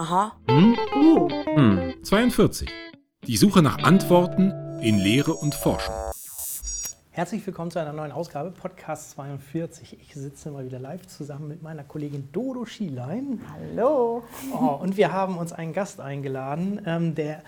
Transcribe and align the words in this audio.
Aha. 0.00 0.32
Hm? 0.48 0.78
Oh. 0.94 1.28
Hm. 1.28 1.92
42. 2.02 2.70
Die 3.26 3.36
Suche 3.36 3.60
nach 3.60 3.82
Antworten 3.82 4.50
in 4.80 4.96
Lehre 4.96 5.34
und 5.34 5.54
Forschung. 5.54 5.94
Herzlich 7.10 7.46
willkommen 7.46 7.70
zu 7.70 7.80
einer 7.80 7.92
neuen 7.92 8.10
Ausgabe, 8.10 8.50
Podcast 8.50 9.10
42. 9.10 9.98
Ich 10.00 10.14
sitze 10.14 10.50
mal 10.52 10.64
wieder 10.64 10.78
live 10.78 11.06
zusammen 11.06 11.48
mit 11.48 11.62
meiner 11.62 11.84
Kollegin 11.84 12.30
Dodo 12.32 12.64
Schielein. 12.64 13.42
Hallo. 13.52 14.22
Oh, 14.54 14.78
und 14.80 14.96
wir 14.96 15.12
haben 15.12 15.36
uns 15.36 15.52
einen 15.52 15.74
Gast 15.74 16.00
eingeladen, 16.00 16.80
ähm, 16.86 17.14
der 17.14 17.42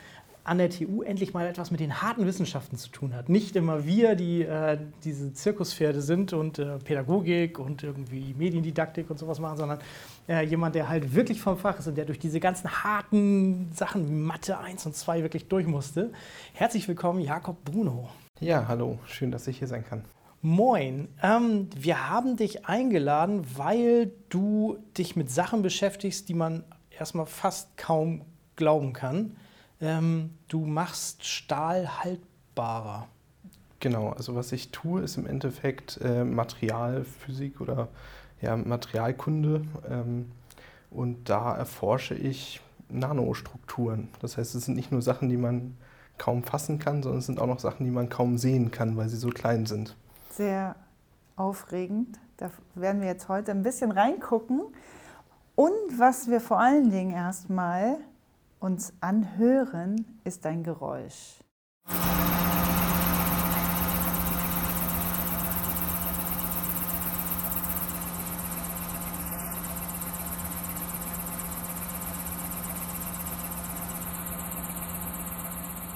an 0.45 0.59
der 0.59 0.71
TU 0.71 1.03
endlich 1.03 1.35
mal 1.35 1.47
etwas 1.47 1.71
mit 1.71 1.81
den 1.81 2.03
harten 2.03 2.27
Wissenschaften 2.27 2.77
zu 2.77 2.89
tun 2.91 3.15
hat. 3.15 3.29
Nicht 3.29 3.55
immer 3.55 3.85
wir, 3.85 4.15
die 4.17 4.43
äh, 4.43 4.79
diese 5.05 5.33
Zirkuspferde 5.33 6.01
sind 6.01 6.33
und 6.33 6.59
äh, 6.59 6.79
Pädagogik 6.79 7.59
und 7.59 7.83
irgendwie 7.83 8.35
Mediendidaktik 8.37 9.09
und 9.09 9.19
sowas 9.19 9.39
machen, 9.39 9.57
sondern 9.57 9.79
äh, 10.29 10.45
jemand, 10.45 10.75
der 10.75 10.89
halt 10.89 11.15
wirklich 11.15 11.41
vom 11.41 11.57
Fach 11.57 11.79
ist 11.79 11.87
und 11.87 11.97
der 11.97 12.07
durch 12.07 12.19
diese 12.19 12.41
ganzen 12.41 12.71
harten 12.83 13.71
Sachen 13.73 14.09
wie 14.09 14.13
Mathe 14.13 14.59
1 14.59 14.85
und 14.87 14.97
2 14.97 15.23
wirklich 15.23 15.49
durch 15.49 15.67
musste. 15.67 16.11
Herzlich 16.55 16.89
willkommen, 16.89 17.21
Jakob 17.21 17.65
Bruno. 17.65 18.09
Ja, 18.41 18.67
hallo, 18.67 18.99
schön, 19.07 19.31
dass 19.31 19.47
ich 19.47 19.59
hier 19.59 19.69
sein 19.69 19.85
kann. 19.85 20.03
Moin, 20.45 21.07
ähm, 21.23 21.69
wir 21.77 22.11
haben 22.11 22.37
dich 22.37 22.67
eingeladen, 22.67 23.47
weil 23.55 24.11
du 24.29 24.79
dich 24.99 25.15
mit 25.15 25.31
Sachen 25.31 25.63
beschäftigst, 25.63 26.29
die 26.29 26.35
man 26.35 26.65
erstmal 26.91 27.27
fast 27.27 27.77
kaum 27.77 28.23
glauben 28.57 28.93
kann. 28.93 29.37
Ähm, 29.83 30.31
du 30.49 30.65
machst 30.65 31.25
Stahl 31.25 32.03
haltbarer. 32.03 33.09
Genau, 33.81 34.11
also 34.11 34.37
was 34.37 34.53
ich 34.53 34.71
tue, 34.71 35.03
ist 35.03 35.17
im 35.17 35.27
Endeffekt 35.27 36.01
äh, 36.01 36.23
Materialphysik 36.23 37.61
oder 37.61 37.89
ja, 38.41 38.57
Materialkunde. 38.57 39.65
Ähm, 39.91 40.31
und 40.91 41.29
da 41.29 41.57
erforsche 41.57 42.15
ich 42.15 42.61
Nanostrukturen. 42.89 44.09
Das 44.21 44.39
heißt, 44.39 44.55
es 44.55 44.67
sind 44.67 44.77
nicht 44.77 44.93
nur 44.93 45.03
Sachen, 45.03 45.29
die 45.29 45.37
man 45.37 45.77
kaum 46.17 46.45
fassen 46.45 46.79
kann, 46.79 47.03
sondern 47.03 47.19
es 47.19 47.27
sind 47.27 47.41
auch 47.41 47.47
noch 47.49 47.59
Sachen, 47.59 47.85
die 47.85 47.91
man 47.91 48.09
kaum 48.09 48.39
sehen 48.39 48.71
kann, 48.71 48.97
weil 48.97 49.09
sie 49.09 49.17
so 49.17 49.31
klein 49.31 49.67
sind. 49.67 49.97
Sehr 50.31 50.77
aufregend. 51.35 52.21
Da 52.37 52.51
werden 52.77 53.01
wir 53.01 53.09
jetzt 53.09 53.29
heute 53.29 53.51
ein 53.51 53.65
bisschen 53.65 53.91
reingucken. 53.91 54.61
Und 55.57 55.99
was 55.99 56.31
wir 56.31 56.41
vor 56.41 56.61
allen 56.61 56.91
Dingen 56.91 57.11
erstmal 57.11 57.99
uns 58.63 58.93
anhören, 59.01 60.21
ist 60.25 60.47
ein 60.47 60.63
Geräusch. 60.63 61.41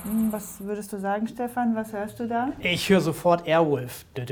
Hm, 0.04 0.28
Was 0.30 0.60
würdest 0.60 0.92
du 0.92 0.98
sagen, 0.98 1.26
Stefan? 1.26 1.74
Was 1.74 1.92
hörst 1.92 2.20
du 2.20 2.28
da? 2.28 2.50
Ich 2.60 2.88
höre 2.88 3.00
sofort 3.00 3.46
Airwolf. 3.46 4.04
Das 4.14 4.26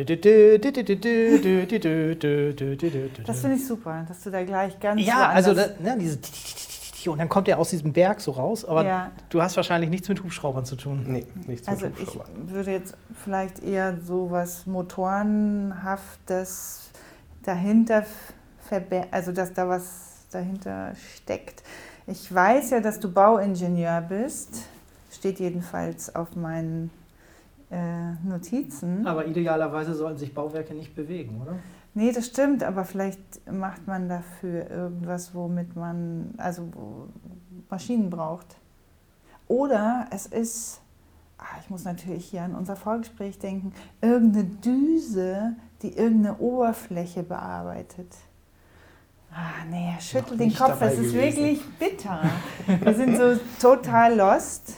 finde 3.40 3.56
ich 3.56 3.66
super, 3.66 4.04
dass 4.06 4.22
du 4.22 4.30
da 4.30 4.44
gleich 4.44 4.78
ganz 4.78 5.04
Ja, 5.04 5.28
also 5.28 5.50
woanders- 5.50 5.72
da, 5.82 5.90
ne, 5.94 5.98
diese 5.98 6.18
und 7.12 7.18
dann 7.18 7.28
kommt 7.28 7.48
er 7.48 7.58
aus 7.58 7.70
diesem 7.70 7.92
Berg 7.92 8.20
so 8.20 8.30
raus, 8.32 8.64
aber 8.64 8.84
Ja. 8.84 9.10
du 9.28 9.42
hast 9.42 9.56
wahrscheinlich 9.56 9.90
nichts 9.90 10.08
mit 10.08 10.22
Hubschraubern 10.22 10.64
zu 10.64 10.76
tun. 10.76 11.04
Nee, 11.06 11.26
nichts 11.46 11.68
Also 11.68 11.86
mit 11.86 11.98
ich 11.98 12.06
Hubschrauber. 12.14 12.28
würde 12.46 12.72
jetzt 12.72 12.96
vielleicht 13.22 13.62
eher 13.62 13.96
so 13.98 14.30
was 14.30 14.66
Motorenhaftes 14.66 16.90
dahinter 17.42 18.04
verbergen, 18.60 19.08
also 19.12 19.32
dass 19.32 19.52
da 19.52 19.68
was 19.68 20.26
dahinter 20.30 20.92
steckt. 21.16 21.62
Ich 22.06 22.32
weiß 22.32 22.70
ja, 22.70 22.80
dass 22.80 23.00
du 23.00 23.10
Bauingenieur 23.12 24.00
bist, 24.02 24.62
steht 25.12 25.38
jedenfalls 25.40 26.14
auf 26.14 26.36
meinen 26.36 26.90
äh, 27.70 28.12
Notizen. 28.26 29.06
Aber 29.06 29.26
idealerweise 29.26 29.94
sollten 29.94 30.18
sich 30.18 30.34
Bauwerke 30.34 30.74
nicht 30.74 30.94
bewegen, 30.94 31.40
oder? 31.42 31.56
Nee, 31.94 32.10
das 32.10 32.26
stimmt, 32.26 32.64
aber 32.64 32.84
vielleicht 32.84 33.20
macht 33.50 33.86
man 33.86 34.08
dafür 34.08 34.68
irgendwas, 34.68 35.32
womit 35.32 35.76
man, 35.76 36.34
also 36.38 36.68
Maschinen 37.70 38.10
braucht. 38.10 38.56
Oder 39.46 40.08
es 40.10 40.26
ist, 40.26 40.80
ah, 41.38 41.44
ich 41.62 41.70
muss 41.70 41.84
natürlich 41.84 42.26
hier 42.26 42.42
an 42.42 42.56
unser 42.56 42.74
Vorgespräch 42.74 43.38
denken, 43.38 43.72
irgendeine 44.00 44.44
Düse, 44.44 45.54
die 45.82 45.96
irgendeine 45.96 46.38
Oberfläche 46.38 47.22
bearbeitet. 47.22 48.12
Ah, 49.32 49.64
nee, 49.70 49.92
er 49.94 50.00
schüttelt 50.00 50.40
den 50.40 50.54
Kopf, 50.54 50.80
es 50.80 50.98
ist 50.98 51.12
gewesen. 51.12 51.36
wirklich 51.36 51.62
bitter. 51.78 52.22
Wir 52.66 52.94
sind 52.94 53.16
so 53.16 53.36
total 53.60 54.16
lost. 54.16 54.74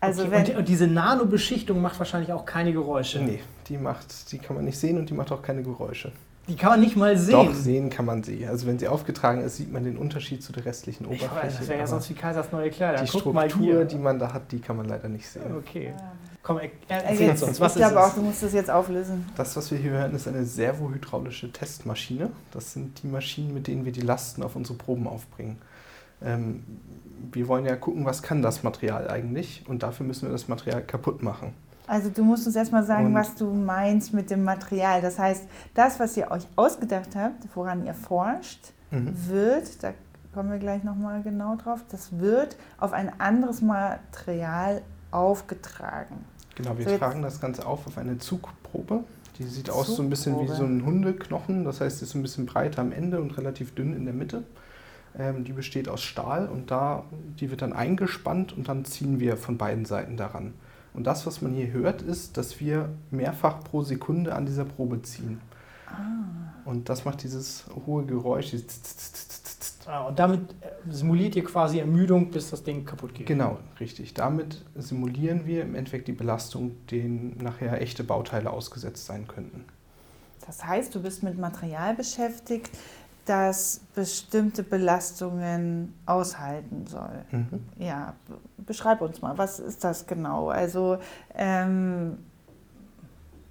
Also 0.00 0.22
okay, 0.22 0.30
wenn, 0.30 0.46
und, 0.46 0.56
und 0.58 0.68
diese 0.68 0.86
Nanobeschichtung 0.86 1.80
macht 1.80 1.98
wahrscheinlich 1.98 2.32
auch 2.32 2.46
keine 2.46 2.72
Geräusche. 2.72 3.20
Nee, 3.20 3.40
die 3.68 3.76
macht, 3.76 4.30
die 4.32 4.38
kann 4.38 4.56
man 4.56 4.64
nicht 4.64 4.78
sehen 4.78 4.98
und 4.98 5.10
die 5.10 5.14
macht 5.14 5.32
auch 5.32 5.42
keine 5.42 5.62
Geräusche. 5.62 6.12
Die 6.48 6.56
kann 6.56 6.70
man 6.70 6.80
nicht 6.80 6.96
mal 6.96 7.16
sehen. 7.18 7.32
Doch, 7.32 7.54
sehen 7.54 7.90
kann 7.90 8.06
man 8.06 8.22
sie. 8.22 8.46
Also 8.46 8.66
wenn 8.66 8.78
sie 8.78 8.88
aufgetragen 8.88 9.42
ist, 9.42 9.56
sieht 9.58 9.70
man 9.70 9.84
den 9.84 9.98
Unterschied 9.98 10.42
zu 10.42 10.52
der 10.52 10.64
restlichen 10.64 11.04
ich 11.04 11.22
Oberfläche. 11.22 11.46
weiß, 11.46 11.58
das 11.58 11.68
wäre 11.68 11.78
ja 11.80 11.86
sonst 11.86 12.08
wie 12.08 12.14
Kaisers 12.14 12.50
neue 12.52 12.70
Kleider. 12.70 13.02
die 13.04 13.10
Guck 13.10 13.34
mal 13.34 13.48
Struktur, 13.50 13.74
hier. 13.74 13.84
die 13.84 13.98
man 13.98 14.18
da 14.18 14.32
hat, 14.32 14.50
die 14.50 14.60
kann 14.60 14.76
man 14.76 14.86
leider 14.86 15.08
nicht 15.08 15.28
sehen. 15.28 15.54
Okay. 15.56 15.92
Komm, 16.42 16.60
äh, 16.60 16.70
erzähl 16.88 17.26
jetzt, 17.28 17.42
uns, 17.42 17.60
was 17.60 17.76
ich 17.76 17.82
ist 17.82 17.88
glaube 17.90 18.06
auch, 18.06 18.14
du 18.14 18.22
musst 18.22 18.42
das 18.42 18.54
jetzt 18.54 18.70
auflösen. 18.70 19.26
Das, 19.36 19.54
was 19.56 19.70
wir 19.70 19.76
hier 19.76 19.90
hören, 19.90 20.14
ist 20.14 20.26
eine 20.26 20.46
servohydraulische 20.46 21.52
Testmaschine. 21.52 22.30
Das 22.52 22.72
sind 22.72 23.02
die 23.02 23.08
Maschinen, 23.08 23.52
mit 23.52 23.66
denen 23.66 23.84
wir 23.84 23.92
die 23.92 24.00
Lasten 24.00 24.42
auf 24.42 24.56
unsere 24.56 24.78
Proben 24.78 25.06
aufbringen. 25.06 25.58
Ähm, 26.22 26.64
wir 27.32 27.48
wollen 27.48 27.66
ja 27.66 27.76
gucken, 27.76 28.06
was 28.06 28.22
kann 28.22 28.40
das 28.40 28.62
Material 28.62 29.08
eigentlich 29.10 29.64
und 29.68 29.82
dafür 29.82 30.06
müssen 30.06 30.22
wir 30.22 30.32
das 30.32 30.48
Material 30.48 30.82
kaputt 30.82 31.22
machen. 31.22 31.52
Also 31.88 32.10
du 32.10 32.22
musst 32.22 32.46
uns 32.46 32.54
erstmal 32.54 32.84
sagen, 32.84 33.06
Und- 33.06 33.14
was 33.14 33.34
du 33.34 33.46
meinst 33.52 34.12
mit 34.14 34.30
dem 34.30 34.44
Material. 34.44 35.00
Das 35.00 35.18
heißt, 35.18 35.44
das, 35.74 35.98
was 35.98 36.16
ihr 36.16 36.30
euch 36.30 36.46
ausgedacht 36.54 37.16
habt, 37.16 37.44
woran 37.54 37.84
ihr 37.86 37.94
forscht, 37.94 38.72
Mhm. 38.90 39.14
wird, 39.28 39.82
da 39.82 39.92
kommen 40.34 40.50
wir 40.50 40.58
gleich 40.58 40.84
nochmal 40.84 41.22
genau 41.22 41.56
drauf, 41.56 41.80
das 41.90 42.18
wird 42.18 42.56
auf 42.78 42.92
ein 42.92 43.10
anderes 43.18 43.60
Material 43.62 44.82
aufgetragen. 45.10 46.24
Genau, 46.54 46.76
wir 46.76 46.88
So, 46.88 46.98
tragen 46.98 47.22
das 47.22 47.40
Ganze 47.40 47.66
auf 47.66 47.86
auf 47.86 47.96
eine 47.98 48.18
Zugprobe. 48.18 49.04
Die 49.38 49.44
sieht 49.44 49.70
aus 49.70 49.86
so 49.96 50.02
ein 50.02 50.10
bisschen 50.10 50.34
wie 50.34 50.46
Zugprobe. 50.46 50.58
so 50.58 50.64
ein 50.64 50.84
Hundeknochen, 50.84 51.64
das 51.64 51.80
heißt, 51.80 51.98
sie 52.00 52.04
ist 52.04 52.14
ein 52.14 52.22
bisschen 52.22 52.46
breiter 52.46 52.80
am 52.82 52.92
Ende 52.92 53.20
und 53.20 53.36
relativ 53.38 53.74
dünn 53.74 53.94
in 53.94 54.04
der 54.04 54.14
Mitte. 54.14 54.42
Ähm, 55.18 55.44
die 55.44 55.52
besteht 55.52 55.88
aus 55.88 56.02
Stahl 56.02 56.48
und 56.48 56.70
da, 56.70 57.04
die 57.40 57.50
wird 57.50 57.62
dann 57.62 57.72
eingespannt 57.72 58.52
und 58.56 58.68
dann 58.68 58.84
ziehen 58.84 59.20
wir 59.20 59.36
von 59.36 59.56
beiden 59.56 59.84
Seiten 59.84 60.16
daran. 60.16 60.54
Und 60.98 61.04
das, 61.04 61.26
was 61.28 61.42
man 61.42 61.52
hier 61.52 61.70
hört, 61.70 62.02
ist, 62.02 62.36
dass 62.36 62.58
wir 62.58 62.88
mehrfach 63.12 63.62
pro 63.62 63.82
Sekunde 63.82 64.34
an 64.34 64.46
dieser 64.46 64.64
Probe 64.64 65.00
ziehen. 65.02 65.40
Und 66.64 66.88
das 66.88 67.04
macht 67.04 67.22
dieses 67.22 67.66
hohe 67.86 68.04
Geräusch. 68.04 68.50
Dieses 68.50 68.66
tz, 68.66 68.96
tz, 68.96 69.12
tz, 69.12 69.42
tz, 69.44 69.78
tz. 69.78 69.86
Ah, 69.86 70.08
und 70.08 70.18
damit 70.18 70.40
äh, 70.60 70.70
simuliert 70.90 71.36
ihr 71.36 71.44
quasi 71.44 71.78
Ermüdung, 71.78 72.32
bis 72.32 72.50
das 72.50 72.64
Ding 72.64 72.84
kaputt 72.84 73.14
geht. 73.14 73.28
Genau, 73.28 73.58
richtig. 73.78 74.14
Damit 74.14 74.64
simulieren 74.74 75.46
wir 75.46 75.62
im 75.62 75.76
Endeffekt 75.76 76.08
die 76.08 76.12
Belastung, 76.12 76.72
denen 76.88 77.38
nachher 77.40 77.80
echte 77.80 78.02
Bauteile 78.02 78.50
ausgesetzt 78.50 79.06
sein 79.06 79.28
könnten. 79.28 79.66
Das 80.48 80.64
heißt, 80.64 80.92
du 80.96 81.00
bist 81.00 81.22
mit 81.22 81.38
Material 81.38 81.94
beschäftigt, 81.94 82.70
das 83.28 83.80
bestimmte 83.94 84.62
Belastungen 84.62 85.94
aushalten 86.06 86.86
soll. 86.86 87.24
Mhm. 87.30 87.60
Ja, 87.78 88.14
beschreib 88.58 89.00
uns 89.00 89.20
mal, 89.20 89.36
was 89.36 89.58
ist 89.60 89.84
das 89.84 90.06
genau? 90.06 90.48
Also 90.48 90.98
ähm, 91.34 92.18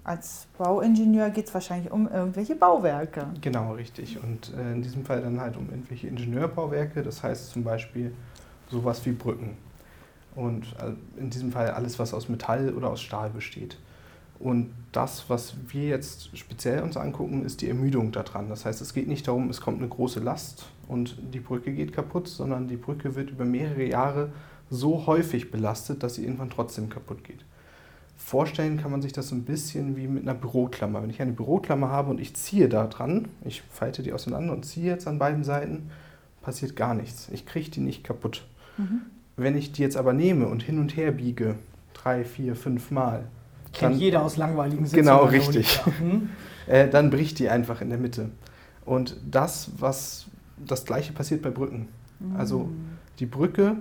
als 0.03 0.47
Bauingenieur 0.57 1.29
geht 1.29 1.47
es 1.47 1.53
wahrscheinlich 1.53 1.91
um 1.91 2.07
irgendwelche 2.07 2.55
Bauwerke. 2.55 3.27
Genau, 3.41 3.73
richtig. 3.73 4.21
Und 4.23 4.53
äh, 4.57 4.71
in 4.71 4.81
diesem 4.81 5.05
Fall 5.05 5.21
dann 5.21 5.39
halt 5.39 5.57
um 5.57 5.69
irgendwelche 5.69 6.07
Ingenieurbauwerke, 6.07 7.03
das 7.03 7.21
heißt 7.21 7.51
zum 7.51 7.63
Beispiel 7.63 8.13
sowas 8.69 9.05
wie 9.05 9.11
Brücken. 9.11 9.57
Und 10.35 10.63
äh, 10.81 11.19
in 11.19 11.29
diesem 11.29 11.51
Fall 11.51 11.71
alles, 11.71 11.99
was 11.99 12.13
aus 12.13 12.29
Metall 12.29 12.73
oder 12.73 12.89
aus 12.89 13.01
Stahl 13.01 13.29
besteht. 13.29 13.77
Und 14.39 14.69
das, 14.91 15.29
was 15.29 15.55
wir 15.67 15.87
jetzt 15.87 16.37
speziell 16.37 16.81
uns 16.81 16.97
angucken, 16.97 17.45
ist 17.45 17.61
die 17.61 17.69
Ermüdung 17.69 18.11
daran. 18.11 18.49
Das 18.49 18.65
heißt, 18.65 18.81
es 18.81 18.93
geht 18.93 19.07
nicht 19.07 19.27
darum, 19.27 19.49
es 19.49 19.61
kommt 19.61 19.79
eine 19.79 19.87
große 19.87 20.19
Last 20.19 20.67
und 20.87 21.17
die 21.33 21.39
Brücke 21.39 21.71
geht 21.71 21.93
kaputt, 21.93 22.27
sondern 22.27 22.67
die 22.67 22.77
Brücke 22.77 23.15
wird 23.15 23.31
über 23.31 23.45
mehrere 23.45 23.85
Jahre 23.85 24.29
so 24.69 25.07
häufig 25.07 25.51
belastet, 25.51 26.03
dass 26.03 26.15
sie 26.15 26.23
irgendwann 26.23 26.49
trotzdem 26.49 26.89
kaputt 26.89 27.23
geht. 27.23 27.43
Vorstellen 28.17 28.77
kann 28.77 28.91
man 28.91 29.01
sich 29.01 29.13
das 29.13 29.29
so 29.29 29.35
ein 29.35 29.43
bisschen 29.43 29.95
wie 29.95 30.07
mit 30.07 30.23
einer 30.23 30.33
Büroklammer. 30.33 31.01
Wenn 31.01 31.09
ich 31.09 31.21
eine 31.21 31.31
Büroklammer 31.31 31.89
habe 31.89 32.09
und 32.09 32.19
ich 32.19 32.35
ziehe 32.35 32.67
da 32.67 32.87
dran, 32.87 33.29
ich 33.45 33.61
falte 33.61 34.03
die 34.03 34.11
auseinander 34.11 34.53
und 34.53 34.65
ziehe 34.65 34.87
jetzt 34.87 35.07
an 35.07 35.19
beiden 35.19 35.43
Seiten, 35.43 35.91
passiert 36.41 36.75
gar 36.75 36.93
nichts. 36.93 37.29
Ich 37.31 37.45
kriege 37.45 37.69
die 37.69 37.79
nicht 37.79 38.03
kaputt. 38.03 38.45
Wenn 39.35 39.55
ich 39.55 39.71
die 39.71 39.81
jetzt 39.81 39.97
aber 39.97 40.13
nehme 40.13 40.47
und 40.47 40.63
hin 40.63 40.79
und 40.79 40.97
her 40.97 41.11
biege, 41.11 41.55
drei, 41.93 42.25
vier, 42.25 42.55
fünf 42.55 42.91
Mal, 42.91 43.25
Kennt 43.77 43.93
Dann- 43.93 43.99
jeder 43.99 44.23
aus 44.23 44.37
langweiligen 44.37 44.85
Sitzungen. 44.85 45.05
Genau, 45.05 45.23
der 45.23 45.33
richtig. 45.33 45.79
Hm? 45.99 46.29
äh, 46.67 46.87
dann 46.89 47.09
bricht 47.09 47.39
die 47.39 47.49
einfach 47.49 47.81
in 47.81 47.89
der 47.89 47.99
Mitte. 47.99 48.29
Und 48.85 49.17
das, 49.29 49.71
was 49.77 50.27
das 50.57 50.85
gleiche 50.85 51.13
passiert 51.13 51.41
bei 51.41 51.49
Brücken. 51.49 51.89
Also 52.35 52.69
Die 53.19 53.25
Brücke 53.25 53.75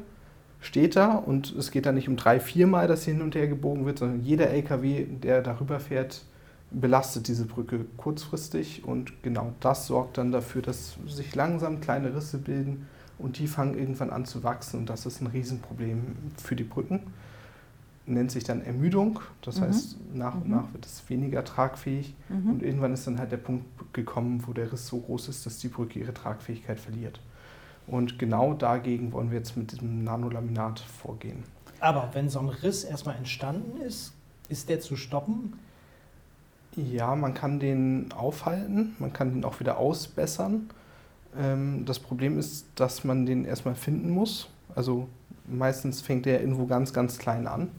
steht 0.61 0.97
da 0.97 1.15
und 1.15 1.55
es 1.55 1.71
geht 1.71 1.87
da 1.87 1.93
nicht 1.93 2.09
um 2.09 2.17
drei, 2.17 2.41
viermal, 2.41 2.89
dass 2.89 3.05
sie 3.05 3.13
hin 3.13 3.23
und 3.23 3.35
her 3.35 3.49
gebogen 3.49 3.87
wird, 3.87 3.99
sondern 3.99 4.23
jeder 4.23 4.49
LKW, 4.51 5.05
der 5.05 5.43
darüber 5.43 5.79
fährt, 5.81 6.23
belastet 6.71 7.29
diese 7.29 7.45
Brücke 7.45 7.87
kurzfristig 7.97 8.85
und 8.85 9.23
genau 9.23 9.53
das 9.61 9.87
sorgt 9.87 10.19
dann 10.19 10.33
dafür, 10.33 10.63
dass 10.63 10.97
sich 11.07 11.35
langsam 11.35 11.81
kleine 11.81 12.15
Risse 12.15 12.39
bilden 12.39 12.87
und 13.19 13.39
die 13.39 13.47
fangen 13.47 13.79
irgendwann 13.79 14.11
an 14.11 14.25
zu 14.25 14.43
wachsen 14.43 14.81
und 14.81 14.91
das 14.91 15.07
ist 15.07 15.21
ein 15.21 15.29
Riesenproblem 15.29 16.17
für 16.43 16.57
die 16.57 16.65
Brücken. 16.65 17.01
Nennt 18.09 18.31
sich 18.31 18.45
dann 18.45 18.63
Ermüdung, 18.63 19.21
das 19.43 19.59
mhm. 19.59 19.65
heißt 19.65 19.97
nach 20.15 20.35
und 20.35 20.47
mhm. 20.47 20.55
nach 20.55 20.73
wird 20.73 20.87
es 20.87 21.03
weniger 21.09 21.45
tragfähig 21.45 22.15
mhm. 22.29 22.51
und 22.51 22.63
irgendwann 22.63 22.93
ist 22.93 23.07
dann 23.07 23.19
halt 23.19 23.33
der 23.33 23.39
Punkt 23.39 23.65
gekommen, 23.93 24.45
wo 24.47 24.53
der 24.53 24.73
Riss 24.73 24.87
so 24.87 25.01
groß 25.01 25.29
ist, 25.29 25.45
dass 25.45 25.59
die 25.59 25.69
Brücke 25.69 25.99
ihre 25.99 26.15
Tragfähigkeit 26.15 26.79
verliert. 26.79 27.21
Und 27.87 28.19
genau 28.19 28.55
dagegen 28.55 29.13
wollen 29.13 29.31
wir 29.31 29.39
jetzt 29.39 29.57
mit 29.57 29.73
diesem 29.73 30.05
Nanolaminat 30.05 30.81
vorgehen. 30.81 31.45
Aber 31.81 32.11
wenn 32.13 32.29
so 32.29 32.41
ein 32.41 32.49
Riss 32.49 32.85
erstmal 32.85 33.17
entstanden 33.17 33.81
ist, 33.81 34.13
ist 34.49 34.69
der 34.69 34.81
zu 34.81 34.97
stoppen? 34.97 35.55
Ja, 36.77 37.15
man 37.17 37.35
kann 37.35 37.59
den 37.59 38.13
aufhalten, 38.13 38.95
man 38.99 39.13
kann 39.13 39.33
den 39.33 39.45
auch 39.45 39.61
wieder 39.61 39.79
ausbessern. 39.79 40.69
Ähm, 41.39 41.85
das 41.87 41.99
Problem 41.99 42.39
ist, 42.39 42.67
dass 42.75 43.05
man 43.05 43.27
den 43.27 43.45
erstmal 43.45 43.75
finden 43.75 44.11
muss. 44.11 44.49
Also 44.75 45.09
meistens 45.47 46.01
fängt 46.03 46.27
der 46.27 46.41
irgendwo 46.41 46.67
ganz, 46.67 46.93
ganz 46.93 47.19
klein 47.19 47.47
an. 47.47 47.71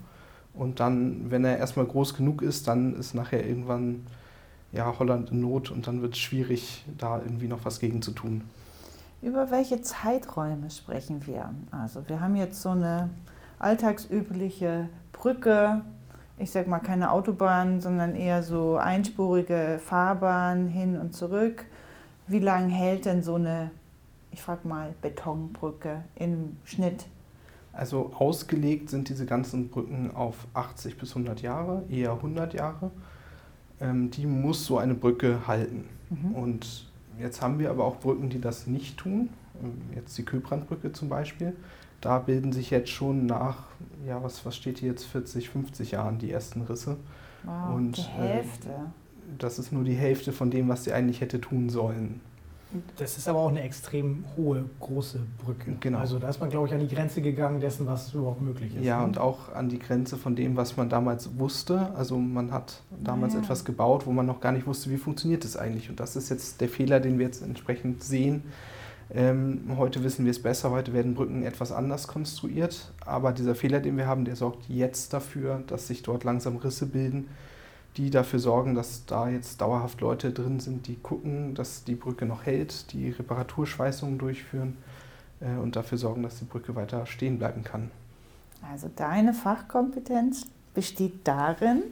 Und 0.57 0.79
dann, 0.79 1.29
wenn 1.29 1.45
er 1.45 1.57
erstmal 1.57 1.85
groß 1.85 2.15
genug 2.15 2.41
ist, 2.41 2.67
dann 2.67 2.95
ist 2.95 3.13
nachher 3.13 3.45
irgendwann 3.45 4.05
ja, 4.71 4.93
Holland 4.99 5.31
in 5.31 5.41
Not 5.41 5.71
und 5.71 5.87
dann 5.87 6.01
wird 6.01 6.13
es 6.13 6.19
schwierig, 6.19 6.83
da 6.97 7.19
irgendwie 7.19 7.47
noch 7.47 7.63
was 7.63 7.79
gegen 7.79 8.01
zu 8.01 8.11
tun. 8.11 8.43
Über 9.21 9.49
welche 9.49 9.81
Zeiträume 9.81 10.69
sprechen 10.69 11.25
wir? 11.25 11.53
Also 11.71 12.07
wir 12.07 12.21
haben 12.21 12.35
jetzt 12.35 12.61
so 12.61 12.69
eine 12.69 13.09
alltagsübliche 13.59 14.89
Brücke, 15.11 15.81
ich 16.37 16.51
sag 16.51 16.67
mal 16.67 16.79
keine 16.79 17.11
Autobahn, 17.11 17.81
sondern 17.81 18.15
eher 18.15 18.43
so 18.43 18.77
einspurige 18.77 19.79
Fahrbahn 19.83 20.67
hin 20.67 20.99
und 20.99 21.15
zurück. 21.15 21.65
Wie 22.27 22.39
lange 22.39 22.67
hält 22.67 23.05
denn 23.05 23.23
so 23.23 23.35
eine, 23.35 23.71
ich 24.31 24.41
frag 24.41 24.65
mal, 24.65 24.93
Betonbrücke 25.01 26.03
im 26.15 26.57
Schnitt? 26.63 27.05
Also 27.77 28.11
ausgelegt 28.17 28.89
sind 28.89 29.09
diese 29.09 29.25
ganzen 29.25 29.69
Brücken 29.69 30.11
auf 30.13 30.47
80 30.53 30.97
bis 30.97 31.09
100 31.09 31.41
Jahre, 31.41 31.83
eher 31.89 32.13
100 32.13 32.53
Jahre. 32.53 32.91
Ähm, 33.79 34.09
die 34.09 34.25
muss 34.25 34.65
so 34.65 34.77
eine 34.77 34.95
Brücke 34.95 35.47
halten. 35.47 35.85
Mhm. 36.09 36.31
Und 36.31 36.87
Jetzt 37.19 37.41
haben 37.41 37.59
wir 37.59 37.69
aber 37.69 37.85
auch 37.85 37.97
Brücken, 37.97 38.29
die 38.29 38.39
das 38.39 38.67
nicht 38.67 38.97
tun. 38.97 39.29
Jetzt 39.95 40.17
die 40.17 40.23
Köbrandbrücke 40.23 40.91
zum 40.91 41.09
Beispiel. 41.09 41.55
Da 41.99 42.19
bilden 42.19 42.51
sich 42.51 42.69
jetzt 42.69 42.89
schon 42.89 43.25
nach, 43.25 43.63
ja, 44.05 44.21
was, 44.23 44.45
was 44.45 44.55
steht 44.55 44.77
hier 44.79 44.89
jetzt, 44.89 45.05
40, 45.05 45.49
50 45.49 45.91
Jahren 45.91 46.19
die 46.19 46.31
ersten 46.31 46.61
Risse. 46.61 46.97
Wow, 47.43 47.75
Und, 47.75 47.97
die 47.97 48.01
Hälfte. 48.01 48.69
Äh, 48.69 49.35
das 49.39 49.57
ist 49.57 49.71
nur 49.71 49.83
die 49.83 49.95
Hälfte 49.95 50.31
von 50.31 50.51
dem, 50.51 50.69
was 50.69 50.83
sie 50.83 50.93
eigentlich 50.93 51.21
hätte 51.21 51.41
tun 51.41 51.69
sollen. 51.69 52.21
Das 52.97 53.17
ist 53.17 53.27
aber 53.27 53.39
auch 53.39 53.49
eine 53.49 53.61
extrem 53.61 54.25
hohe, 54.35 54.65
große 54.79 55.19
Brücke. 55.43 55.77
Genau. 55.79 55.99
Also 55.99 56.19
da 56.19 56.29
ist 56.29 56.39
man, 56.39 56.49
glaube 56.49 56.67
ich, 56.67 56.73
an 56.73 56.79
die 56.79 56.93
Grenze 56.93 57.21
gegangen 57.21 57.61
dessen, 57.61 57.87
was 57.87 58.13
überhaupt 58.13 58.41
möglich 58.41 58.75
ist. 58.75 58.83
Ja, 58.83 58.99
ne? 58.99 59.05
und 59.05 59.17
auch 59.17 59.53
an 59.53 59.69
die 59.69 59.79
Grenze 59.79 60.17
von 60.17 60.35
dem, 60.35 60.57
was 60.57 60.75
man 60.75 60.89
damals 60.89 61.39
wusste. 61.39 61.93
Also 61.95 62.17
man 62.17 62.51
hat 62.51 62.81
damals 63.03 63.33
ja. 63.33 63.39
etwas 63.39 63.63
gebaut, 63.63 64.05
wo 64.05 64.11
man 64.11 64.25
noch 64.25 64.41
gar 64.41 64.51
nicht 64.51 64.67
wusste, 64.67 64.89
wie 64.89 64.97
funktioniert 64.97 65.45
es 65.45 65.55
eigentlich. 65.55 65.89
Und 65.89 65.99
das 65.99 66.15
ist 66.15 66.29
jetzt 66.29 66.59
der 66.59 66.67
Fehler, 66.67 66.99
den 66.99 67.19
wir 67.19 67.25
jetzt 67.25 67.41
entsprechend 67.41 68.03
sehen. 68.03 68.43
Ähm, 69.09 69.61
heute 69.77 70.03
wissen 70.03 70.25
wir 70.25 70.31
es 70.31 70.41
besser, 70.41 70.69
heute 70.69 70.91
werden 70.91 71.15
Brücken 71.15 71.43
etwas 71.43 71.71
anders 71.71 72.07
konstruiert. 72.07 72.91
Aber 73.05 73.31
dieser 73.31 73.55
Fehler, 73.55 73.79
den 73.79 73.95
wir 73.95 74.07
haben, 74.07 74.25
der 74.25 74.35
sorgt 74.35 74.67
jetzt 74.67 75.13
dafür, 75.13 75.63
dass 75.67 75.87
sich 75.87 76.03
dort 76.03 76.25
langsam 76.25 76.57
Risse 76.57 76.85
bilden 76.85 77.29
die 77.97 78.11
dafür 78.11 78.39
sorgen, 78.39 78.75
dass 78.75 79.05
da 79.05 79.27
jetzt 79.27 79.59
dauerhaft 79.61 80.01
Leute 80.01 80.31
drin 80.31 80.59
sind, 80.59 80.87
die 80.87 80.95
gucken, 80.95 81.55
dass 81.55 81.83
die 81.83 81.95
Brücke 81.95 82.25
noch 82.25 82.45
hält, 82.45 82.93
die 82.93 83.09
Reparaturschweißungen 83.09 84.19
durchführen 84.19 84.77
äh, 85.39 85.57
und 85.57 85.75
dafür 85.75 85.97
sorgen, 85.97 86.23
dass 86.23 86.37
die 86.39 86.45
Brücke 86.45 86.75
weiter 86.75 87.05
stehen 87.07 87.39
bleiben 87.39 87.63
kann. 87.63 87.89
Also 88.71 88.89
deine 88.95 89.33
Fachkompetenz 89.33 90.45
besteht 90.73 91.27
darin, 91.27 91.83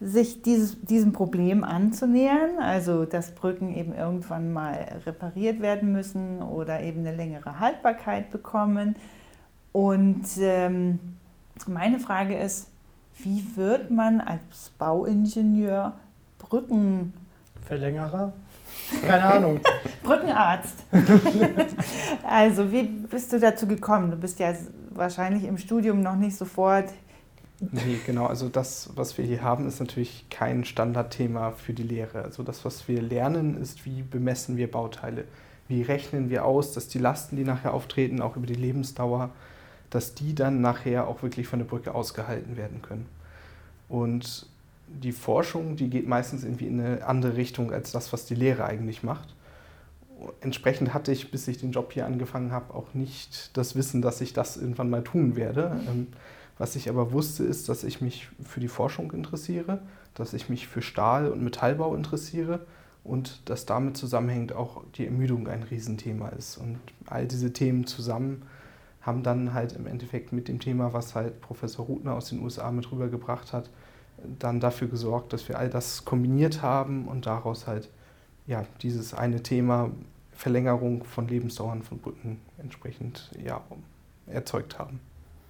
sich 0.00 0.42
dieses, 0.42 0.80
diesem 0.80 1.12
Problem 1.12 1.62
anzunähern, 1.62 2.58
also 2.58 3.04
dass 3.04 3.30
Brücken 3.30 3.74
eben 3.74 3.94
irgendwann 3.94 4.52
mal 4.52 5.00
repariert 5.06 5.60
werden 5.60 5.92
müssen 5.92 6.42
oder 6.42 6.82
eben 6.82 7.00
eine 7.00 7.16
längere 7.16 7.60
Haltbarkeit 7.60 8.30
bekommen. 8.30 8.96
Und 9.72 10.24
ähm, 10.38 10.98
meine 11.66 12.00
Frage 12.00 12.36
ist, 12.36 12.68
wie 13.18 13.44
wird 13.56 13.90
man 13.90 14.20
als 14.20 14.70
Bauingenieur 14.78 15.94
Brückenverlängerer? 16.38 18.32
Keine 19.06 19.24
Ahnung. 19.24 19.60
Brückenarzt. 20.02 20.84
also, 22.28 22.70
wie 22.70 22.82
bist 22.82 23.32
du 23.32 23.40
dazu 23.40 23.66
gekommen? 23.66 24.10
Du 24.10 24.16
bist 24.16 24.38
ja 24.40 24.52
wahrscheinlich 24.90 25.44
im 25.44 25.58
Studium 25.58 26.02
noch 26.02 26.16
nicht 26.16 26.36
sofort. 26.36 26.90
Nee, 27.60 28.00
genau. 28.04 28.26
Also, 28.26 28.48
das, 28.48 28.90
was 28.94 29.16
wir 29.16 29.24
hier 29.24 29.42
haben, 29.42 29.66
ist 29.66 29.80
natürlich 29.80 30.26
kein 30.28 30.64
Standardthema 30.64 31.52
für 31.52 31.72
die 31.72 31.84
Lehre. 31.84 32.22
Also, 32.22 32.42
das, 32.42 32.64
was 32.64 32.88
wir 32.88 33.00
lernen, 33.00 33.60
ist, 33.60 33.86
wie 33.86 34.02
bemessen 34.02 34.56
wir 34.56 34.70
Bauteile? 34.70 35.24
Wie 35.68 35.82
rechnen 35.82 36.28
wir 36.28 36.44
aus, 36.44 36.72
dass 36.72 36.88
die 36.88 36.98
Lasten, 36.98 37.36
die 37.36 37.44
nachher 37.44 37.72
auftreten, 37.72 38.20
auch 38.20 38.36
über 38.36 38.46
die 38.46 38.54
Lebensdauer 38.54 39.30
dass 39.94 40.12
die 40.12 40.34
dann 40.34 40.60
nachher 40.60 41.06
auch 41.06 41.22
wirklich 41.22 41.46
von 41.46 41.60
der 41.60 41.66
Brücke 41.66 41.94
ausgehalten 41.94 42.56
werden 42.56 42.82
können. 42.82 43.06
Und 43.88 44.48
die 44.88 45.12
Forschung, 45.12 45.76
die 45.76 45.88
geht 45.88 46.08
meistens 46.08 46.42
irgendwie 46.42 46.66
in 46.66 46.80
eine 46.80 47.06
andere 47.06 47.36
Richtung 47.36 47.72
als 47.72 47.92
das, 47.92 48.12
was 48.12 48.26
die 48.26 48.34
Lehre 48.34 48.64
eigentlich 48.64 49.04
macht. 49.04 49.36
Entsprechend 50.40 50.94
hatte 50.94 51.12
ich, 51.12 51.30
bis 51.30 51.46
ich 51.46 51.58
den 51.58 51.70
Job 51.70 51.92
hier 51.92 52.06
angefangen 52.06 52.50
habe, 52.50 52.74
auch 52.74 52.92
nicht 52.92 53.56
das 53.56 53.76
Wissen, 53.76 54.02
dass 54.02 54.20
ich 54.20 54.32
das 54.32 54.56
irgendwann 54.56 54.90
mal 54.90 55.04
tun 55.04 55.36
werde. 55.36 55.80
Ähm, 55.88 56.08
was 56.58 56.74
ich 56.74 56.88
aber 56.88 57.12
wusste, 57.12 57.44
ist, 57.44 57.68
dass 57.68 57.84
ich 57.84 58.00
mich 58.00 58.28
für 58.44 58.58
die 58.58 58.66
Forschung 58.66 59.12
interessiere, 59.12 59.78
dass 60.14 60.32
ich 60.32 60.48
mich 60.48 60.66
für 60.66 60.82
Stahl- 60.82 61.30
und 61.30 61.40
Metallbau 61.44 61.94
interessiere 61.94 62.66
und 63.04 63.48
dass 63.48 63.64
damit 63.64 63.96
zusammenhängt 63.96 64.54
auch 64.54 64.82
die 64.96 65.06
Ermüdung 65.06 65.46
ein 65.46 65.62
Riesenthema 65.62 66.30
ist. 66.30 66.56
Und 66.56 66.80
all 67.06 67.28
diese 67.28 67.52
Themen 67.52 67.86
zusammen 67.86 68.42
haben 69.04 69.22
dann 69.22 69.52
halt 69.52 69.72
im 69.74 69.86
Endeffekt 69.86 70.32
mit 70.32 70.48
dem 70.48 70.60
Thema, 70.60 70.92
was 70.92 71.14
halt 71.14 71.40
Professor 71.40 71.84
Rutner 71.84 72.14
aus 72.14 72.30
den 72.30 72.42
USA 72.42 72.70
mit 72.70 72.90
rübergebracht 72.90 73.52
hat, 73.52 73.70
dann 74.38 74.60
dafür 74.60 74.88
gesorgt, 74.88 75.32
dass 75.32 75.48
wir 75.48 75.58
all 75.58 75.68
das 75.68 76.04
kombiniert 76.04 76.62
haben 76.62 77.06
und 77.06 77.26
daraus 77.26 77.66
halt 77.66 77.90
ja, 78.46 78.64
dieses 78.82 79.14
eine 79.14 79.42
Thema 79.42 79.90
Verlängerung 80.32 81.04
von 81.04 81.28
Lebensdauern 81.28 81.82
von 81.82 81.98
Brücken 81.98 82.40
entsprechend 82.58 83.30
ja, 83.44 83.60
erzeugt 84.26 84.78
haben. 84.78 85.00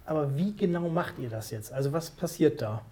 Aber 0.07 0.37
wie 0.37 0.55
genau 0.55 0.89
macht 0.89 1.19
ihr 1.19 1.31
das 1.31 1.51
jetzt? 1.51 1.73
Also 1.73 1.93
was 1.93 2.11
passiert 2.11 2.61
da? 2.61 2.83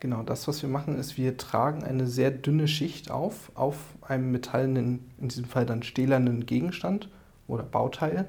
Genau, 0.00 0.22
das, 0.22 0.48
was 0.48 0.62
wir 0.62 0.68
machen, 0.68 0.98
ist, 0.98 1.18
wir 1.18 1.36
tragen 1.36 1.84
eine 1.84 2.06
sehr 2.06 2.30
dünne 2.30 2.66
Schicht 2.66 3.10
auf, 3.10 3.52
auf 3.54 3.76
einem 4.00 4.32
metallenen, 4.32 5.10
in 5.20 5.28
diesem 5.28 5.44
Fall 5.44 5.66
dann 5.66 5.82
stählernen 5.82 6.46
Gegenstand 6.46 7.10
oder 7.46 7.62
Bauteil 7.62 8.26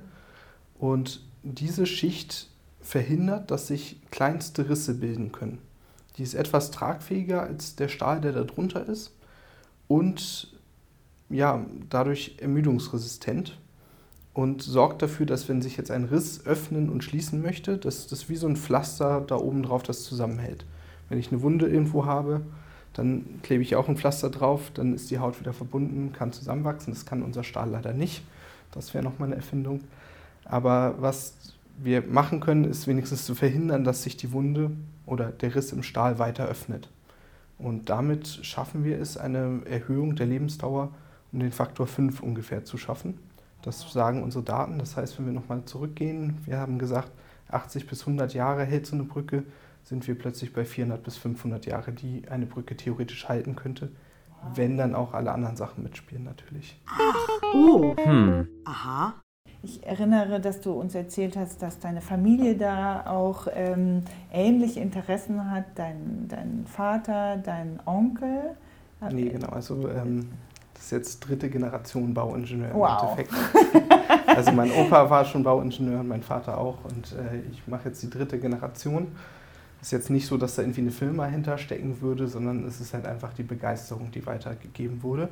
und 0.81 1.21
diese 1.43 1.85
Schicht 1.85 2.47
verhindert, 2.81 3.51
dass 3.51 3.67
sich 3.67 4.01
kleinste 4.09 4.67
Risse 4.67 4.95
bilden 4.95 5.31
können. 5.31 5.59
Die 6.17 6.23
ist 6.23 6.33
etwas 6.33 6.71
tragfähiger 6.71 7.43
als 7.43 7.75
der 7.75 7.87
Stahl, 7.87 8.19
der 8.19 8.31
da 8.31 8.43
drunter 8.43 8.87
ist 8.87 9.13
und 9.87 10.51
ja, 11.29 11.63
dadurch 11.89 12.37
ermüdungsresistent 12.41 13.59
und 14.33 14.63
sorgt 14.63 15.03
dafür, 15.03 15.27
dass 15.27 15.47
wenn 15.47 15.61
sich 15.61 15.77
jetzt 15.77 15.91
ein 15.91 16.05
Riss 16.05 16.47
öffnen 16.47 16.89
und 16.89 17.03
schließen 17.03 17.43
möchte, 17.43 17.77
dass 17.77 18.07
das 18.07 18.27
wie 18.27 18.35
so 18.35 18.47
ein 18.47 18.57
Pflaster 18.57 19.21
da 19.21 19.35
oben 19.35 19.61
drauf 19.61 19.83
das 19.83 20.03
zusammenhält. 20.03 20.65
Wenn 21.09 21.19
ich 21.19 21.31
eine 21.31 21.43
Wunde 21.43 21.67
irgendwo 21.67 22.05
habe, 22.07 22.41
dann 22.93 23.39
klebe 23.43 23.61
ich 23.61 23.75
auch 23.75 23.87
ein 23.87 23.97
Pflaster 23.97 24.31
drauf, 24.31 24.71
dann 24.73 24.95
ist 24.95 25.11
die 25.11 25.19
Haut 25.19 25.39
wieder 25.39 25.53
verbunden, 25.53 26.11
kann 26.11 26.33
zusammenwachsen. 26.33 26.91
Das 26.91 27.05
kann 27.05 27.21
unser 27.21 27.43
Stahl 27.43 27.69
leider 27.69 27.93
nicht. 27.93 28.23
Das 28.71 28.95
wäre 28.95 29.03
nochmal 29.03 29.27
eine 29.27 29.35
Erfindung. 29.35 29.81
Aber 30.51 30.95
was 30.99 31.55
wir 31.77 32.01
machen 32.01 32.41
können, 32.41 32.65
ist 32.65 32.85
wenigstens 32.85 33.25
zu 33.25 33.35
verhindern, 33.35 33.85
dass 33.85 34.03
sich 34.03 34.17
die 34.17 34.33
Wunde 34.33 34.71
oder 35.05 35.31
der 35.31 35.55
Riss 35.55 35.71
im 35.71 35.81
Stahl 35.81 36.19
weiter 36.19 36.45
öffnet. 36.45 36.89
Und 37.57 37.89
damit 37.89 38.27
schaffen 38.27 38.83
wir 38.83 38.99
es, 38.99 39.15
eine 39.15 39.61
Erhöhung 39.65 40.15
der 40.15 40.27
Lebensdauer 40.27 40.91
um 41.31 41.39
den 41.39 41.53
Faktor 41.53 41.87
5 41.87 42.21
ungefähr 42.21 42.65
zu 42.65 42.77
schaffen. 42.77 43.17
Das 43.61 43.89
sagen 43.93 44.23
unsere 44.23 44.43
Daten. 44.43 44.77
Das 44.77 44.97
heißt, 44.97 45.17
wenn 45.17 45.27
wir 45.27 45.33
nochmal 45.33 45.63
zurückgehen, 45.63 46.37
wir 46.45 46.57
haben 46.57 46.77
gesagt, 46.77 47.11
80 47.49 47.87
bis 47.87 48.01
100 48.01 48.33
Jahre 48.33 48.65
hält 48.65 48.85
so 48.85 48.95
eine 48.95 49.05
Brücke, 49.05 49.45
sind 49.85 50.05
wir 50.05 50.17
plötzlich 50.17 50.51
bei 50.51 50.65
400 50.65 51.01
bis 51.01 51.15
500 51.15 51.65
Jahre, 51.65 51.93
die 51.93 52.27
eine 52.27 52.45
Brücke 52.45 52.75
theoretisch 52.75 53.29
halten 53.29 53.55
könnte, 53.55 53.89
wenn 54.53 54.77
dann 54.77 54.95
auch 54.95 55.13
alle 55.13 55.31
anderen 55.31 55.55
Sachen 55.55 55.83
mitspielen 55.83 56.25
natürlich. 56.25 56.77
Ach, 56.87 57.29
oh. 57.53 57.95
Hm. 57.97 58.47
Aha. 58.65 59.13
Ich 59.63 59.85
erinnere, 59.85 60.39
dass 60.39 60.59
du 60.61 60.71
uns 60.71 60.95
erzählt 60.95 61.37
hast, 61.37 61.61
dass 61.61 61.77
deine 61.79 62.01
Familie 62.01 62.55
da 62.55 63.05
auch 63.05 63.47
ähm, 63.53 64.01
ähnliche 64.33 64.79
Interessen 64.79 65.51
hat, 65.51 65.65
dein, 65.75 66.27
dein 66.27 66.65
Vater, 66.65 67.37
dein 67.37 67.79
Onkel. 67.85 68.55
Nee, 69.11 69.29
genau. 69.29 69.49
Also 69.49 69.87
ähm, 69.89 70.29
das 70.73 70.85
ist 70.85 70.91
jetzt 70.91 71.19
dritte 71.19 71.49
Generation 71.49 72.13
Bauingenieur 72.13 72.73
Wow. 72.73 73.03
im 73.17 73.19
Endeffekt. 73.19 73.33
Also 74.27 74.51
mein 74.51 74.71
Opa 74.71 75.09
war 75.09 75.25
schon 75.25 75.43
Bauingenieur 75.43 75.99
und 75.99 76.07
mein 76.07 76.23
Vater 76.23 76.57
auch 76.57 76.77
und 76.85 77.11
äh, 77.13 77.41
ich 77.51 77.67
mache 77.67 77.89
jetzt 77.89 78.01
die 78.01 78.09
dritte 78.09 78.39
Generation. 78.39 79.07
Ist 79.81 79.91
jetzt 79.91 80.09
nicht 80.09 80.25
so, 80.27 80.37
dass 80.37 80.55
da 80.55 80.61
irgendwie 80.61 80.81
eine 80.81 80.91
Firma 80.91 81.25
hinterstecken 81.25 82.01
würde, 82.01 82.27
sondern 82.27 82.65
es 82.65 82.79
ist 82.79 82.93
halt 82.93 83.05
einfach 83.05 83.33
die 83.33 83.43
Begeisterung, 83.43 84.11
die 84.11 84.25
weitergegeben 84.25 85.01
wurde. 85.03 85.27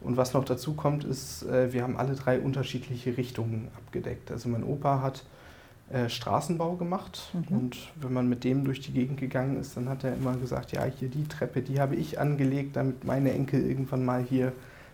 Und 0.00 0.16
was 0.16 0.32
noch 0.32 0.44
dazu 0.44 0.74
kommt, 0.74 1.04
ist, 1.04 1.42
äh, 1.44 1.72
wir 1.72 1.82
haben 1.82 1.96
alle 1.96 2.14
drei 2.14 2.38
unterschiedliche 2.40 3.16
Richtungen 3.16 3.68
abgedeckt. 3.76 4.30
Also 4.30 4.48
mein 4.48 4.62
Opa 4.64 5.02
hat 5.02 5.24
äh, 5.90 6.08
Straßenbau 6.08 6.76
gemacht 6.76 7.32
Mhm. 7.32 7.56
und 7.56 7.76
wenn 7.96 8.12
man 8.12 8.28
mit 8.28 8.44
dem 8.44 8.64
durch 8.64 8.80
die 8.80 8.92
Gegend 8.92 9.18
gegangen 9.18 9.58
ist, 9.58 9.76
dann 9.76 9.88
hat 9.88 10.04
er 10.04 10.14
immer 10.14 10.36
gesagt, 10.36 10.72
ja, 10.72 10.84
hier 10.84 11.08
die 11.08 11.26
Treppe, 11.26 11.62
die 11.62 11.80
habe 11.80 11.96
ich 11.96 12.20
angelegt, 12.20 12.76
damit 12.76 13.04
meine 13.04 13.32
Enkel 13.32 13.62
irgendwann 13.66 14.04
mal 14.04 14.22
hier 14.22 14.52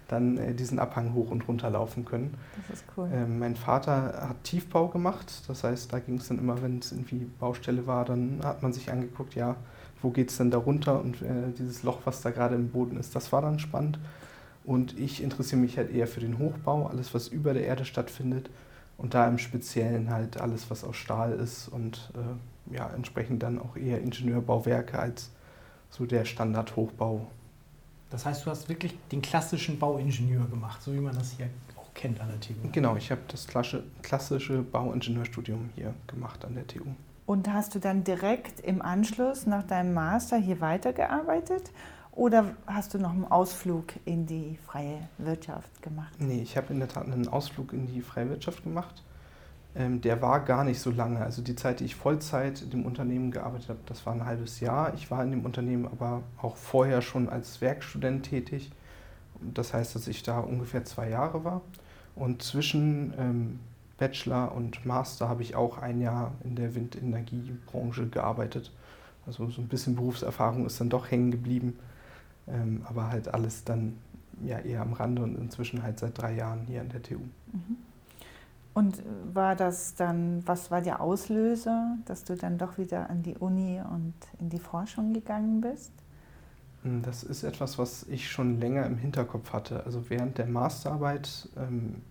dann 0.08 0.36
äh, 0.38 0.54
diesen 0.54 0.78
Abhang 0.78 1.12
hoch 1.14 1.30
und 1.30 1.48
runter 1.48 1.68
laufen 1.70 2.04
können. 2.04 2.34
Das 2.68 2.78
ist 2.80 2.84
cool. 2.96 3.08
Ähm, 3.12 3.38
mein 3.40 3.56
Vater 3.56 4.28
hat 4.28 4.44
Tiefbau 4.44 4.88
gemacht, 4.88 5.42
das 5.48 5.64
heißt, 5.64 5.92
da 5.92 5.98
ging 5.98 6.18
es 6.18 6.28
dann 6.28 6.38
immer, 6.38 6.62
wenn 6.62 6.78
es 6.78 6.92
irgendwie 6.92 7.26
Baustelle 7.40 7.86
war, 7.86 8.04
dann 8.04 8.38
hat 8.44 8.62
man 8.62 8.72
sich 8.72 8.90
angeguckt, 8.92 9.34
ja, 9.34 9.56
wo 10.00 10.10
geht 10.10 10.30
es 10.30 10.36
denn 10.36 10.50
da 10.50 10.58
runter 10.58 11.00
und 11.00 11.22
äh, 11.22 11.50
dieses 11.58 11.82
Loch, 11.82 12.00
was 12.04 12.20
da 12.20 12.30
gerade 12.30 12.54
im 12.54 12.68
Boden 12.68 12.98
ist, 12.98 13.16
das 13.16 13.32
war 13.32 13.42
dann 13.42 13.58
spannend. 13.58 13.98
Und 14.64 14.98
ich 14.98 15.22
interessiere 15.22 15.60
mich 15.60 15.76
halt 15.76 15.92
eher 15.92 16.06
für 16.06 16.20
den 16.20 16.38
Hochbau, 16.38 16.86
alles, 16.86 17.14
was 17.14 17.28
über 17.28 17.52
der 17.52 17.66
Erde 17.66 17.84
stattfindet 17.84 18.48
und 18.96 19.14
da 19.14 19.28
im 19.28 19.38
Speziellen 19.38 20.10
halt 20.10 20.40
alles, 20.40 20.70
was 20.70 20.84
aus 20.84 20.96
Stahl 20.96 21.32
ist 21.32 21.68
und 21.68 22.10
äh, 22.14 22.74
ja, 22.74 22.88
entsprechend 22.90 23.42
dann 23.42 23.58
auch 23.58 23.76
eher 23.76 24.00
Ingenieurbauwerke 24.00 24.98
als 24.98 25.30
so 25.90 26.06
der 26.06 26.24
Standard-Hochbau. 26.24 27.26
Das 28.10 28.24
heißt, 28.24 28.46
du 28.46 28.50
hast 28.50 28.68
wirklich 28.68 28.96
den 29.12 29.22
klassischen 29.22 29.78
Bauingenieur 29.78 30.46
gemacht, 30.46 30.82
so 30.82 30.92
wie 30.94 31.00
man 31.00 31.14
das 31.14 31.32
hier 31.32 31.48
auch 31.76 31.92
kennt 31.94 32.20
an 32.20 32.28
der 32.28 32.40
TU. 32.40 32.54
Genau, 32.72 32.96
ich 32.96 33.10
habe 33.10 33.20
das 33.28 33.46
klassische, 33.46 33.84
klassische 34.02 34.62
Bauingenieurstudium 34.62 35.70
hier 35.74 35.94
gemacht 36.06 36.44
an 36.44 36.54
der 36.54 36.66
TU. 36.66 36.84
Und 37.26 37.52
hast 37.52 37.74
du 37.74 37.78
dann 37.80 38.04
direkt 38.04 38.60
im 38.60 38.82
Anschluss 38.82 39.46
nach 39.46 39.62
deinem 39.62 39.94
Master 39.94 40.36
hier 40.36 40.60
weitergearbeitet 40.60 41.70
oder 42.14 42.54
hast 42.66 42.94
du 42.94 42.98
noch 42.98 43.10
einen 43.10 43.24
Ausflug 43.24 43.94
in 44.04 44.26
die 44.26 44.58
freie 44.66 45.08
Wirtschaft 45.18 45.82
gemacht? 45.82 46.12
Nee, 46.18 46.42
ich 46.42 46.56
habe 46.56 46.72
in 46.72 46.78
der 46.78 46.88
Tat 46.88 47.06
einen 47.06 47.28
Ausflug 47.28 47.72
in 47.72 47.86
die 47.86 48.02
freie 48.02 48.28
Wirtschaft 48.28 48.62
gemacht. 48.62 49.02
Ähm, 49.76 50.00
der 50.00 50.22
war 50.22 50.40
gar 50.40 50.64
nicht 50.64 50.80
so 50.80 50.90
lange. 50.90 51.20
Also 51.20 51.42
die 51.42 51.56
Zeit, 51.56 51.80
die 51.80 51.84
ich 51.84 51.96
Vollzeit 51.96 52.62
in 52.62 52.70
dem 52.70 52.86
Unternehmen 52.86 53.32
gearbeitet 53.32 53.68
habe, 53.70 53.80
das 53.86 54.06
war 54.06 54.12
ein 54.12 54.24
halbes 54.24 54.60
Jahr. 54.60 54.94
Ich 54.94 55.10
war 55.10 55.24
in 55.24 55.32
dem 55.32 55.44
Unternehmen 55.44 55.86
aber 55.86 56.22
auch 56.40 56.56
vorher 56.56 57.02
schon 57.02 57.28
als 57.28 57.60
Werkstudent 57.60 58.26
tätig. 58.26 58.70
Das 59.40 59.74
heißt, 59.74 59.94
dass 59.96 60.06
ich 60.06 60.22
da 60.22 60.38
ungefähr 60.38 60.84
zwei 60.84 61.10
Jahre 61.10 61.42
war. 61.42 61.62
Und 62.14 62.42
zwischen 62.42 63.12
ähm, 63.18 63.60
Bachelor 63.98 64.54
und 64.54 64.86
Master 64.86 65.28
habe 65.28 65.42
ich 65.42 65.56
auch 65.56 65.78
ein 65.78 66.00
Jahr 66.00 66.32
in 66.44 66.54
der 66.54 66.76
Windenergiebranche 66.76 68.06
gearbeitet. 68.06 68.70
Also 69.26 69.48
so 69.50 69.60
ein 69.60 69.68
bisschen 69.68 69.96
Berufserfahrung 69.96 70.66
ist 70.66 70.80
dann 70.80 70.90
doch 70.90 71.10
hängen 71.10 71.32
geblieben. 71.32 71.76
Ähm, 72.48 72.82
aber 72.88 73.08
halt 73.10 73.28
alles 73.32 73.64
dann 73.64 73.98
ja 74.42 74.58
eher 74.58 74.82
am 74.82 74.92
Rande 74.92 75.22
und 75.22 75.36
inzwischen 75.36 75.82
halt 75.82 75.98
seit 75.98 76.18
drei 76.18 76.34
Jahren 76.34 76.66
hier 76.66 76.80
an 76.80 76.88
der 76.90 77.02
TU. 77.02 77.20
Mhm. 77.52 77.76
Und 78.74 79.02
war 79.32 79.54
das 79.56 79.94
dann, 79.94 80.42
was 80.46 80.70
war 80.70 80.82
der 80.82 81.00
Auslöser, 81.00 81.96
dass 82.06 82.24
du 82.24 82.36
dann 82.36 82.58
doch 82.58 82.76
wieder 82.76 83.08
an 83.08 83.22
die 83.22 83.36
Uni 83.38 83.80
und 83.80 84.14
in 84.40 84.50
die 84.50 84.58
Forschung 84.58 85.12
gegangen 85.12 85.60
bist? 85.60 85.92
Hm, 86.82 87.02
Das 87.02 87.22
ist 87.22 87.42
etwas, 87.42 87.78
was 87.78 88.04
ich 88.08 88.30
schon 88.30 88.60
länger 88.60 88.86
im 88.86 88.98
Hinterkopf 88.98 89.52
hatte. 89.52 89.84
Also 89.84 90.08
während 90.10 90.38
der 90.38 90.46
Masterarbeit 90.46 91.48
ähm, 91.56 92.02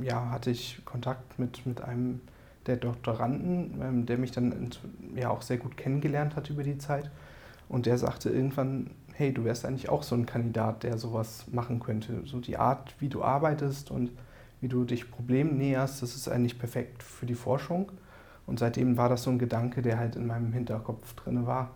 ja, 0.00 0.30
hatte 0.30 0.50
ich 0.50 0.82
Kontakt 0.84 1.38
mit, 1.38 1.66
mit 1.66 1.80
einem 1.82 2.20
der 2.66 2.76
Doktoranden, 2.76 3.80
ähm, 3.80 4.06
der 4.06 4.18
mich 4.18 4.32
dann 4.32 4.70
ja 5.14 5.30
auch 5.30 5.42
sehr 5.42 5.58
gut 5.58 5.76
kennengelernt 5.76 6.36
hat 6.36 6.50
über 6.50 6.62
die 6.62 6.78
Zeit. 6.78 7.10
Und 7.68 7.86
der 7.86 7.98
sagte 7.98 8.30
irgendwann, 8.30 8.90
hey, 9.16 9.32
du 9.32 9.44
wärst 9.44 9.64
eigentlich 9.64 9.88
auch 9.88 10.02
so 10.02 10.14
ein 10.14 10.26
Kandidat, 10.26 10.82
der 10.82 10.98
sowas 10.98 11.46
machen 11.50 11.80
könnte. 11.80 12.22
So 12.26 12.38
die 12.38 12.58
Art, 12.58 12.94
wie 12.98 13.08
du 13.08 13.22
arbeitest 13.22 13.90
und 13.90 14.10
wie 14.60 14.68
du 14.68 14.84
dich 14.84 15.10
Problemen 15.10 15.56
näherst, 15.56 16.02
das 16.02 16.14
ist 16.14 16.28
eigentlich 16.28 16.58
perfekt 16.58 17.02
für 17.02 17.26
die 17.26 17.34
Forschung. 17.34 17.92
Und 18.46 18.58
seitdem 18.58 18.96
war 18.96 19.08
das 19.08 19.22
so 19.22 19.30
ein 19.30 19.38
Gedanke, 19.38 19.82
der 19.82 19.98
halt 19.98 20.16
in 20.16 20.26
meinem 20.26 20.52
Hinterkopf 20.52 21.14
drin 21.14 21.46
war. 21.46 21.70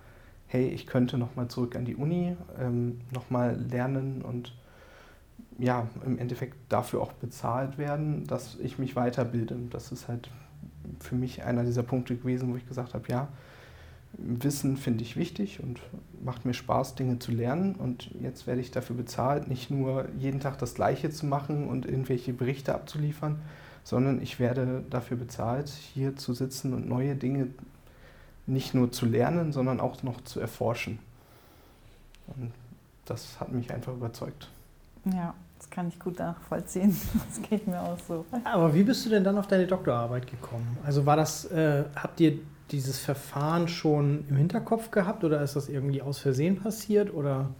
Hey, 0.46 0.68
ich 0.68 0.86
könnte 0.86 1.16
nochmal 1.16 1.48
zurück 1.48 1.76
an 1.76 1.84
die 1.84 1.96
Uni, 1.96 2.36
ähm, 2.58 3.00
nochmal 3.12 3.56
lernen 3.56 4.22
und 4.22 4.54
ja, 5.58 5.88
im 6.04 6.18
Endeffekt 6.18 6.56
dafür 6.68 7.00
auch 7.00 7.12
bezahlt 7.12 7.78
werden, 7.78 8.26
dass 8.26 8.56
ich 8.60 8.78
mich 8.78 8.96
weiterbilde. 8.96 9.56
Das 9.70 9.92
ist 9.92 10.08
halt 10.08 10.30
für 11.00 11.14
mich 11.14 11.42
einer 11.44 11.64
dieser 11.64 11.82
Punkte 11.82 12.16
gewesen, 12.16 12.52
wo 12.52 12.56
ich 12.56 12.66
gesagt 12.66 12.94
habe, 12.94 13.04
ja, 13.08 13.28
Wissen 14.12 14.76
finde 14.76 15.02
ich 15.02 15.16
wichtig 15.16 15.62
und 15.62 15.80
macht 16.22 16.44
mir 16.44 16.54
Spaß, 16.54 16.94
Dinge 16.94 17.18
zu 17.18 17.32
lernen. 17.32 17.74
Und 17.74 18.10
jetzt 18.20 18.46
werde 18.46 18.60
ich 18.60 18.70
dafür 18.70 18.96
bezahlt, 18.96 19.48
nicht 19.48 19.70
nur 19.70 20.08
jeden 20.18 20.40
Tag 20.40 20.58
das 20.58 20.74
Gleiche 20.74 21.10
zu 21.10 21.26
machen 21.26 21.68
und 21.68 21.86
irgendwelche 21.86 22.32
Berichte 22.32 22.74
abzuliefern, 22.74 23.40
sondern 23.84 24.20
ich 24.20 24.38
werde 24.38 24.84
dafür 24.90 25.16
bezahlt, 25.16 25.68
hier 25.68 26.16
zu 26.16 26.34
sitzen 26.34 26.74
und 26.74 26.88
neue 26.88 27.14
Dinge 27.14 27.48
nicht 28.46 28.74
nur 28.74 28.90
zu 28.92 29.06
lernen, 29.06 29.52
sondern 29.52 29.80
auch 29.80 30.02
noch 30.02 30.20
zu 30.22 30.40
erforschen. 30.40 30.98
Und 32.26 32.52
das 33.04 33.40
hat 33.40 33.52
mich 33.52 33.72
einfach 33.72 33.92
überzeugt. 33.92 34.48
Ja, 35.04 35.34
das 35.58 35.70
kann 35.70 35.88
ich 35.88 35.98
gut 35.98 36.18
nachvollziehen. 36.18 36.96
Das 37.28 37.42
geht 37.48 37.66
mir 37.66 37.80
auch 37.80 37.98
so. 38.06 38.24
Aber 38.44 38.74
wie 38.74 38.82
bist 38.82 39.04
du 39.06 39.10
denn 39.10 39.24
dann 39.24 39.38
auf 39.38 39.46
deine 39.46 39.66
Doktorarbeit 39.66 40.26
gekommen? 40.26 40.78
Also 40.84 41.06
war 41.06 41.16
das, 41.16 41.44
äh, 41.46 41.84
habt 41.94 42.20
ihr 42.20 42.38
dieses 42.70 42.98
Verfahren 42.98 43.68
schon 43.68 44.24
im 44.28 44.36
Hinterkopf 44.36 44.90
gehabt 44.90 45.24
oder 45.24 45.42
ist 45.42 45.56
das 45.56 45.68
irgendwie 45.68 46.02
aus 46.02 46.18
Versehen 46.18 46.56
passiert 46.56 47.12
oder? 47.12 47.50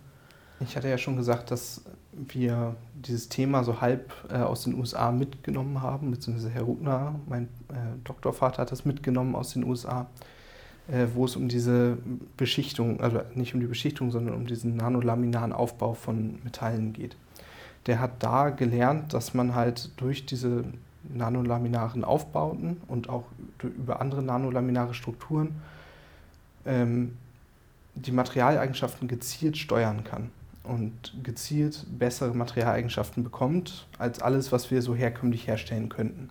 Ich 0.61 0.77
hatte 0.77 0.89
ja 0.89 0.99
schon 0.99 1.17
gesagt, 1.17 1.51
dass 1.51 1.83
wir 2.13 2.77
dieses 2.95 3.29
Thema 3.29 3.65
so 3.65 3.81
halb 3.81 4.13
äh, 4.31 4.37
aus 4.37 4.65
den 4.65 4.75
USA 4.75 5.11
mitgenommen 5.11 5.81
haben, 5.81 6.11
beziehungsweise 6.11 6.51
Herr 6.51 6.63
Rubner, 6.63 7.19
mein 7.27 7.45
äh, 7.69 7.77
Doktorvater, 8.05 8.63
hat 8.63 8.73
das 8.73 8.85
mitgenommen 8.85 9.35
aus 9.35 9.53
den 9.55 9.65
USA, 9.65 10.07
äh, 10.89 11.07
wo 11.15 11.25
es 11.25 11.37
um 11.37 11.49
diese 11.49 11.97
Beschichtung, 12.37 13.01
also 13.01 13.23
nicht 13.35 13.55
um 13.55 13.61
die 13.61 13.67
Beschichtung, 13.67 14.11
sondern 14.11 14.35
um 14.35 14.47
diesen 14.47 14.77
nanolaminaren 14.77 15.53
Aufbau 15.53 15.95
von 15.95 16.41
Metallen 16.45 16.93
geht. 16.93 17.17
Der 17.87 18.01
hat 18.01 18.23
da 18.23 18.51
gelernt, 18.51 19.15
dass 19.15 19.33
man 19.33 19.55
halt 19.55 19.91
durch 19.97 20.27
diese 20.27 20.65
nanolaminaren 21.03 22.05
Aufbauten 22.05 22.81
und 22.89 23.09
auch 23.09 23.25
über 23.63 24.01
andere 24.01 24.23
nanolaminare 24.23 24.95
Strukturen 24.95 25.61
ähm, 26.67 27.17
die 27.95 28.13
Materialeigenschaften 28.13 29.09
gezielt 29.09 29.57
steuern 29.57 30.05
kann 30.05 30.31
und 30.63 31.15
gezielt 31.23 31.87
bessere 31.99 32.35
Materialeigenschaften 32.35 33.25
bekommt 33.25 33.87
als 33.99 34.21
alles, 34.21 34.53
was 34.53 34.71
wir 34.71 34.83
so 34.83 34.95
herkömmlich 34.95 35.47
herstellen 35.47 35.89
könnten. 35.89 36.29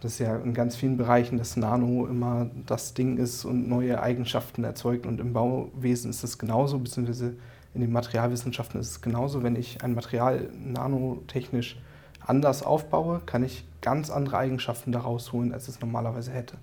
Das 0.00 0.12
ist 0.12 0.18
ja 0.18 0.36
in 0.36 0.54
ganz 0.54 0.76
vielen 0.76 0.96
Bereichen, 0.96 1.38
dass 1.38 1.56
Nano 1.56 2.06
immer 2.06 2.50
das 2.66 2.94
Ding 2.94 3.16
ist 3.16 3.44
und 3.44 3.68
neue 3.68 4.02
Eigenschaften 4.02 4.62
erzeugt. 4.62 5.06
Und 5.06 5.20
im 5.20 5.32
Bauwesen 5.32 6.10
ist 6.10 6.22
es 6.22 6.38
genauso, 6.38 6.78
beziehungsweise 6.78 7.34
in 7.74 7.80
den 7.80 7.92
Materialwissenschaften 7.92 8.78
ist 8.78 8.90
es 8.90 9.00
genauso. 9.00 9.42
Wenn 9.42 9.56
ich 9.56 9.82
ein 9.82 9.94
Material 9.94 10.50
nanotechnisch 10.52 11.78
anders 12.26 12.62
aufbaue, 12.62 13.20
kann 13.24 13.44
ich 13.44 13.64
ganz 13.80 14.10
andere 14.10 14.38
Eigenschaften 14.38 14.92
daraus 14.92 15.32
holen, 15.32 15.52
als 15.52 15.68
es 15.68 15.80
normalerweise 15.80 16.32
hätte. 16.32 16.56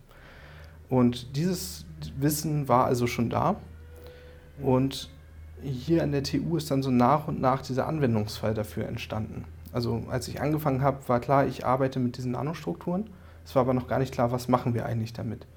Und 0.89 1.35
dieses 1.35 1.85
Wissen 2.17 2.67
war 2.67 2.85
also 2.85 3.07
schon 3.07 3.29
da. 3.29 3.55
Und 4.61 5.09
hier 5.61 6.03
an 6.03 6.11
der 6.11 6.23
TU 6.23 6.57
ist 6.57 6.69
dann 6.69 6.83
so 6.83 6.91
nach 6.91 7.27
und 7.27 7.41
nach 7.41 7.61
dieser 7.61 7.87
Anwendungsfall 7.87 8.53
dafür 8.53 8.87
entstanden. 8.87 9.45
Also 9.71 10.03
als 10.09 10.27
ich 10.27 10.41
angefangen 10.41 10.81
habe, 10.81 11.07
war 11.07 11.19
klar, 11.19 11.47
ich 11.47 11.65
arbeite 11.65 11.99
mit 11.99 12.17
diesen 12.17 12.31
Nanostrukturen. 12.31 13.09
Es 13.45 13.55
war 13.55 13.61
aber 13.61 13.73
noch 13.73 13.87
gar 13.87 13.99
nicht 13.99 14.13
klar, 14.13 14.31
was 14.31 14.47
machen 14.47 14.73
wir 14.73 14.85
eigentlich 14.85 15.13
damit. 15.13 15.47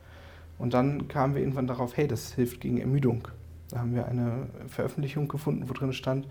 Und 0.59 0.73
dann 0.73 1.09
kamen 1.09 1.35
wir 1.35 1.43
irgendwann 1.43 1.67
darauf, 1.67 1.97
hey, 1.97 2.09
das 2.09 2.33
hilft 2.33 2.61
gegen 2.61 2.79
Ermüdung. 2.79 3.29
Da 3.71 3.81
haben 3.81 3.95
wir 3.95 4.07
eine 4.07 4.47
Veröffentlichung 4.69 5.29
gefunden, 5.29 5.69
wo 5.69 5.75
drin 5.75 5.93
stand, 5.93 6.27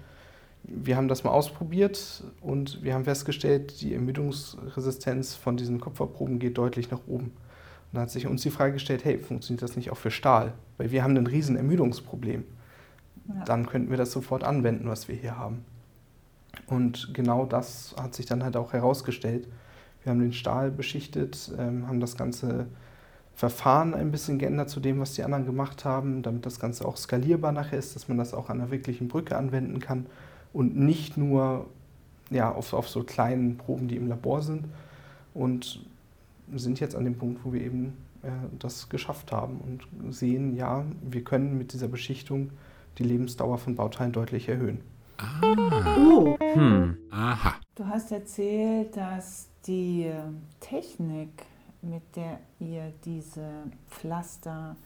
wir 0.68 0.98
haben 0.98 1.08
das 1.08 1.24
mal 1.24 1.32
ausprobiert 1.32 2.24
und 2.42 2.82
wir 2.84 2.94
haben 2.94 3.04
festgestellt, 3.04 3.82
die 3.82 3.94
Ermüdungsresistenz 3.94 5.36
von 5.36 5.58
diesen 5.58 5.80
Kupferproben 5.80 6.40
geht 6.40 6.58
deutlich 6.58 6.90
nach 6.90 7.02
oben. 7.08 7.26
Und 7.26 7.94
da 7.94 8.02
hat 8.02 8.10
sich 8.10 8.28
uns 8.28 8.42
die 8.42 8.50
Frage 8.50 8.74
gestellt, 8.74 9.06
hey, 9.06 9.20
funktioniert 9.20 9.62
das 9.62 9.76
nicht 9.76 9.92
auch 9.92 9.98
für 9.98 10.12
Stahl? 10.12 10.54
Weil 10.78 10.92
wir 10.92 11.04
haben 11.04 11.16
ein 11.16 11.28
riesen 11.28 11.56
Ermüdungsproblem. 11.56 12.46
Ja. 13.28 13.44
Dann 13.46 13.68
könnten 13.68 13.90
wir 13.90 13.98
das 13.98 14.12
sofort 14.12 14.44
anwenden, 14.44 14.90
was 14.90 15.08
wir 15.08 15.16
hier 15.16 15.38
haben. 15.38 15.64
Und 16.68 17.14
genau 17.14 17.46
das 17.46 17.96
hat 18.00 18.16
sich 18.16 18.26
dann 18.26 18.44
halt 18.44 18.58
auch 18.58 18.74
herausgestellt. 18.74 19.48
Wir 20.04 20.12
haben 20.12 20.20
den 20.20 20.34
Stahl 20.34 20.72
beschichtet, 20.72 21.52
ähm, 21.58 21.88
haben 21.88 22.00
das 22.00 22.18
ganze 22.18 22.68
Verfahren 23.34 23.94
ein 23.94 24.12
bisschen 24.12 24.40
geändert 24.40 24.70
zu 24.70 24.80
dem, 24.80 25.00
was 25.00 25.14
die 25.14 25.24
anderen 25.24 25.46
gemacht 25.46 25.86
haben, 25.86 26.24
damit 26.24 26.46
das 26.46 26.60
Ganze 26.60 26.88
auch 26.88 26.98
skalierbar 26.98 27.52
nachher 27.52 27.78
ist, 27.78 27.96
dass 27.96 28.08
man 28.08 28.18
das 28.18 28.34
auch 28.34 28.50
an 28.50 28.62
einer 28.62 28.72
wirklichen 28.72 29.10
Brücke 29.10 29.36
anwenden 29.38 29.80
kann 29.80 30.06
und 30.56 30.78
nicht 30.78 31.18
nur 31.18 31.68
ja, 32.30 32.52
auf, 32.52 32.74
auf 32.74 32.88
so 32.88 33.04
kleinen 33.04 33.58
Proben, 33.58 33.90
die 33.90 33.98
im 33.98 34.08
Labor 34.08 34.42
sind. 34.42 34.66
Und 35.34 35.86
sind 36.54 36.80
jetzt 36.80 36.96
an 36.96 37.04
dem 37.04 37.18
Punkt, 37.18 37.44
wo 37.44 37.52
wir 37.52 37.62
eben 37.62 37.98
äh, 38.24 38.30
das 38.58 38.88
geschafft 38.88 39.34
haben 39.34 39.60
und 39.60 40.14
sehen, 40.14 40.56
ja, 40.56 40.86
wir 41.02 41.24
können 41.24 41.58
mit 41.58 41.74
dieser 41.74 41.90
Beschichtung 41.90 42.52
die 42.98 43.04
Lebensdauer 43.04 43.58
von 43.58 43.76
Bauteilen 43.76 44.14
deutlich 44.14 44.48
erhöhen. 44.48 44.80
Ah. 45.18 45.98
Oh. 45.98 46.38
Hm. 46.40 46.98
Aha. 47.12 47.56
Du 47.76 47.86
hast 47.86 48.14
erzählt, 48.14 48.96
dass 48.96 49.50
die 49.68 50.10
Technik, 50.62 51.44
mit 51.82 52.04
der 52.16 52.40
ihr 52.60 52.94
diese 53.04 53.50
Pflaster 53.90 54.78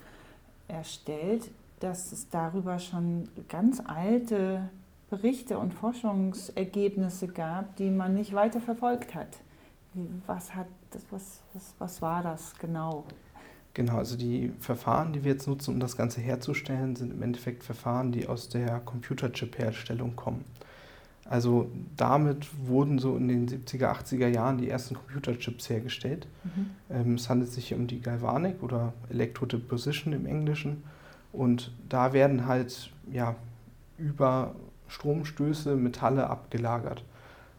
erstellt, 0.68 1.52
dass 1.80 2.12
es 2.12 2.28
darüber 2.30 2.80
schon 2.80 3.30
ganz 3.48 3.82
alte 3.86 4.70
Berichte 5.10 5.58
und 5.58 5.74
Forschungsergebnisse 5.74 7.28
gab, 7.28 7.76
die 7.78 7.90
man 7.90 8.14
nicht 8.14 8.34
weiter 8.34 8.62
verfolgt 8.62 9.16
hat. 9.16 9.38
Was, 10.28 10.54
hat 10.54 10.68
das, 10.92 11.04
was, 11.10 11.42
was, 11.54 11.74
was 11.80 12.02
war 12.02 12.22
das 12.22 12.54
genau? 12.60 13.06
Genau, 13.74 13.98
also 13.98 14.18
die 14.18 14.52
Verfahren, 14.60 15.14
die 15.14 15.24
wir 15.24 15.34
jetzt 15.34 15.48
nutzen, 15.48 15.74
um 15.74 15.80
das 15.80 15.98
Ganze 15.98 16.22
herzustellen, 16.22 16.96
sind 16.96 17.12
im 17.12 17.22
Endeffekt 17.24 17.64
Verfahren, 17.64 18.12
die 18.12 18.28
aus 18.28 18.50
der 18.50 18.80
Computerchip-Herstellung 18.80 20.16
kommen. 20.16 20.46
Also 21.26 21.70
damit 21.96 22.48
wurden 22.68 22.98
so 22.98 23.16
in 23.16 23.28
den 23.28 23.48
70er, 23.48 23.92
80er 23.92 24.28
Jahren 24.28 24.58
die 24.58 24.68
ersten 24.68 24.96
Computerchips 24.96 25.70
hergestellt. 25.70 26.28
Mhm. 26.44 26.70
Ähm, 26.90 27.14
es 27.16 27.30
handelt 27.30 27.52
sich 27.52 27.74
um 27.74 27.86
die 27.86 28.02
Galvanik 28.02 28.64
oder 28.64 28.94
Electrodeposition 29.12 30.14
im 30.14 30.26
Englischen. 30.26 30.84
Und 31.32 31.72
da 31.88 32.14
werden 32.14 32.48
halt 32.48 32.92
ja, 33.12 33.36
über 34.00 34.56
Stromstöße 34.90 35.76
Metalle 35.76 36.30
abgelagert. 36.30 37.04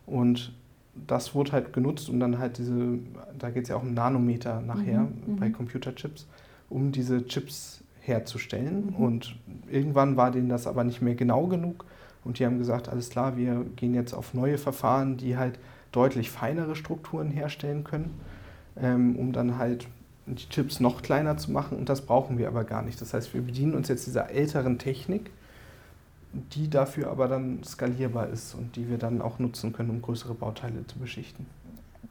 Und 0.07 0.53
das 0.95 1.35
wurde 1.35 1.53
halt 1.53 1.73
genutzt, 1.73 2.09
um 2.09 2.21
dann 2.21 2.39
halt 2.39 2.59
diese, 2.59 2.99
da 3.39 3.51
geht 3.51 3.65
es 3.65 3.69
ja 3.71 3.77
auch 3.77 3.83
um 3.83 3.95
Nanometer 3.95 4.61
nachher 4.61 5.03
mhm, 5.03 5.37
bei 5.39 5.49
mhm. 5.49 5.55
Computerchips, 5.55 6.27
um 6.69 6.93
diese 6.93 7.27
Chips 7.27 7.83
herzustellen. 8.01 8.89
Mhm. 8.89 8.97
Und 8.97 9.37
irgendwann 9.71 10.17
war 10.17 10.31
denen 10.31 10.49
das 10.49 10.67
aber 10.67 10.85
nicht 10.85 11.01
mehr 11.01 11.15
genau 11.15 11.47
genug. 11.47 11.85
Und 12.25 12.39
die 12.39 12.45
haben 12.45 12.59
gesagt, 12.59 12.89
alles 12.89 13.09
klar, 13.09 13.37
wir 13.37 13.65
gehen 13.77 13.95
jetzt 13.95 14.13
auf 14.13 14.35
neue 14.35 14.59
Verfahren, 14.59 15.17
die 15.17 15.37
halt 15.37 15.59
deutlich 15.93 16.31
feinere 16.31 16.77
Strukturen 16.77 17.31
herstellen 17.31 17.85
können, 17.85 18.21
ähm, 18.77 19.17
um 19.17 19.33
dann 19.33 19.59
halt 19.59 19.87
die 20.27 20.49
Chips 20.49 20.81
noch 20.81 21.03
kleiner 21.03 21.37
zu 21.39 21.51
machen. 21.51 21.79
Und 21.79 21.89
das 21.89 22.03
brauchen 22.03 22.39
wir 22.39 22.49
aber 22.49 22.65
gar 22.65 22.83
nicht. 22.83 23.01
Das 23.01 23.15
heißt, 23.15 23.33
wir 23.33 23.43
bedienen 23.43 23.75
uns 23.75 23.89
jetzt 23.89 24.07
dieser 24.07 24.31
älteren 24.31 24.79
Technik 24.79 25.31
die 26.33 26.71
dafür 26.71 27.11
aber 27.11 27.29
dann 27.29 27.63
skalierbar 27.65 28.29
ist 28.29 28.55
und 28.55 28.77
die 28.77 28.89
wir 28.89 28.99
dann 28.99 29.21
auch 29.21 29.39
nutzen 29.39 29.73
können, 29.73 29.91
um 29.91 30.03
größere 30.03 30.35
Bauteile 30.35 30.87
zu 30.87 30.99
beschichten. 30.99 31.47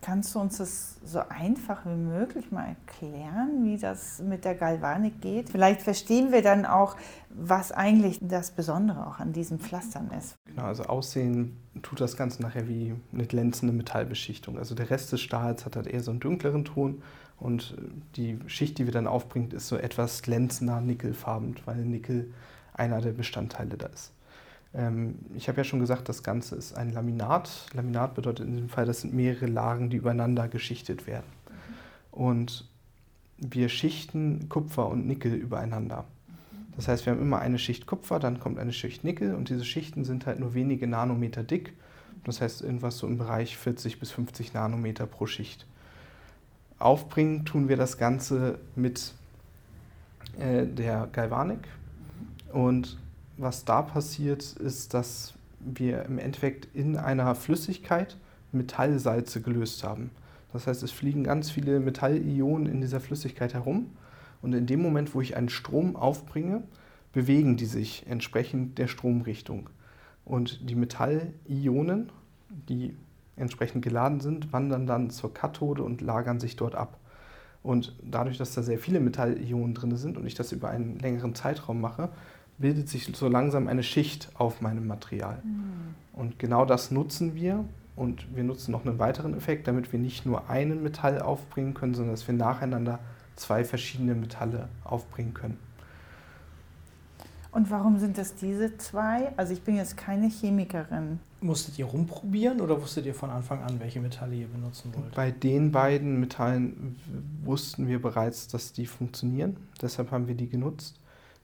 Kannst 0.01 0.33
du 0.33 0.39
uns 0.39 0.57
das 0.57 0.95
so 1.03 1.19
einfach 1.27 1.85
wie 1.85 1.95
möglich 1.95 2.51
mal 2.51 2.67
erklären, 2.67 3.65
wie 3.65 3.77
das 3.77 4.19
mit 4.19 4.45
der 4.45 4.55
Galvanik 4.55 5.19
geht? 5.19 5.49
Vielleicht 5.49 5.81
verstehen 5.81 6.31
wir 6.31 6.41
dann 6.41 6.65
auch, 6.65 6.95
was 7.29 7.73
eigentlich 7.73 8.17
das 8.21 8.51
Besondere 8.51 9.05
auch 9.05 9.19
an 9.19 9.33
diesen 9.33 9.59
Pflastern 9.59 10.09
ist. 10.17 10.35
Genau, 10.45 10.63
also 10.63 10.83
aussehen 10.83 11.57
tut 11.81 11.99
das 11.99 12.15
Ganze 12.15 12.41
nachher 12.41 12.69
wie 12.69 12.95
eine 13.11 13.25
glänzende 13.25 13.73
Metallbeschichtung. 13.73 14.57
Also 14.57 14.73
der 14.73 14.89
Rest 14.89 15.11
des 15.11 15.19
Stahls 15.19 15.65
hat 15.65 15.75
halt 15.75 15.87
eher 15.87 16.01
so 16.01 16.11
einen 16.11 16.21
dunkleren 16.21 16.63
Ton 16.63 17.01
und 17.37 17.75
die 18.15 18.39
Schicht, 18.47 18.77
die 18.77 18.85
wir 18.85 18.93
dann 18.93 19.07
aufbringen, 19.07 19.51
ist 19.51 19.67
so 19.67 19.75
etwas 19.75 20.21
glänzender 20.21 20.79
nickelfarben, 20.79 21.55
weil 21.65 21.83
Nickel 21.83 22.33
einer 22.73 23.01
der 23.01 23.11
Bestandteile 23.11 23.75
da 23.77 23.87
ist. 23.87 24.13
Ähm, 24.73 25.15
ich 25.35 25.47
habe 25.47 25.59
ja 25.59 25.63
schon 25.63 25.79
gesagt, 25.79 26.09
das 26.09 26.23
Ganze 26.23 26.55
ist 26.55 26.73
ein 26.73 26.91
Laminat. 26.91 27.67
Laminat 27.73 28.15
bedeutet 28.15 28.47
in 28.47 28.53
diesem 28.53 28.69
Fall, 28.69 28.85
das 28.85 29.01
sind 29.01 29.13
mehrere 29.13 29.47
Lagen, 29.47 29.89
die 29.89 29.97
übereinander 29.97 30.47
geschichtet 30.47 31.07
werden. 31.07 31.25
Mhm. 31.47 32.19
Und 32.19 32.69
wir 33.37 33.69
schichten 33.69 34.49
Kupfer 34.49 34.87
und 34.87 35.07
Nickel 35.07 35.33
übereinander. 35.33 36.05
Mhm. 36.27 36.73
Das 36.75 36.87
heißt, 36.87 37.05
wir 37.05 37.13
haben 37.13 37.21
immer 37.21 37.39
eine 37.39 37.59
Schicht 37.59 37.87
Kupfer, 37.87 38.19
dann 38.19 38.39
kommt 38.39 38.59
eine 38.59 38.73
Schicht 38.73 39.03
Nickel 39.03 39.33
und 39.35 39.49
diese 39.49 39.65
Schichten 39.65 40.05
sind 40.05 40.25
halt 40.25 40.39
nur 40.39 40.53
wenige 40.53 40.87
Nanometer 40.87 41.43
dick. 41.43 41.73
Das 42.25 42.41
heißt, 42.41 42.61
irgendwas 42.61 42.97
so 42.97 43.07
im 43.07 43.17
Bereich 43.17 43.57
40 43.57 43.99
bis 43.99 44.11
50 44.11 44.53
Nanometer 44.53 45.05
pro 45.05 45.25
Schicht. 45.25 45.65
Aufbringen 46.77 47.45
tun 47.45 47.69
wir 47.69 47.77
das 47.77 47.97
Ganze 47.97 48.59
mit 48.75 49.13
äh, 50.37 50.65
der 50.65 51.07
Galvanik, 51.11 51.67
und 52.51 52.97
was 53.39 53.65
da 53.65 53.81
passiert, 53.81 54.43
ist, 54.57 54.93
dass 54.93 55.33
wir 55.59 56.03
im 56.03 56.19
Endeffekt 56.19 56.67
in 56.75 56.97
einer 56.97 57.35
Flüssigkeit 57.35 58.17
Metallsalze 58.51 59.41
gelöst 59.41 59.83
haben. 59.83 60.11
Das 60.51 60.67
heißt, 60.67 60.83
es 60.83 60.91
fliegen 60.91 61.23
ganz 61.23 61.51
viele 61.51 61.79
Metallionen 61.79 62.65
in 62.65 62.81
dieser 62.81 62.99
Flüssigkeit 62.99 63.53
herum. 63.53 63.91
Und 64.41 64.53
in 64.53 64.65
dem 64.65 64.81
Moment, 64.81 65.13
wo 65.13 65.21
ich 65.21 65.35
einen 65.35 65.49
Strom 65.49 65.95
aufbringe, 65.95 66.63
bewegen 67.13 67.57
die 67.57 67.65
sich 67.65 68.05
entsprechend 68.07 68.77
der 68.77 68.87
Stromrichtung. 68.87 69.69
Und 70.25 70.69
die 70.69 70.75
Metallionen, 70.75 72.11
die 72.49 72.95
entsprechend 73.35 73.83
geladen 73.83 74.19
sind, 74.19 74.51
wandern 74.51 74.85
dann 74.85 75.09
zur 75.09 75.33
Kathode 75.33 75.83
und 75.83 76.01
lagern 76.01 76.39
sich 76.39 76.55
dort 76.55 76.75
ab. 76.75 76.97
Und 77.61 77.95
dadurch, 78.03 78.37
dass 78.37 78.53
da 78.53 78.63
sehr 78.63 78.79
viele 78.79 78.99
Metallionen 78.99 79.73
drin 79.73 79.95
sind 79.97 80.17
und 80.17 80.25
ich 80.25 80.35
das 80.35 80.51
über 80.51 80.69
einen 80.69 80.97
längeren 80.99 81.35
Zeitraum 81.35 81.81
mache, 81.81 82.09
bildet 82.59 82.89
sich 82.89 83.05
so 83.15 83.27
langsam 83.27 83.67
eine 83.67 83.83
Schicht 83.83 84.29
auf 84.35 84.61
meinem 84.61 84.85
Material. 84.87 85.41
Mhm. 85.43 85.95
Und 86.13 86.39
genau 86.39 86.65
das 86.65 86.91
nutzen 86.91 87.35
wir. 87.35 87.65
Und 87.95 88.33
wir 88.33 88.43
nutzen 88.43 88.71
noch 88.71 88.85
einen 88.85 88.97
weiteren 88.97 89.35
Effekt, 89.35 89.67
damit 89.67 89.91
wir 89.91 89.99
nicht 89.99 90.25
nur 90.25 90.49
einen 90.49 90.83
Metall 90.83 91.21
aufbringen 91.21 91.73
können, 91.73 91.93
sondern 91.93 92.13
dass 92.13 92.27
wir 92.27 92.35
nacheinander 92.35 92.99
zwei 93.35 93.65
verschiedene 93.65 94.15
Metalle 94.15 94.69
aufbringen 94.85 95.33
können. 95.33 95.57
Und 97.51 97.71
warum 97.71 97.97
sind 97.97 98.17
das 98.17 98.35
diese 98.35 98.77
zwei? 98.77 99.35
Also 99.35 99.53
ich 99.53 99.61
bin 99.63 99.75
jetzt 99.75 99.97
keine 99.97 100.29
Chemikerin. 100.29 101.19
Musstet 101.41 101.79
ihr 101.79 101.85
rumprobieren 101.85 102.61
oder 102.61 102.79
wusstet 102.79 103.05
ihr 103.05 103.15
von 103.15 103.29
Anfang 103.31 103.63
an, 103.63 103.79
welche 103.79 103.99
Metalle 103.99 104.35
ihr 104.35 104.47
benutzen 104.47 104.93
wollt? 104.93 105.15
Bei 105.15 105.31
den 105.31 105.71
beiden 105.71 106.19
Metallen 106.19 106.97
wussten 107.43 107.87
wir 107.87 108.01
bereits, 108.01 108.47
dass 108.47 108.71
die 108.71 108.85
funktionieren. 108.85 109.57
Deshalb 109.81 110.11
haben 110.11 110.27
wir 110.27 110.35
die 110.35 110.49
genutzt. 110.49 110.98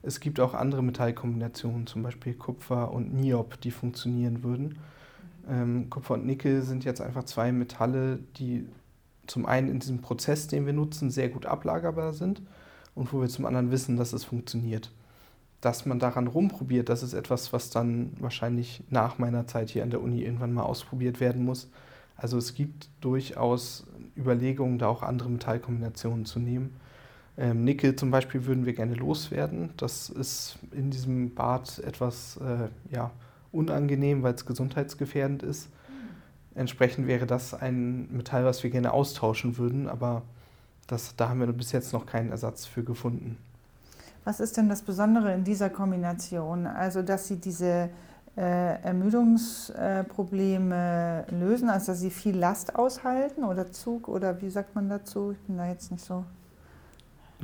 Es 0.06 0.20
gibt 0.20 0.38
auch 0.38 0.54
andere 0.54 0.84
Metallkombinationen, 0.84 1.88
zum 1.88 2.04
Beispiel 2.04 2.34
Kupfer 2.34 2.92
und 2.92 3.12
Niob, 3.12 3.60
die 3.60 3.72
funktionieren 3.72 4.44
würden. 4.44 4.78
Ähm, 5.50 5.90
Kupfer 5.90 6.14
und 6.14 6.24
Nickel 6.24 6.62
sind 6.62 6.84
jetzt 6.84 7.00
einfach 7.00 7.24
zwei 7.24 7.50
Metalle, 7.50 8.20
die 8.36 8.68
zum 9.26 9.46
einen 9.46 9.68
in 9.68 9.80
diesem 9.80 10.02
Prozess, 10.02 10.46
den 10.46 10.64
wir 10.64 10.72
nutzen, 10.72 11.10
sehr 11.10 11.28
gut 11.28 11.44
ablagerbar 11.44 12.12
sind 12.12 12.40
und 12.94 13.12
wo 13.12 13.20
wir 13.20 13.28
zum 13.28 13.46
anderen 13.46 13.72
wissen, 13.72 13.96
dass 13.96 14.12
es 14.12 14.22
funktioniert. 14.22 14.92
Dass 15.60 15.86
man 15.86 15.98
daran 15.98 16.28
rumprobiert, 16.28 16.88
das 16.88 17.02
ist 17.02 17.12
etwas, 17.12 17.52
was 17.52 17.70
dann 17.70 18.12
wahrscheinlich 18.20 18.84
nach 18.88 19.18
meiner 19.18 19.48
Zeit 19.48 19.70
hier 19.70 19.82
an 19.82 19.90
der 19.90 20.02
Uni 20.02 20.22
irgendwann 20.22 20.52
mal 20.52 20.62
ausprobiert 20.62 21.18
werden 21.18 21.44
muss. 21.44 21.68
Also 22.16 22.38
es 22.38 22.54
gibt 22.54 22.90
durchaus 23.00 23.88
Überlegungen, 24.16 24.78
da 24.78 24.86
auch 24.86 25.02
andere 25.02 25.30
Metallkombinationen 25.30 26.26
zu 26.26 26.38
nehmen. 26.38 26.76
Ähm, 27.38 27.64
Nickel 27.64 27.96
zum 27.96 28.10
Beispiel 28.10 28.46
würden 28.46 28.64
wir 28.64 28.72
gerne 28.72 28.94
loswerden. 28.94 29.68
Das 29.76 30.08
ist 30.08 30.58
in 30.72 30.90
diesem 30.90 31.34
Bad 31.34 31.80
etwas 31.80 32.38
äh, 32.38 32.68
ja, 32.94 33.10
unangenehm, 33.52 34.22
weil 34.22 34.32
es 34.34 34.46
gesundheitsgefährdend 34.46 35.42
ist. 35.42 35.68
Entsprechend 36.54 37.06
wäre 37.06 37.26
das 37.26 37.52
ein 37.52 38.10
Metall, 38.10 38.46
was 38.46 38.62
wir 38.62 38.70
gerne 38.70 38.92
austauschen 38.92 39.58
würden, 39.58 39.88
aber 39.88 40.22
das, 40.86 41.14
da 41.16 41.28
haben 41.28 41.40
wir 41.40 41.46
bis 41.48 41.72
jetzt 41.72 41.92
noch 41.92 42.06
keinen 42.06 42.30
Ersatz 42.30 42.64
für 42.64 42.82
gefunden. 42.82 43.36
Was 44.24 44.40
ist 44.40 44.56
denn 44.56 44.70
das 44.70 44.80
Besondere 44.82 45.34
in 45.34 45.44
dieser 45.44 45.68
Kombination? 45.68 46.66
Also, 46.66 47.02
dass 47.02 47.28
Sie 47.28 47.36
diese 47.36 47.90
äh, 48.36 48.82
Ermüdungsprobleme 48.82 51.26
äh, 51.28 51.34
lösen, 51.34 51.68
also 51.68 51.92
dass 51.92 52.00
Sie 52.00 52.10
viel 52.10 52.36
Last 52.36 52.74
aushalten 52.74 53.44
oder 53.44 53.70
Zug 53.70 54.08
oder 54.08 54.40
wie 54.40 54.48
sagt 54.48 54.74
man 54.74 54.88
dazu? 54.88 55.32
Ich 55.32 55.38
bin 55.40 55.58
da 55.58 55.68
jetzt 55.68 55.92
nicht 55.92 56.04
so 56.04 56.24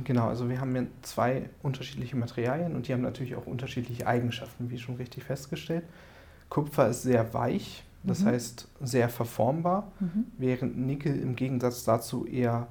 Genau, 0.03 0.27
also 0.27 0.49
wir 0.49 0.59
haben 0.59 0.75
ja 0.75 0.83
zwei 1.03 1.49
unterschiedliche 1.61 2.15
Materialien 2.15 2.75
und 2.75 2.87
die 2.87 2.93
haben 2.93 3.01
natürlich 3.01 3.35
auch 3.35 3.45
unterschiedliche 3.45 4.07
Eigenschaften, 4.07 4.71
wie 4.71 4.79
schon 4.79 4.95
richtig 4.95 5.23
festgestellt. 5.23 5.83
Kupfer 6.49 6.89
ist 6.89 7.03
sehr 7.03 7.33
weich, 7.33 7.83
das 8.03 8.21
mhm. 8.21 8.25
heißt 8.27 8.67
sehr 8.81 9.09
verformbar, 9.09 9.91
mhm. 9.99 10.25
während 10.37 10.77
Nickel 10.77 11.19
im 11.19 11.35
Gegensatz 11.35 11.83
dazu 11.83 12.25
eher 12.25 12.67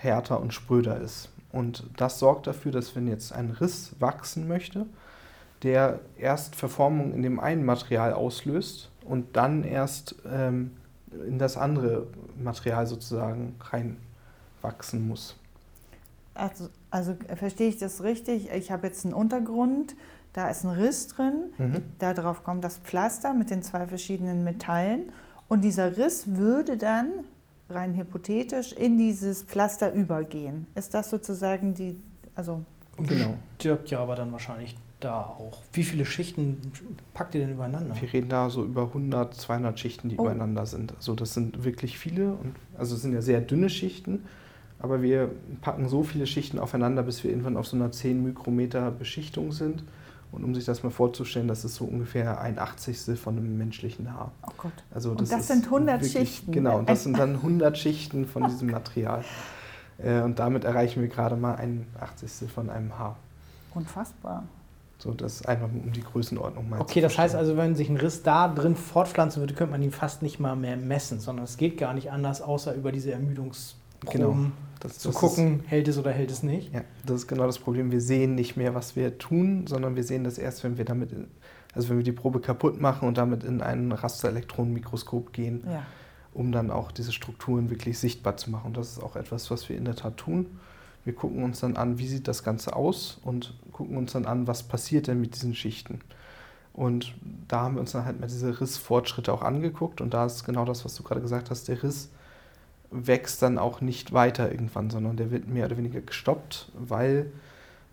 härter 0.00 0.40
und 0.40 0.52
spröder 0.52 1.00
ist. 1.00 1.30
Und 1.52 1.84
das 1.96 2.18
sorgt 2.18 2.46
dafür, 2.46 2.72
dass 2.72 2.94
wenn 2.96 3.06
jetzt 3.06 3.32
ein 3.32 3.50
Riss 3.50 3.94
wachsen 3.98 4.48
möchte, 4.48 4.86
der 5.62 6.00
erst 6.16 6.56
Verformung 6.56 7.12
in 7.12 7.22
dem 7.22 7.38
einen 7.38 7.64
Material 7.64 8.12
auslöst 8.12 8.90
und 9.04 9.36
dann 9.36 9.64
erst 9.64 10.16
ähm, 10.26 10.72
in 11.26 11.38
das 11.38 11.56
andere 11.56 12.06
Material 12.42 12.86
sozusagen 12.86 13.56
reinwachsen 13.60 15.06
muss. 15.06 15.36
Also, 16.40 16.68
also 16.90 17.16
verstehe 17.36 17.68
ich 17.68 17.76
das 17.78 18.02
richtig? 18.02 18.50
Ich 18.50 18.70
habe 18.70 18.86
jetzt 18.86 19.04
einen 19.04 19.12
Untergrund, 19.14 19.94
da 20.32 20.48
ist 20.48 20.64
ein 20.64 20.70
Riss 20.70 21.08
drin, 21.08 21.52
Mhm. 21.58 21.82
darauf 21.98 22.44
kommt 22.44 22.64
das 22.64 22.78
Pflaster 22.78 23.34
mit 23.34 23.50
den 23.50 23.62
zwei 23.62 23.86
verschiedenen 23.86 24.42
Metallen 24.42 25.10
und 25.48 25.62
dieser 25.62 25.96
Riss 25.98 26.36
würde 26.36 26.76
dann 26.78 27.08
rein 27.68 27.94
hypothetisch 27.94 28.72
in 28.72 28.96
dieses 28.96 29.42
Pflaster 29.42 29.92
übergehen. 29.92 30.66
Ist 30.74 30.94
das 30.94 31.10
sozusagen 31.10 31.74
die, 31.74 31.96
also 32.34 32.64
Genau. 32.96 33.34
Stirbt 33.58 33.90
ja 33.90 34.00
aber 34.00 34.14
dann 34.16 34.32
wahrscheinlich 34.32 34.76
da 34.98 35.22
auch. 35.22 35.62
Wie 35.72 35.84
viele 35.84 36.04
Schichten 36.04 36.60
packt 37.14 37.34
ihr 37.34 37.42
denn 37.42 37.52
übereinander? 37.52 37.94
Wir 38.00 38.12
reden 38.12 38.28
da 38.28 38.50
so 38.50 38.64
über 38.64 38.92
100, 38.92 39.34
200 39.34 39.78
Schichten, 39.80 40.08
die 40.10 40.16
Oh. 40.18 40.22
übereinander 40.22 40.66
sind. 40.66 40.94
Also 40.96 41.14
das 41.14 41.32
sind 41.34 41.64
wirklich 41.64 41.98
viele. 41.98 42.32
Und, 42.32 42.56
also 42.78 42.94
es 42.96 43.02
sind 43.02 43.12
ja 43.14 43.22
sehr 43.22 43.40
dünne 43.40 43.70
Schichten, 43.70 44.24
aber 44.80 45.02
wir 45.02 45.30
packen 45.60 45.88
so 45.88 46.02
viele 46.02 46.26
Schichten 46.26 46.58
aufeinander, 46.58 47.02
bis 47.02 47.22
wir 47.22 47.30
irgendwann 47.30 47.56
auf 47.56 47.66
so 47.66 47.76
einer 47.76 47.92
10 47.92 48.22
Mikrometer 48.24 48.90
Beschichtung 48.90 49.52
sind. 49.52 49.84
Und 50.32 50.44
um 50.44 50.54
sich 50.54 50.64
das 50.64 50.84
mal 50.84 50.90
vorzustellen, 50.90 51.48
das 51.48 51.64
ist 51.64 51.74
so 51.74 51.84
ungefähr 51.84 52.40
ein 52.40 52.58
Achtzigstel 52.60 53.16
von 53.16 53.36
einem 53.36 53.58
menschlichen 53.58 54.12
Haar. 54.12 54.30
oh 54.46 54.52
Gott. 54.58 54.72
Also 54.94 55.10
Und 55.10 55.20
das 55.20 55.30
ist 55.32 55.48
sind 55.48 55.64
100 55.66 56.02
wirklich- 56.02 56.12
Schichten. 56.12 56.52
Genau, 56.52 56.78
und 56.78 56.88
das 56.88 57.02
sind 57.02 57.18
dann 57.18 57.34
100 57.42 57.76
Schichten 57.76 58.26
von 58.26 58.44
diesem 58.44 58.70
Material. 58.70 59.24
Äh, 59.98 60.20
Und 60.20 60.38
damit 60.38 60.62
erreichen 60.64 61.00
wir 61.02 61.08
gerade 61.08 61.34
mal 61.36 61.56
ein 61.56 61.84
Achtzigstel 61.98 62.46
von 62.48 62.70
einem 62.70 62.96
Haar. 62.96 63.16
Unfassbar. 63.74 64.44
So, 64.98 65.12
das 65.14 65.44
einfach 65.46 65.66
um 65.66 65.92
die 65.92 66.02
Größenordnung 66.02 66.68
mal 66.68 66.80
Okay, 66.80 67.00
zu 67.00 67.00
das 67.00 67.18
heißt 67.18 67.34
also, 67.34 67.56
wenn 67.56 67.74
sich 67.74 67.88
ein 67.88 67.96
Riss 67.96 68.22
da 68.22 68.48
drin 68.48 68.76
fortpflanzen 68.76 69.40
würde, 69.42 69.54
könnte 69.54 69.72
man 69.72 69.82
ihn 69.82 69.92
fast 69.92 70.22
nicht 70.22 70.38
mal 70.40 70.54
mehr 70.56 70.76
messen, 70.76 71.18
sondern 71.20 71.44
es 71.44 71.56
geht 71.56 71.76
gar 71.78 71.94
nicht 71.94 72.12
anders, 72.12 72.40
außer 72.42 72.74
über 72.74 72.92
diese 72.92 73.10
Genau. 74.10 74.36
das, 74.80 74.98
zu 74.98 75.08
das 75.08 75.16
gucken, 75.16 75.62
hält 75.66 75.88
es 75.88 75.98
oder 75.98 76.10
hält 76.12 76.30
es 76.30 76.42
nicht. 76.42 76.68
Ist, 76.68 76.74
ja, 76.74 76.84
das 77.04 77.16
ist 77.22 77.26
genau 77.28 77.46
das 77.46 77.58
Problem. 77.58 77.90
Wir 77.92 78.00
sehen 78.00 78.34
nicht 78.34 78.56
mehr, 78.56 78.74
was 78.74 78.96
wir 78.96 79.18
tun, 79.18 79.66
sondern 79.66 79.96
wir 79.96 80.04
sehen 80.04 80.24
das 80.24 80.38
erst, 80.38 80.64
wenn 80.64 80.78
wir 80.78 80.84
damit, 80.84 81.12
in, 81.12 81.28
also 81.74 81.88
wenn 81.90 81.98
wir 81.98 82.04
die 82.04 82.12
Probe 82.12 82.40
kaputt 82.40 82.80
machen 82.80 83.06
und 83.08 83.18
damit 83.18 83.44
in 83.44 83.60
ein 83.60 83.92
Rasterelektronenmikroskop 83.92 85.32
gehen, 85.32 85.62
Ja. 85.70 85.82
um 86.32 86.52
dann 86.52 86.70
auch 86.70 86.92
diese 86.92 87.12
Strukturen 87.12 87.70
wirklich 87.70 87.98
sichtbar 87.98 88.36
zu 88.36 88.50
machen. 88.50 88.68
Und 88.68 88.76
das 88.76 88.92
ist 88.92 89.02
auch 89.02 89.16
etwas, 89.16 89.50
was 89.50 89.68
wir 89.68 89.76
in 89.76 89.84
der 89.84 89.96
Tat 89.96 90.16
tun. 90.16 90.46
Wir 91.04 91.14
gucken 91.14 91.42
uns 91.44 91.60
dann 91.60 91.76
an, 91.76 91.98
wie 91.98 92.06
sieht 92.06 92.28
das 92.28 92.44
Ganze 92.44 92.76
aus 92.76 93.18
und 93.24 93.54
gucken 93.72 93.96
uns 93.96 94.12
dann 94.12 94.26
an, 94.26 94.46
was 94.46 94.62
passiert 94.62 95.06
denn 95.06 95.20
mit 95.20 95.34
diesen 95.34 95.54
Schichten. 95.54 96.00
Und 96.72 97.14
da 97.48 97.62
haben 97.62 97.74
wir 97.74 97.80
uns 97.80 97.92
dann 97.92 98.04
halt 98.04 98.20
mal 98.20 98.26
diese 98.26 98.60
Rissfortschritte 98.60 99.32
auch 99.32 99.42
angeguckt 99.42 100.00
und 100.00 100.14
da 100.14 100.26
ist 100.26 100.44
genau 100.44 100.64
das, 100.64 100.84
was 100.84 100.94
du 100.94 101.02
gerade 101.02 101.20
gesagt 101.20 101.50
hast, 101.50 101.68
der 101.68 101.82
Riss 101.82 102.10
wächst 102.90 103.42
dann 103.42 103.58
auch 103.58 103.80
nicht 103.80 104.12
weiter 104.12 104.50
irgendwann, 104.50 104.90
sondern 104.90 105.16
der 105.16 105.30
wird 105.30 105.48
mehr 105.48 105.66
oder 105.66 105.76
weniger 105.76 106.00
gestoppt, 106.00 106.70
weil 106.74 107.30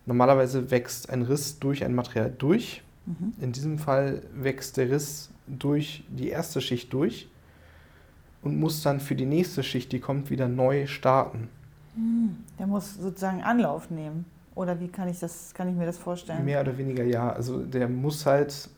normalerweise 0.06 0.70
wächst 0.70 1.10
ein 1.10 1.22
Riss 1.22 1.58
durch 1.58 1.84
ein 1.84 1.94
Material 1.94 2.32
durch. 2.36 2.82
Mhm. 3.06 3.32
In 3.40 3.52
diesem 3.52 3.78
Fall 3.78 4.22
wächst 4.34 4.76
der 4.76 4.90
Riss 4.90 5.30
durch 5.46 6.04
die 6.08 6.28
erste 6.28 6.60
Schicht 6.60 6.92
durch 6.92 7.28
und 8.42 8.58
muss 8.58 8.82
dann 8.82 9.00
für 9.00 9.14
die 9.14 9.26
nächste 9.26 9.62
Schicht, 9.62 9.92
die 9.92 10.00
kommt, 10.00 10.30
wieder 10.30 10.48
neu 10.48 10.86
starten. 10.86 11.48
Hm, 11.94 12.36
Der 12.58 12.66
muss 12.66 12.94
sozusagen 12.94 13.42
Anlauf 13.42 13.90
nehmen. 13.90 14.24
Oder 14.54 14.80
wie 14.80 14.88
kann 14.88 15.08
ich, 15.08 15.20
das, 15.20 15.54
kann 15.54 15.68
ich 15.68 15.76
mir 15.76 15.86
das 15.86 15.98
vorstellen? 15.98 16.44
Mehr 16.44 16.60
oder 16.60 16.76
weniger 16.76 17.04
ja. 17.04 17.30
Also 17.30 17.64
der 17.64 17.88
muss 17.88 18.26
halt 18.26 18.68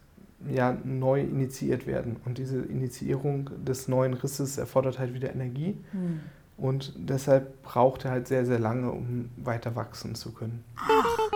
ja 0.48 0.76
neu 0.84 1.20
initiiert 1.20 1.86
werden. 1.86 2.16
Und 2.24 2.38
diese 2.38 2.60
Initiierung 2.62 3.50
des 3.64 3.88
neuen 3.88 4.14
Risses 4.14 4.58
erfordert 4.58 4.98
halt 4.98 5.14
wieder 5.14 5.32
Energie. 5.34 5.76
Hm. 5.92 6.20
Und 6.56 6.92
deshalb 6.96 7.62
braucht 7.62 8.04
er 8.04 8.10
halt 8.10 8.28
sehr, 8.28 8.44
sehr 8.44 8.58
lange, 8.58 8.90
um 8.92 9.30
weiter 9.36 9.76
wachsen 9.76 10.14
zu 10.14 10.32
können. 10.32 10.62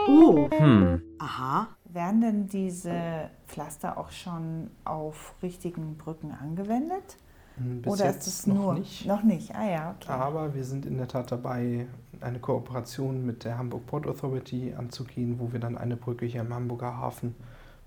Oh, 0.08 0.48
Hm. 0.50 1.00
aha. 1.18 1.68
Werden 1.86 2.20
denn 2.20 2.46
diese 2.48 3.30
Pflaster 3.46 3.96
auch 3.96 4.10
schon 4.10 4.68
auf 4.84 5.34
richtigen 5.42 5.96
Brücken 5.96 6.32
angewendet? 6.32 7.16
Bis 7.56 7.92
Oder 7.92 8.06
jetzt 8.06 8.26
ist 8.26 8.40
es 8.40 8.46
noch 8.48 8.54
nur? 8.56 8.74
nicht. 8.74 9.06
Noch 9.06 9.22
nicht. 9.22 9.54
Ah 9.54 9.70
ja, 9.70 9.94
okay. 9.96 10.10
Aber 10.10 10.54
wir 10.54 10.64
sind 10.64 10.84
in 10.86 10.98
der 10.98 11.06
Tat 11.06 11.30
dabei, 11.30 11.86
eine 12.20 12.40
Kooperation 12.40 13.24
mit 13.24 13.44
der 13.44 13.56
Hamburg 13.58 13.86
Port 13.86 14.08
Authority 14.08 14.74
anzugehen, 14.76 15.38
wo 15.38 15.52
wir 15.52 15.60
dann 15.60 15.78
eine 15.78 15.96
Brücke 15.96 16.26
hier 16.26 16.40
im 16.40 16.52
Hamburger 16.52 16.96
Hafen 16.98 17.36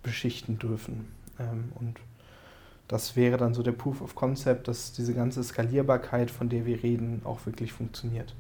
beschichten 0.03 0.60
dürfen. 0.60 1.07
Ähm, 1.39 1.71
Und 1.75 1.99
das 2.88 3.15
wäre 3.15 3.38
dann 3.38 3.53
so 3.53 3.63
der 3.63 3.73
Proof 3.73 4.01
of 4.01 4.15
Concept, 4.15 4.67
dass 4.67 4.93
diese 4.93 5.13
ganze 5.13 5.43
Skalierbarkeit, 5.43 6.31
von 6.31 6.49
der 6.49 6.65
wir 6.65 6.81
reden, 6.83 7.21
auch 7.25 7.45
wirklich 7.45 7.73
funktioniert. 7.73 8.33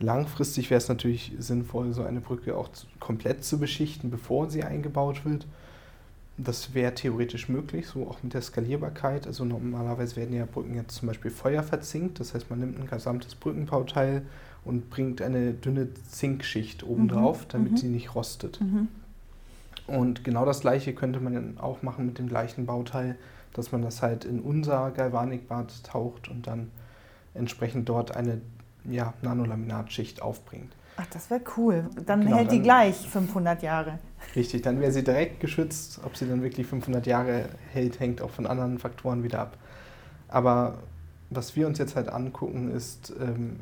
Langfristig 0.00 0.70
wäre 0.70 0.78
es 0.78 0.88
natürlich 0.88 1.32
sinnvoll, 1.38 1.92
so 1.92 2.02
eine 2.04 2.20
Brücke 2.20 2.56
auch 2.56 2.68
zu- 2.70 2.86
komplett 3.00 3.44
zu 3.44 3.58
beschichten, 3.58 4.10
bevor 4.10 4.48
sie 4.50 4.62
eingebaut 4.62 5.24
wird. 5.24 5.46
Das 6.36 6.72
wäre 6.72 6.94
theoretisch 6.94 7.48
möglich, 7.48 7.88
so 7.88 8.06
auch 8.08 8.22
mit 8.22 8.32
der 8.32 8.42
Skalierbarkeit. 8.42 9.26
Also 9.26 9.44
normalerweise 9.44 10.14
werden 10.14 10.36
ja 10.36 10.44
Brücken 10.44 10.76
jetzt 10.76 10.94
zum 10.94 11.08
Beispiel 11.08 11.32
feuerverzinkt. 11.32 12.20
Das 12.20 12.32
heißt, 12.32 12.48
man 12.48 12.60
nimmt 12.60 12.78
ein 12.78 12.86
gesamtes 12.86 13.34
Brückenbauteil 13.34 14.22
und 14.64 14.88
bringt 14.88 15.20
eine 15.20 15.52
dünne 15.52 15.88
Zinkschicht 16.08 16.84
obendrauf, 16.84 17.46
damit 17.46 17.72
mhm. 17.72 17.76
sie 17.78 17.88
nicht 17.88 18.14
rostet. 18.14 18.60
Mhm. 18.60 18.86
Und 19.88 20.22
genau 20.22 20.44
das 20.44 20.60
gleiche 20.60 20.94
könnte 20.94 21.18
man 21.18 21.34
dann 21.34 21.58
auch 21.58 21.82
machen 21.82 22.06
mit 22.06 22.18
dem 22.18 22.28
gleichen 22.28 22.66
Bauteil, 22.66 23.16
dass 23.54 23.72
man 23.72 23.82
das 23.82 24.02
halt 24.02 24.24
in 24.24 24.40
unser 24.40 24.90
Galvanikbad 24.92 25.82
taucht 25.82 26.28
und 26.28 26.46
dann 26.46 26.70
entsprechend 27.34 27.88
dort 27.88 28.14
eine 28.14 28.40
ja, 28.88 29.14
Nanolaminatschicht 29.22 30.22
aufbringt. 30.22 30.72
Ach, 30.98 31.06
das 31.06 31.30
wäre 31.30 31.40
cool. 31.56 31.88
Dann 32.06 32.20
Genau, 32.22 32.36
hält 32.36 32.50
die 32.52 32.56
dann- 32.56 32.62
gleich 32.64 32.96
500 33.08 33.62
Jahre. 33.62 33.98
Richtig, 34.36 34.62
dann 34.62 34.80
wäre 34.80 34.92
sie 34.92 35.04
direkt 35.04 35.40
geschützt. 35.40 36.00
Ob 36.04 36.16
sie 36.16 36.28
dann 36.28 36.42
wirklich 36.42 36.66
500 36.66 37.06
Jahre 37.06 37.46
hält, 37.72 37.98
hängt 38.00 38.20
auch 38.20 38.30
von 38.30 38.46
anderen 38.46 38.78
Faktoren 38.78 39.22
wieder 39.22 39.40
ab. 39.40 39.56
Aber 40.28 40.78
was 41.30 41.56
wir 41.56 41.66
uns 41.66 41.78
jetzt 41.78 41.96
halt 41.96 42.08
angucken, 42.08 42.70
ist, 42.72 43.12
ähm, 43.20 43.56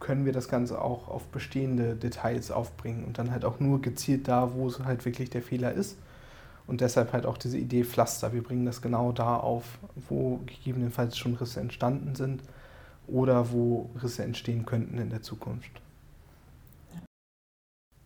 können 0.00 0.24
wir 0.24 0.32
das 0.32 0.48
Ganze 0.48 0.80
auch 0.80 1.08
auf 1.08 1.26
bestehende 1.26 1.94
Details 1.96 2.50
aufbringen 2.50 3.04
und 3.04 3.18
dann 3.18 3.30
halt 3.30 3.44
auch 3.44 3.60
nur 3.60 3.82
gezielt 3.82 4.28
da, 4.28 4.54
wo 4.54 4.68
es 4.68 4.78
halt 4.80 5.04
wirklich 5.04 5.30
der 5.30 5.42
Fehler 5.42 5.72
ist. 5.72 5.96
Und 6.66 6.82
deshalb 6.82 7.14
halt 7.14 7.24
auch 7.24 7.38
diese 7.38 7.56
Idee 7.56 7.84
Pflaster. 7.84 8.32
Wir 8.34 8.42
bringen 8.42 8.66
das 8.66 8.82
genau 8.82 9.10
da 9.12 9.38
auf, 9.38 9.78
wo 10.08 10.40
gegebenenfalls 10.44 11.16
schon 11.16 11.34
Risse 11.34 11.60
entstanden 11.60 12.14
sind 12.14 12.42
oder 13.06 13.52
wo 13.52 13.90
Risse 14.02 14.22
entstehen 14.22 14.66
könnten 14.66 14.98
in 14.98 15.08
der 15.08 15.22
Zukunft. 15.22 15.80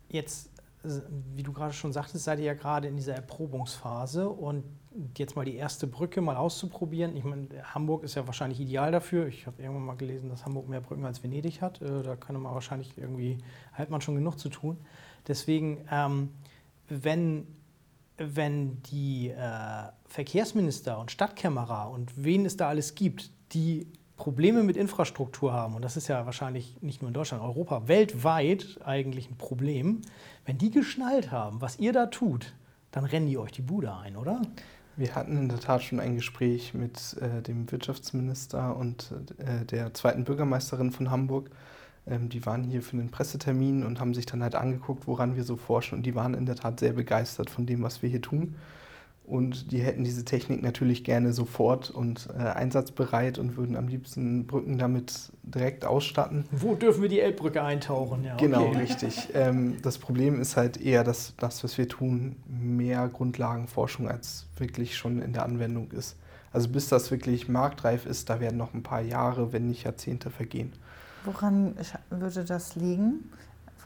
Jetzt, 0.09 0.51
äh, 0.85 1.01
wie 1.35 1.43
du 1.43 1.53
gerade 1.53 1.73
schon 1.73 1.93
sagtest, 1.93 2.25
seid 2.25 2.39
ihr 2.39 2.45
ja 2.45 2.55
gerade 2.55 2.87
in 2.87 2.97
dieser 2.97 3.15
Erprobungsphase 3.15 4.29
und 4.29 4.63
jetzt 5.17 5.37
mal 5.37 5.45
die 5.45 5.57
erste 5.57 5.87
Brücke 5.87 6.21
mal 6.21 6.37
auszuprobieren. 6.37 7.17
Ich 7.17 7.25
meine, 7.25 7.49
Hamburg 7.75 8.05
ist 8.05 8.15
ja 8.15 8.27
wahrscheinlich 8.27 8.61
ideal 8.61 8.93
dafür. 8.93 9.27
Ich 9.27 9.47
habe 9.47 9.63
irgendwann 9.63 9.87
mal 9.87 9.97
gelesen, 9.97 10.29
dass 10.29 10.45
Hamburg 10.45 10.69
mehr 10.69 10.81
Brücken 10.81 11.05
als 11.05 11.23
Venedig 11.23 11.61
hat. 11.61 11.81
Äh, 11.81 12.03
Da 12.03 12.17
könnte 12.17 12.41
man 12.41 12.55
wahrscheinlich 12.55 12.97
irgendwie, 12.97 13.39
hat 13.73 13.91
man 13.91 14.01
schon 14.01 14.15
genug 14.15 14.39
zu 14.39 14.49
tun. 14.49 14.77
Deswegen, 15.27 15.85
ähm, 15.91 16.31
wenn, 16.89 17.47
wenn 18.19 18.83
die 18.85 19.31
äh, 19.31 19.89
Verkehrsminister 20.07 20.99
und 20.99 21.11
Stadtkämmerer 21.11 21.91
und 21.91 22.13
wen 22.23 22.45
es 22.45 22.57
da 22.57 22.69
alles 22.69 22.95
gibt, 22.95 23.31
die 23.53 23.87
Probleme 24.17 24.63
mit 24.63 24.77
Infrastruktur 24.77 25.53
haben, 25.53 25.75
und 25.75 25.83
das 25.83 25.97
ist 25.97 26.09
ja 26.09 26.27
wahrscheinlich 26.27 26.81
nicht 26.81 27.03
nur 27.03 27.09
in 27.09 27.15
Deutschland, 27.15 27.43
Europa, 27.43 27.89
weltweit 27.89 28.79
eigentlich 28.85 29.31
ein 29.31 29.37
Problem, 29.37 30.03
wenn 30.45 30.59
die 30.59 30.71
geschnallt 30.71 31.31
haben, 31.31 31.61
was 31.61 31.79
ihr 31.79 31.93
da 31.93 32.07
tut, 32.07 32.55
dann 32.93 33.05
rennen 33.05 33.27
die 33.27 33.39
euch 33.39 33.53
die 33.53 33.63
Bude 33.63 33.95
ein, 33.95 34.17
oder? 34.17 34.43
Wir 34.97 35.15
hatten 35.15 35.39
in 35.39 35.49
der 35.49 35.61
Tat 35.61 35.83
schon 35.83 36.01
ein 36.01 36.17
Gespräch 36.17 36.75
mit 36.75 37.17
äh, 37.21 37.41
dem 37.41 37.71
Wirtschaftsminister 37.71 38.77
und 38.77 39.13
äh, 39.39 39.65
der 39.65 39.95
zweiten 39.95 40.25
Bürgermeisterin 40.25 40.93
von 40.93 41.11
Hamburg. 41.11 41.51
Ähm, 42.07 42.29
die 42.29 42.45
waren 42.45 42.63
hier 42.63 42.83
für 42.83 42.97
einen 42.97 43.11
Pressetermin 43.11 43.85
und 43.85 44.01
haben 44.01 44.13
sich 44.13 44.27
dann 44.27 44.43
halt 44.43 44.55
angeguckt, 44.55 45.07
woran 45.07 45.35
wir 45.35 45.45
so 45.45 45.57
forschen. 45.57 45.99
Und 45.99 46.03
die 46.05 46.15
waren 46.15 46.35
in 46.35 46.45
der 46.45 46.57
Tat 46.57 46.81
sehr 46.81 46.93
begeistert 46.93 47.49
von 47.49 47.65
dem, 47.65 47.83
was 47.83 48.03
wir 48.03 48.11
hier 48.11 48.21
tun. 48.21 48.57
Und 49.33 49.73
die 49.73 49.79
hätten 49.79 50.05
diese 50.05 50.27
Technik 50.27 50.63
natürlich 50.63 51.05
gerne 51.05 51.33
sofort 51.33 51.89
und 51.89 52.29
äh, 52.37 52.43
einsatzbereit 52.43 53.39
und 53.39 53.57
würden 53.57 53.77
am 53.77 53.89
liebsten 53.89 54.47
Brücken 54.47 54.77
damit 54.77 55.33
direkt 55.43 55.87
ausstatten. 55.87 56.45
Wo 56.51 56.75
dürfen 56.75 57.01
wir 57.01 57.09
die 57.09 57.21
Elbbrücke 57.21 57.63
eintauchen? 57.63 58.25
Ja, 58.25 58.37
Genau, 58.37 58.67
okay. 58.67 58.81
richtig. 58.81 59.31
Ähm, 59.35 59.79
das 59.81 59.97
Problem 59.97 60.39
ist 60.39 60.59
halt 60.59 60.79
eher, 60.79 61.03
dass 61.03 61.33
das, 61.39 61.65
was 61.65 61.79
wir 61.79 61.89
tun, 61.89 62.37
mehr 62.47 63.09
Grundlagenforschung 63.09 64.07
als 64.07 64.45
wirklich 64.59 64.99
schon 64.99 65.23
in 65.23 65.33
der 65.33 65.47
Anwendung 65.47 65.91
ist. 65.93 66.17
Also 66.53 66.69
bis 66.69 66.89
das 66.89 67.11
wirklich 67.11 67.49
marktreif 67.49 68.05
ist, 68.05 68.29
da 68.29 68.39
werden 68.39 68.59
noch 68.59 68.75
ein 68.75 68.83
paar 68.83 69.01
Jahre, 69.01 69.55
wenn 69.55 69.69
nicht 69.69 69.85
Jahrzehnte 69.85 70.29
vergehen. 70.29 70.75
Woran 71.25 71.75
würde 72.11 72.45
das 72.45 72.77
liegen? 72.77 73.31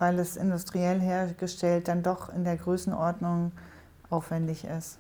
Weil 0.01 0.19
es 0.19 0.37
industriell 0.37 1.01
hergestellt 1.01 1.87
dann 1.87 2.03
doch 2.03 2.35
in 2.35 2.43
der 2.43 2.57
Größenordnung 2.57 3.53
aufwendig 4.11 4.65
ist. 4.65 4.99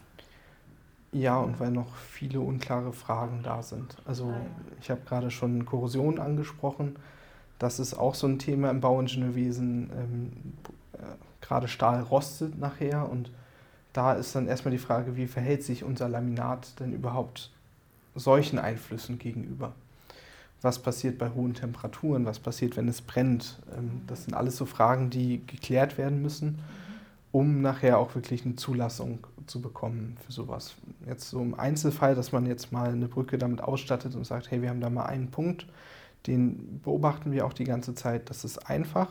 Ja, 1.12 1.38
und 1.38 1.60
weil 1.60 1.70
noch 1.70 1.94
viele 1.96 2.40
unklare 2.40 2.92
Fragen 2.92 3.40
da 3.42 3.62
sind. 3.62 3.96
Also 4.04 4.34
ich 4.80 4.90
habe 4.90 5.00
gerade 5.06 5.30
schon 5.30 5.64
Korrosion 5.64 6.18
angesprochen. 6.18 6.96
Das 7.58 7.78
ist 7.78 7.94
auch 7.94 8.14
so 8.14 8.26
ein 8.26 8.38
Thema 8.38 8.70
im 8.70 8.80
Bauingenieurwesen. 8.80 9.90
Ähm, 9.90 10.32
äh, 10.92 10.98
gerade 11.40 11.68
Stahl 11.68 12.02
rostet 12.02 12.58
nachher 12.58 13.08
und 13.08 13.30
da 13.92 14.12
ist 14.12 14.34
dann 14.34 14.46
erstmal 14.46 14.72
die 14.72 14.78
Frage, 14.78 15.16
wie 15.16 15.26
verhält 15.26 15.62
sich 15.62 15.82
unser 15.82 16.08
Laminat 16.08 16.78
denn 16.80 16.92
überhaupt 16.92 17.50
solchen 18.14 18.58
Einflüssen 18.58 19.18
gegenüber? 19.18 19.72
Was 20.60 20.80
passiert 20.80 21.18
bei 21.18 21.30
hohen 21.30 21.54
Temperaturen? 21.54 22.26
Was 22.26 22.38
passiert, 22.38 22.76
wenn 22.76 22.88
es 22.88 23.00
brennt? 23.00 23.58
Ähm, 23.74 24.02
das 24.06 24.24
sind 24.24 24.34
alles 24.34 24.56
so 24.56 24.66
Fragen, 24.66 25.08
die 25.08 25.46
geklärt 25.46 25.96
werden 25.96 26.20
müssen, 26.20 26.58
um 27.32 27.60
nachher 27.60 27.98
auch 27.98 28.14
wirklich 28.14 28.44
eine 28.44 28.56
Zulassung 28.56 29.26
zu 29.46 29.60
bekommen 29.60 30.16
für 30.24 30.32
sowas. 30.32 30.74
Jetzt 31.06 31.30
so 31.30 31.40
im 31.40 31.58
Einzelfall, 31.58 32.14
dass 32.14 32.32
man 32.32 32.46
jetzt 32.46 32.72
mal 32.72 32.90
eine 32.90 33.08
Brücke 33.08 33.38
damit 33.38 33.60
ausstattet 33.60 34.14
und 34.14 34.26
sagt, 34.26 34.50
hey, 34.50 34.62
wir 34.62 34.70
haben 34.70 34.80
da 34.80 34.90
mal 34.90 35.06
einen 35.06 35.30
Punkt, 35.30 35.66
den 36.26 36.80
beobachten 36.82 37.32
wir 37.32 37.46
auch 37.46 37.52
die 37.52 37.64
ganze 37.64 37.94
Zeit. 37.94 38.30
Das 38.30 38.44
ist 38.44 38.68
einfach 38.68 39.08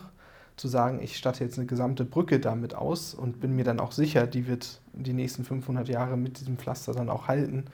zu 0.58 0.67
sagen, 0.67 1.01
ich 1.01 1.17
statte 1.17 1.43
jetzt 1.43 1.58
eine 1.58 1.67
gesamte 1.67 2.06
Brücke 2.06 2.39
damit 2.39 2.75
aus 2.75 3.13
und 3.13 3.41
bin 3.41 3.56
mir 3.56 3.65
dann 3.65 3.80
auch 3.80 3.91
sicher, 3.91 4.25
die 4.25 4.47
wird 4.47 4.82
die 4.93 5.13
nächsten 5.13 5.43
500 5.43 5.88
Jahre 5.89 6.17
mit 6.17 6.39
diesem 6.39 6.58
Pflaster 6.58 6.93
dann 6.93 7.10
auch 7.10 7.28
halten. 7.28 7.65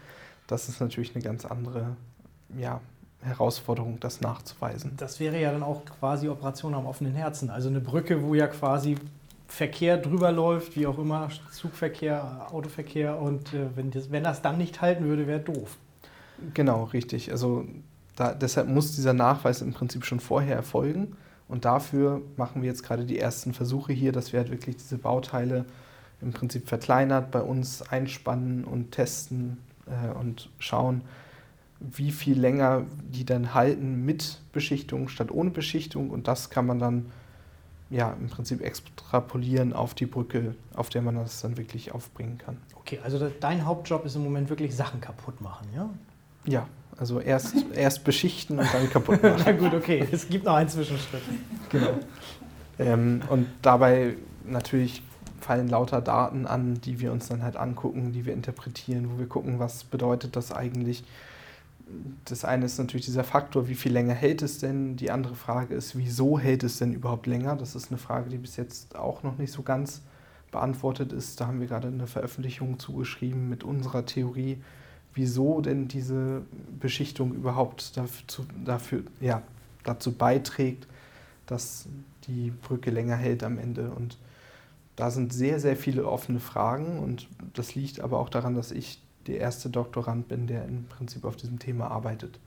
Das 0.48 0.68
ist 0.68 0.82
natürlich 0.82 1.16
eine 1.16 1.24
ganz 1.24 1.46
andere 1.46 1.96
ja, 2.58 2.82
Herausforderung, 3.22 4.00
das 4.00 4.22
nachzuweisen. 4.22 4.94
Das 4.98 5.20
wäre 5.20 5.40
ja 5.40 5.52
dann 5.52 5.64
auch 5.64 5.86
quasi 5.86 6.28
Operation 6.28 6.74
am 6.74 6.88
offenen 6.88 7.14
Herzen. 7.14 7.50
Also 7.50 7.70
eine 7.70 7.82
Brücke, 7.82 8.24
wo 8.24 8.34
ja 8.34 8.48
quasi 8.48 8.96
Verkehr 9.52 9.98
drüber 9.98 10.32
läuft, 10.32 10.78
wie 10.78 10.88
auch 10.88 10.98
immer, 10.98 11.28
Zugverkehr, 11.52 12.48
Autoverkehr. 12.52 13.20
Und 13.20 13.54
äh, 13.54 13.68
wenn, 13.76 13.92
das, 13.92 14.10
wenn 14.10 14.24
das 14.24 14.42
dann 14.42 14.58
nicht 14.58 14.80
halten 14.80 15.04
würde, 15.04 15.28
wäre 15.28 15.42
doof. 15.42 15.78
Genau, 16.54 16.86
richtig. 16.86 17.32
Also 17.32 17.66
da, 18.16 18.34
deshalb 18.34 18.70
muss 18.70 18.96
dieser 18.96 19.12
Nachweis 19.12 19.62
im 19.62 19.74
Prinzip 19.74 20.06
schon 20.06 20.22
vorher 20.22 20.56
erfolgen. 20.56 21.18
Und 21.50 21.66
dafür 21.66 22.22
machen 22.38 22.62
wir 22.62 22.70
jetzt 22.70 22.84
gerade 22.84 23.04
die 23.04 23.20
ersten 23.20 23.54
Versuche 23.54 23.92
hier, 23.92 24.14
dass 24.14 24.32
wir 24.32 24.40
halt 24.40 24.52
wirklich 24.52 24.78
diese 24.78 24.98
Bauteile 24.98 25.66
im 26.22 26.32
Prinzip 26.32 26.70
verkleinert 26.70 27.30
bei 27.32 27.42
uns 27.42 27.82
einspannen 27.82 28.64
und 28.64 28.92
testen 28.92 29.58
äh, 29.86 30.18
und 30.18 30.50
schauen, 30.60 31.02
wie 31.82 32.12
viel 32.12 32.40
länger 32.40 32.86
die 33.04 33.26
dann 33.26 33.54
halten 33.54 34.06
mit 34.06 34.40
Beschichtung 34.54 35.10
statt 35.10 35.30
ohne 35.30 35.50
Beschichtung. 35.50 36.10
Und 36.10 36.30
das 36.30 36.50
kann 36.50 36.66
man 36.66 36.80
dann 36.80 37.12
ja 37.92 38.16
im 38.20 38.30
Prinzip 38.30 38.62
extrapolieren 38.62 39.74
auf 39.74 39.94
die 39.94 40.06
Brücke, 40.06 40.56
auf 40.74 40.90
der 40.90 41.02
man 41.02 41.16
das 41.16 41.42
dann 41.42 41.58
wirklich 41.58 41.92
aufbringen 41.92 42.38
kann. 42.38 42.58
Okay, 42.76 43.00
also 43.04 43.30
dein 43.40 43.66
Hauptjob 43.66 44.06
ist 44.06 44.16
im 44.16 44.24
Moment 44.24 44.50
wirklich 44.50 44.76
Sachen 44.76 45.02
kaputt 45.02 45.40
machen, 45.42 45.68
ja? 45.76 45.90
Ja, 46.46 46.68
also 46.98 47.20
erst, 47.20 47.56
erst 47.76 48.04
beschichten 48.04 48.58
und 48.58 48.74
dann 48.74 48.90
kaputt 48.90 49.22
machen. 49.24 49.44
Na 49.46 49.52
gut, 49.52 49.74
okay, 49.74 50.08
es 50.12 50.28
gibt 50.28 50.46
noch 50.46 50.56
einen 50.56 50.70
Zwischenschritt. 50.70 51.22
Genau. 51.70 52.00
Ähm, 52.80 53.22
und 53.30 53.48
dabei 53.62 54.16
natürlich 54.46 55.04
fallen 55.40 55.68
lauter 55.68 56.02
Daten 56.02 56.48
an, 56.48 56.80
die 56.82 57.00
wir 57.00 57.12
uns 57.12 57.28
dann 57.28 57.44
halt 57.44 57.58
angucken, 57.58 58.14
die 58.14 58.26
wir 58.26 58.34
interpretieren, 58.34 59.12
wo 59.12 59.20
wir 59.20 59.28
gucken, 59.28 59.60
was 59.60 59.84
bedeutet 59.84 60.36
das 60.36 60.52
eigentlich. 60.52 61.04
Das 62.26 62.46
eine 62.46 62.66
ist 62.66 62.78
natürlich 62.78 63.06
dieser 63.06 63.24
Faktor, 63.24 63.68
wie 63.68 63.76
viel 63.76 63.92
länger 63.92 64.14
hält 64.14 64.42
es 64.42 64.60
denn? 64.60 64.96
Die 64.98 65.12
andere 65.12 65.36
Frage 65.36 65.76
ist, 65.76 65.98
wieso 65.98 66.40
hält 66.40 66.64
es 66.64 66.78
denn 66.78 66.94
überhaupt 66.94 67.28
länger? 67.28 67.56
Das 67.56 67.76
ist 67.76 67.92
eine 67.92 67.98
Frage, 67.98 68.30
die 68.30 68.38
bis 68.38 68.56
jetzt 68.58 68.96
auch 68.96 69.24
noch 69.24 69.38
nicht 69.38 69.52
so 69.52 69.62
ganz 69.64 70.02
beantwortet 70.52 71.14
ist. 71.14 71.40
Da 71.40 71.48
haben 71.48 71.60
wir 71.60 71.68
gerade 71.68 71.88
eine 71.88 72.08
Veröffentlichung 72.08 72.80
zugeschrieben 72.80 73.50
mit 73.50 73.64
unserer 73.64 74.06
Theorie, 74.06 74.62
wieso 75.14 75.62
denn 75.62 75.88
diese 75.88 76.44
Beschichtung 76.80 77.34
überhaupt 77.34 77.98
dazu, 77.98 78.46
dafür, 78.64 79.04
ja, 79.20 79.42
dazu 79.84 80.12
beiträgt, 80.12 80.88
dass 81.48 81.88
die 82.28 82.52
Brücke 82.52 82.92
länger 82.92 83.16
hält 83.16 83.44
am 83.44 83.58
Ende. 83.58 83.92
Und 83.92 84.18
da 84.96 85.10
sind 85.10 85.34
sehr, 85.34 85.60
sehr 85.60 85.76
viele 85.76 86.06
offene 86.06 86.40
Fragen 86.40 87.00
und 87.00 87.28
das 87.54 87.76
liegt 87.76 88.02
aber 88.02 88.20
auch 88.20 88.30
daran, 88.30 88.56
dass 88.56 88.72
ich 88.72 89.02
der 89.28 89.40
erste 89.40 89.70
Doktorand 89.70 90.28
bin, 90.28 90.48
der 90.48 90.66
im 90.66 90.86
Prinzip 90.86 91.26
auf 91.26 91.36
diesem 91.36 91.60
Thema 91.60 91.90
arbeitet. 91.90 92.40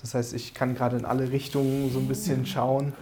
Das 0.00 0.14
heißt, 0.14 0.34
ich 0.34 0.54
kann 0.54 0.74
gerade 0.74 0.96
in 0.96 1.04
alle 1.04 1.30
Richtungen 1.30 1.90
so 1.92 1.98
ein 1.98 2.08
bisschen 2.08 2.44
schauen 2.46 2.92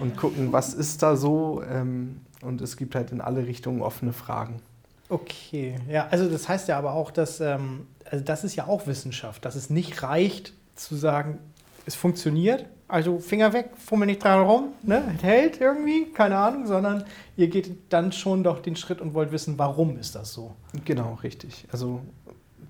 und 0.00 0.16
gucken, 0.16 0.52
was 0.52 0.74
ist 0.74 1.02
da 1.02 1.16
so. 1.16 1.62
Ähm, 1.62 2.20
und 2.42 2.60
es 2.60 2.76
gibt 2.76 2.94
halt 2.94 3.10
in 3.12 3.20
alle 3.20 3.46
Richtungen 3.46 3.82
offene 3.82 4.12
Fragen. 4.12 4.60
Okay, 5.08 5.76
ja, 5.88 6.06
also 6.10 6.28
das 6.28 6.48
heißt 6.48 6.68
ja 6.68 6.78
aber 6.78 6.92
auch, 6.92 7.10
dass 7.10 7.40
ähm, 7.40 7.86
also 8.04 8.24
das 8.24 8.44
ist 8.44 8.56
ja 8.56 8.66
auch 8.66 8.86
Wissenschaft, 8.86 9.44
dass 9.44 9.54
es 9.54 9.70
nicht 9.70 10.02
reicht 10.02 10.52
zu 10.74 10.96
sagen, 10.96 11.38
es 11.86 11.94
funktioniert, 11.94 12.66
also 12.86 13.18
Finger 13.18 13.52
weg, 13.52 13.70
fummel 13.78 14.06
nicht 14.06 14.22
dran 14.22 14.42
rum, 14.42 14.68
ne? 14.82 15.02
hält 15.22 15.60
irgendwie, 15.60 16.06
keine 16.12 16.36
Ahnung, 16.36 16.66
sondern 16.66 17.04
ihr 17.36 17.48
geht 17.48 17.70
dann 17.90 18.12
schon 18.12 18.44
doch 18.44 18.60
den 18.60 18.76
Schritt 18.76 19.00
und 19.00 19.14
wollt 19.14 19.32
wissen, 19.32 19.58
warum 19.58 19.96
ist 19.98 20.14
das 20.14 20.32
so. 20.32 20.54
Genau, 20.84 21.18
richtig. 21.22 21.66
Also 21.72 22.00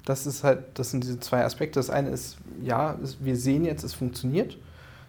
das 0.08 0.26
ist 0.26 0.42
halt, 0.42 0.78
das 0.78 0.90
sind 0.90 1.04
diese 1.04 1.20
zwei 1.20 1.44
Aspekte. 1.44 1.78
Das 1.78 1.90
eine 1.90 2.08
ist, 2.08 2.38
ja, 2.62 2.96
wir 3.20 3.36
sehen 3.36 3.66
jetzt, 3.66 3.84
es 3.84 3.92
funktioniert. 3.92 4.56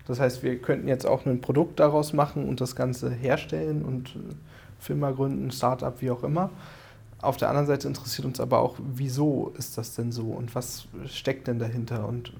Das 0.05 0.19
heißt, 0.19 0.43
wir 0.43 0.59
könnten 0.59 0.89
jetzt 0.89 1.05
auch 1.05 1.25
ein 1.25 1.39
Produkt 1.39 1.79
daraus 1.79 2.11
machen 2.11 2.49
und 2.49 2.59
das 2.59 2.75
Ganze 2.75 3.09
herstellen 3.09 3.85
und 3.85 4.09
äh, 4.09 4.35
Firma 4.77 5.11
gründen, 5.11 5.51
Startup, 5.51 6.01
wie 6.01 6.11
auch 6.11 6.23
immer. 6.23 6.49
Auf 7.21 7.37
der 7.37 7.47
anderen 7.47 7.67
Seite 7.67 7.87
interessiert 7.87 8.25
uns 8.25 8.41
aber 8.41 8.59
auch, 8.59 8.75
wieso 8.77 9.53
ist 9.57 9.77
das 9.77 9.95
denn 9.95 10.11
so 10.11 10.23
und 10.31 10.53
was 10.53 10.87
steckt 11.05 11.47
denn 11.47 11.59
dahinter? 11.59 12.05
Und 12.05 12.33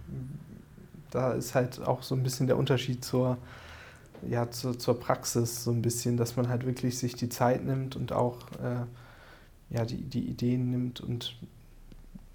da 1.12 1.32
ist 1.32 1.56
halt 1.56 1.82
auch 1.86 2.04
so 2.04 2.14
ein 2.14 2.24
bisschen 2.24 2.48
der 2.48 2.58
Unterschied 2.58 3.06
zur, 3.06 3.38
ja, 4.28 4.52
zur, 4.52 4.78
zur 4.78 5.00
Praxis, 5.00 5.64
so 5.64 5.72
ein 5.72 5.82
bisschen, 5.82 6.18
dass 6.18 6.36
man 6.36 6.50
halt 6.50 6.66
wirklich 6.66 6.98
sich 6.98 7.16
die 7.16 7.30
Zeit 7.30 7.64
nimmt 7.64 7.96
und 7.96 8.12
auch 8.12 8.38
äh, 8.62 9.76
ja, 9.76 9.86
die, 9.86 10.02
die 10.02 10.28
Ideen 10.28 10.72
nimmt 10.72 11.00
und 11.00 11.36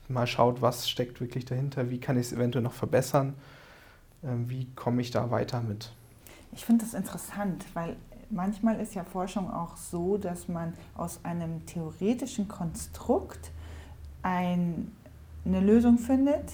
mal 0.08 0.26
schaut, 0.26 0.62
was 0.62 0.88
steckt 0.88 1.20
wirklich 1.20 1.44
dahinter, 1.44 1.90
wie 1.90 1.98
kann 1.98 2.16
ich 2.16 2.26
es 2.26 2.32
eventuell 2.32 2.62
noch 2.62 2.72
verbessern, 2.72 3.34
äh, 4.22 4.28
wie 4.46 4.66
komme 4.74 5.00
ich 5.00 5.10
da 5.10 5.30
weiter 5.30 5.60
mit. 5.60 5.92
Ich 6.52 6.64
finde 6.64 6.84
das 6.84 6.94
interessant, 6.94 7.64
weil 7.74 7.96
manchmal 8.30 8.80
ist 8.80 8.94
ja 8.94 9.04
Forschung 9.04 9.50
auch 9.50 9.76
so, 9.76 10.18
dass 10.18 10.48
man 10.48 10.74
aus 10.94 11.20
einem 11.24 11.66
theoretischen 11.66 12.48
Konstrukt 12.48 13.50
ein, 14.22 14.92
eine 15.44 15.60
Lösung 15.60 15.98
findet, 15.98 16.44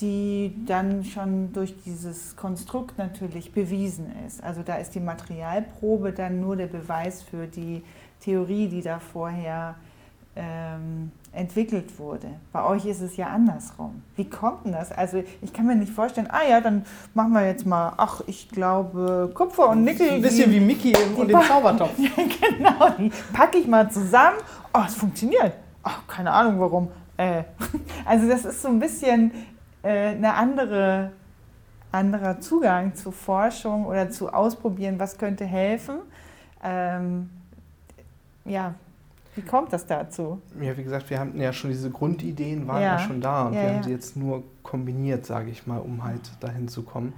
die 0.00 0.54
dann 0.66 1.04
schon 1.04 1.52
durch 1.52 1.74
dieses 1.84 2.36
Konstrukt 2.36 2.98
natürlich 2.98 3.52
bewiesen 3.52 4.12
ist. 4.26 4.42
Also 4.42 4.62
da 4.62 4.76
ist 4.76 4.94
die 4.94 5.00
Materialprobe 5.00 6.12
dann 6.12 6.40
nur 6.40 6.56
der 6.56 6.68
Beweis 6.68 7.22
für 7.22 7.46
die 7.46 7.82
Theorie, 8.20 8.68
die 8.68 8.82
da 8.82 9.00
vorher 9.00 9.74
ähm, 10.38 11.10
entwickelt 11.32 11.98
wurde. 11.98 12.28
Bei 12.52 12.64
euch 12.64 12.86
ist 12.86 13.00
es 13.00 13.16
ja 13.16 13.26
andersrum. 13.26 14.02
Wie 14.16 14.24
kommt 14.28 14.64
denn 14.64 14.72
das? 14.72 14.92
Also 14.92 15.22
ich 15.42 15.52
kann 15.52 15.66
mir 15.66 15.74
nicht 15.74 15.92
vorstellen, 15.92 16.28
ah 16.30 16.48
ja, 16.48 16.60
dann 16.60 16.86
machen 17.12 17.32
wir 17.32 17.44
jetzt 17.44 17.66
mal, 17.66 17.92
ach, 17.96 18.22
ich 18.26 18.48
glaube 18.48 19.30
Kupfer 19.34 19.70
und 19.70 19.84
Nickel. 19.84 20.10
Ein 20.10 20.22
bisschen 20.22 20.50
wie 20.50 20.60
Mickey 20.60 20.94
und 21.16 21.28
den 21.28 21.40
Zaubertopf. 21.42 21.92
ja, 21.98 22.10
genau, 22.16 22.90
die 22.98 23.12
packe 23.32 23.58
ich 23.58 23.66
mal 23.66 23.90
zusammen. 23.90 24.38
Oh, 24.72 24.82
es 24.86 24.94
funktioniert. 24.94 25.54
Ach, 25.82 26.06
keine 26.06 26.30
Ahnung 26.30 26.60
warum. 26.60 26.88
Äh, 27.16 27.42
also 28.04 28.28
das 28.28 28.44
ist 28.44 28.62
so 28.62 28.68
ein 28.68 28.78
bisschen 28.78 29.32
äh, 29.82 30.10
eine 30.10 30.34
andere 30.34 31.12
anderer 31.90 32.38
Zugang 32.40 32.94
zu 32.94 33.10
Forschung 33.10 33.86
oder 33.86 34.10
zu 34.10 34.32
ausprobieren, 34.32 35.00
was 35.00 35.16
könnte 35.16 35.44
helfen. 35.44 35.96
Ähm, 36.62 37.30
ja, 38.44 38.74
wie 39.38 39.42
kommt 39.42 39.72
das 39.72 39.86
dazu? 39.86 40.42
Ja, 40.60 40.76
wie 40.76 40.82
gesagt, 40.82 41.08
wir 41.10 41.20
haben 41.20 41.40
ja 41.40 41.52
schon 41.52 41.70
diese 41.70 41.90
Grundideen 41.90 42.66
waren 42.66 42.82
ja, 42.82 42.96
ja 42.96 42.98
schon 42.98 43.20
da 43.20 43.46
und 43.46 43.54
ja, 43.54 43.62
wir 43.62 43.74
haben 43.74 43.82
sie 43.84 43.92
jetzt 43.92 44.16
nur 44.16 44.42
kombiniert, 44.64 45.24
sage 45.24 45.50
ich 45.50 45.66
mal, 45.66 45.78
um 45.78 46.02
halt 46.02 46.30
dahin 46.40 46.66
zu 46.66 46.82
kommen. 46.82 47.12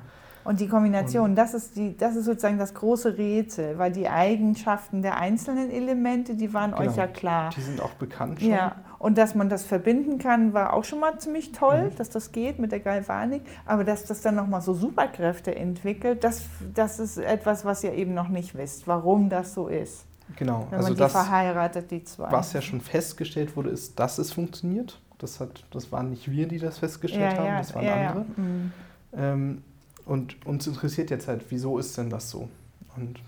Und 0.45 0.61
die 0.61 0.69
Kombination, 0.69 1.31
und 1.31 1.37
das, 1.37 1.55
ist 1.55 1.77
die, 1.77 1.97
das 1.97 2.17
ist 2.17 2.25
sozusagen 2.25 2.59
das 2.59 2.75
große 2.75 3.17
Rätsel, 3.19 3.79
weil 3.79 3.93
die 3.93 4.09
Eigenschaften 4.09 5.03
der 5.03 5.19
einzelnen 5.19 5.71
Elemente, 5.71 6.35
die 6.35 6.53
waren 6.53 6.73
genau, 6.73 6.83
euch 6.83 6.97
ja 6.97 7.07
klar. 7.07 7.51
Die 7.57 7.61
sind 7.61 7.81
auch 7.81 7.93
bekannt 7.93 8.41
schon. 8.41 8.51
Ja, 8.51 8.77
und 8.99 9.17
dass 9.17 9.35
man 9.35 9.49
das 9.49 9.65
verbinden 9.65 10.19
kann, 10.19 10.53
war 10.53 10.73
auch 10.75 10.85
schon 10.85 11.01
mal 11.01 11.19
ziemlich 11.19 11.53
toll, 11.53 11.91
mhm. 11.91 11.97
dass 11.97 12.11
das 12.11 12.33
geht 12.33 12.59
mit 12.59 12.73
der 12.73 12.81
Galvanik. 12.81 13.43
Aber 13.65 13.85
dass 13.85 14.05
das 14.05 14.23
dann 14.23 14.35
nochmal 14.35 14.61
so 14.61 14.75
Superkräfte 14.75 15.55
entwickelt, 15.55 16.25
das, 16.25 16.43
das 16.75 16.99
ist 16.99 17.19
etwas, 17.19 17.65
was 17.65 17.85
ihr 17.85 17.93
eben 17.95 18.15
noch 18.15 18.29
nicht 18.29 18.55
wisst, 18.55 18.87
warum 18.87 19.29
das 19.29 19.55
so 19.55 19.69
ist. 19.69 20.07
Genau. 20.37 20.67
Wenn 20.71 20.79
also 20.79 20.89
man 20.89 20.95
die 20.95 20.99
das, 21.01 21.13
verheiratet, 21.13 21.91
die 21.91 22.05
zwei. 22.05 22.31
Was 22.31 22.53
ja 22.53 22.61
schon 22.63 22.81
festgestellt 22.81 23.57
wurde, 23.57 23.71
ist, 23.71 23.99
dass 23.99 24.19
es 24.19 24.33
funktioniert. 24.33 25.01
Das, 25.19 25.39
hat, 25.41 25.65
das 25.71 25.93
waren 25.93 26.11
nicht 26.11 26.31
wir, 26.31 26.49
die 26.49 26.59
das 26.59 26.79
festgestellt 26.79 27.33
ja, 27.35 27.39
haben, 27.39 27.47
ja, 27.47 27.59
das 27.59 27.75
waren 27.75 27.85
ja, 27.85 28.09
andere. 28.09 28.25
Mhm. 28.37 28.73
Ähm, 29.17 29.63
und 30.07 30.47
uns 30.47 30.67
interessiert 30.67 31.11
jetzt 31.11 31.29
halt, 31.29 31.45
wieso 31.51 31.79
ist 31.79 31.97
denn 31.99 32.09
das 32.09 32.31
so? 32.31 32.49
Und 32.97 33.21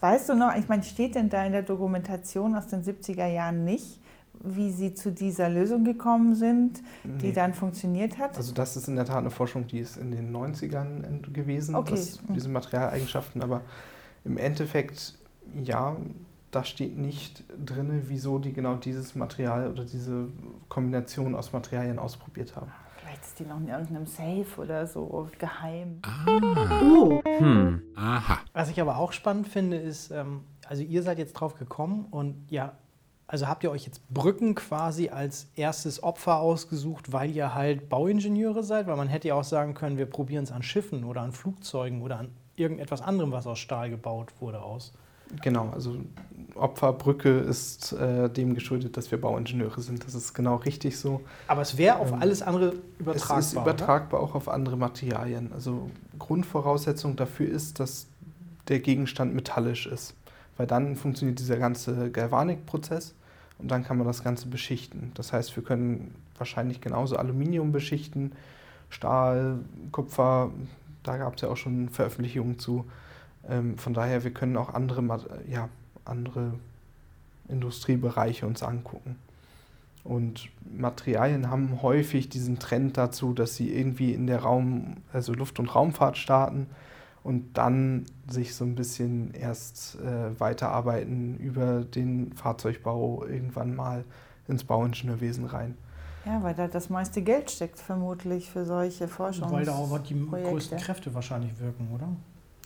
weißt 0.00 0.30
du 0.30 0.34
noch, 0.34 0.54
ich 0.56 0.68
meine, 0.68 0.82
steht 0.82 1.14
denn 1.14 1.28
da 1.28 1.44
in 1.44 1.52
der 1.52 1.62
Dokumentation 1.62 2.56
aus 2.56 2.66
den 2.68 2.82
70er 2.82 3.26
Jahren 3.26 3.64
nicht, 3.64 4.00
wie 4.42 4.70
Sie 4.72 4.94
zu 4.94 5.12
dieser 5.12 5.48
Lösung 5.48 5.84
gekommen 5.84 6.34
sind, 6.34 6.80
die 7.04 7.26
Nee. 7.28 7.32
dann 7.32 7.54
funktioniert 7.54 8.18
hat? 8.18 8.36
Also 8.36 8.52
das 8.52 8.76
ist 8.76 8.88
in 8.88 8.96
der 8.96 9.04
Tat 9.04 9.18
eine 9.18 9.30
Forschung, 9.30 9.66
die 9.66 9.78
ist 9.78 9.96
in 9.96 10.10
den 10.10 10.32
90ern 10.32 11.04
ent- 11.04 11.32
gewesen, 11.32 11.74
Okay. 11.74 11.90
das, 11.92 12.20
Mhm. 12.22 12.34
diese 12.34 12.48
Materialeigenschaften. 12.48 13.42
Aber 13.42 13.60
im 14.24 14.36
Endeffekt, 14.38 15.14
ja, 15.62 15.94
da 16.54 16.64
steht 16.64 16.96
nicht 16.96 17.44
drin, 17.64 18.04
wieso 18.06 18.38
die 18.38 18.52
genau 18.52 18.76
dieses 18.76 19.14
Material 19.14 19.70
oder 19.70 19.84
diese 19.84 20.28
Kombination 20.68 21.34
aus 21.34 21.52
Materialien 21.52 21.98
ausprobiert 21.98 22.54
haben. 22.56 22.70
Vielleicht 22.98 23.22
ist 23.22 23.38
die 23.38 23.44
noch 23.44 23.58
in 23.58 23.68
irgendeinem 23.68 24.06
Safe 24.06 24.46
oder 24.56 24.86
so 24.86 25.28
geheim. 25.38 26.00
Ah. 26.02 26.80
Oh, 26.82 27.20
Hm. 27.24 27.82
Aha. 27.96 28.38
Was 28.52 28.70
ich 28.70 28.80
aber 28.80 28.98
auch 28.98 29.12
spannend 29.12 29.48
finde, 29.48 29.76
ist, 29.76 30.10
ähm, 30.10 30.40
also 30.68 30.82
ihr 30.82 31.02
seid 31.02 31.18
jetzt 31.18 31.34
drauf 31.34 31.54
gekommen 31.56 32.06
und 32.10 32.50
ja, 32.50 32.72
also 33.26 33.48
habt 33.48 33.64
ihr 33.64 33.70
euch 33.70 33.86
jetzt 33.86 34.06
Brücken 34.12 34.54
quasi 34.54 35.08
als 35.08 35.50
erstes 35.56 36.02
Opfer 36.02 36.40
ausgesucht, 36.40 37.12
weil 37.12 37.30
ihr 37.30 37.54
halt 37.54 37.88
Bauingenieure 37.88 38.62
seid? 38.62 38.86
Weil 38.86 38.96
man 38.96 39.08
hätte 39.08 39.28
ja 39.28 39.34
auch 39.34 39.44
sagen 39.44 39.74
können, 39.74 39.96
wir 39.98 40.06
probieren 40.06 40.44
es 40.44 40.52
an 40.52 40.62
Schiffen 40.62 41.04
oder 41.04 41.22
an 41.22 41.32
Flugzeugen 41.32 42.02
oder 42.02 42.18
an 42.18 42.30
irgendetwas 42.56 43.00
anderem, 43.00 43.32
was 43.32 43.46
aus 43.46 43.58
Stahl 43.58 43.90
gebaut 43.90 44.32
wurde, 44.40 44.62
aus. 44.62 44.92
Genau, 45.42 45.70
also 45.70 45.96
Opferbrücke 46.54 47.38
ist 47.38 47.92
äh, 47.92 48.28
dem 48.28 48.54
geschuldet, 48.54 48.96
dass 48.96 49.10
wir 49.10 49.20
Bauingenieure 49.20 49.80
sind. 49.80 50.04
Das 50.04 50.14
ist 50.14 50.34
genau 50.34 50.56
richtig 50.56 50.98
so. 50.98 51.20
Aber 51.48 51.62
es 51.62 51.76
wäre 51.76 51.96
auf 51.96 52.12
Ähm, 52.12 52.18
alles 52.20 52.42
andere 52.42 52.74
übertragbar. 52.98 53.38
Es 53.38 53.46
ist 53.46 53.52
übertragbar 53.54 54.20
auch 54.20 54.34
auf 54.34 54.48
andere 54.48 54.76
Materialien. 54.76 55.52
Also 55.52 55.90
Grundvoraussetzung 56.18 57.16
dafür 57.16 57.48
ist, 57.48 57.80
dass 57.80 58.06
der 58.68 58.80
Gegenstand 58.80 59.34
metallisch 59.34 59.86
ist. 59.86 60.14
Weil 60.56 60.66
dann 60.66 60.94
funktioniert 60.94 61.40
dieser 61.40 61.56
ganze 61.56 62.10
Galvanikprozess 62.10 63.14
und 63.58 63.70
dann 63.70 63.82
kann 63.82 63.98
man 63.98 64.06
das 64.06 64.22
Ganze 64.22 64.46
beschichten. 64.48 65.10
Das 65.14 65.32
heißt, 65.32 65.56
wir 65.56 65.64
können 65.64 66.14
wahrscheinlich 66.38 66.80
genauso 66.80 67.16
Aluminium 67.16 67.72
beschichten, 67.72 68.32
Stahl, 68.88 69.58
Kupfer, 69.90 70.50
da 71.02 71.16
gab 71.16 71.34
es 71.36 71.42
ja 71.42 71.48
auch 71.48 71.56
schon 71.56 71.88
Veröffentlichungen 71.88 72.58
zu. 72.58 72.84
Ähm, 73.48 73.78
von 73.78 73.94
daher, 73.94 74.24
wir 74.24 74.32
können 74.32 74.56
auch 74.56 74.72
andere, 74.72 75.20
ja, 75.48 75.68
andere 76.04 76.54
Industriebereiche 77.48 78.46
uns 78.46 78.62
angucken. 78.62 79.16
Und 80.02 80.50
Materialien 80.70 81.50
haben 81.50 81.80
häufig 81.80 82.28
diesen 82.28 82.58
Trend 82.58 82.98
dazu, 82.98 83.32
dass 83.32 83.56
sie 83.56 83.74
irgendwie 83.74 84.12
in 84.12 84.26
der 84.26 84.40
Raum, 84.40 84.98
also 85.12 85.32
Luft- 85.32 85.58
und 85.58 85.74
Raumfahrt 85.74 86.18
starten 86.18 86.66
und 87.22 87.56
dann 87.56 88.04
sich 88.28 88.54
so 88.54 88.64
ein 88.64 88.74
bisschen 88.74 89.32
erst 89.32 89.96
äh, 90.00 90.38
weiterarbeiten 90.38 91.38
über 91.38 91.80
den 91.80 92.34
Fahrzeugbau 92.34 93.24
irgendwann 93.26 93.74
mal 93.74 94.04
ins 94.46 94.64
Bauingenieurwesen 94.64 95.46
rein. 95.46 95.76
Ja, 96.26 96.42
weil 96.42 96.54
da 96.54 96.68
das 96.68 96.90
meiste 96.90 97.22
Geld 97.22 97.50
steckt 97.50 97.78
vermutlich 97.78 98.50
für 98.50 98.66
solche 98.66 99.08
Forschungs. 99.08 99.52
Weil 99.52 99.64
da 99.64 99.72
auch 99.72 99.98
die 99.98 100.26
größten 100.26 100.78
Kräfte 100.78 101.14
wahrscheinlich 101.14 101.58
wirken, 101.58 101.88
oder? 101.94 102.08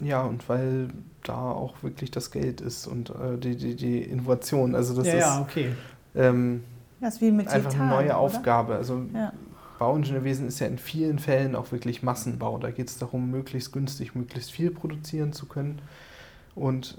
Ja, 0.00 0.22
und 0.22 0.48
weil 0.48 0.88
da 1.24 1.50
auch 1.52 1.82
wirklich 1.82 2.10
das 2.10 2.30
Geld 2.30 2.60
ist 2.60 2.86
und 2.86 3.10
äh, 3.10 3.36
die, 3.38 3.56
die, 3.56 3.74
die 3.74 4.02
Innovation. 4.02 4.74
Also 4.74 4.94
das 4.94 5.06
ja, 5.08 5.14
ist 5.14 5.20
ja, 5.20 5.40
okay. 5.40 5.72
ähm, 6.14 6.62
Das 7.00 7.14
ist 7.14 7.20
wie 7.20 7.30
mit 7.32 7.48
einfach 7.48 7.70
Titan, 7.70 7.88
eine 7.88 7.96
neue 7.96 8.06
oder? 8.06 8.18
Aufgabe. 8.18 8.76
Also 8.76 9.02
Ja. 9.12 9.32
Bauingenieurwesen 9.78 10.48
ist 10.48 10.58
ja 10.58 10.66
in 10.66 10.78
vielen 10.78 11.18
Fällen 11.18 11.54
auch 11.54 11.70
wirklich 11.70 12.02
Massenbau. 12.02 12.58
Da 12.58 12.70
geht 12.70 12.88
es 12.88 12.98
darum, 12.98 13.30
möglichst 13.30 13.72
günstig, 13.72 14.14
möglichst 14.14 14.50
viel 14.50 14.70
produzieren 14.70 15.32
zu 15.32 15.46
können. 15.46 15.80
Und 16.54 16.98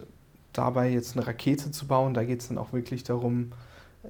dabei 0.54 0.90
jetzt 0.90 1.18
eine 1.18 1.28
Rakete 1.28 1.72
zu 1.72 1.88
bauen, 1.88 2.14
da 2.14 2.24
geht 2.24 2.42
es 2.42 2.48
dann 2.48 2.58
auch 2.58 2.72
wirklich 2.72 3.04
darum, 3.04 3.52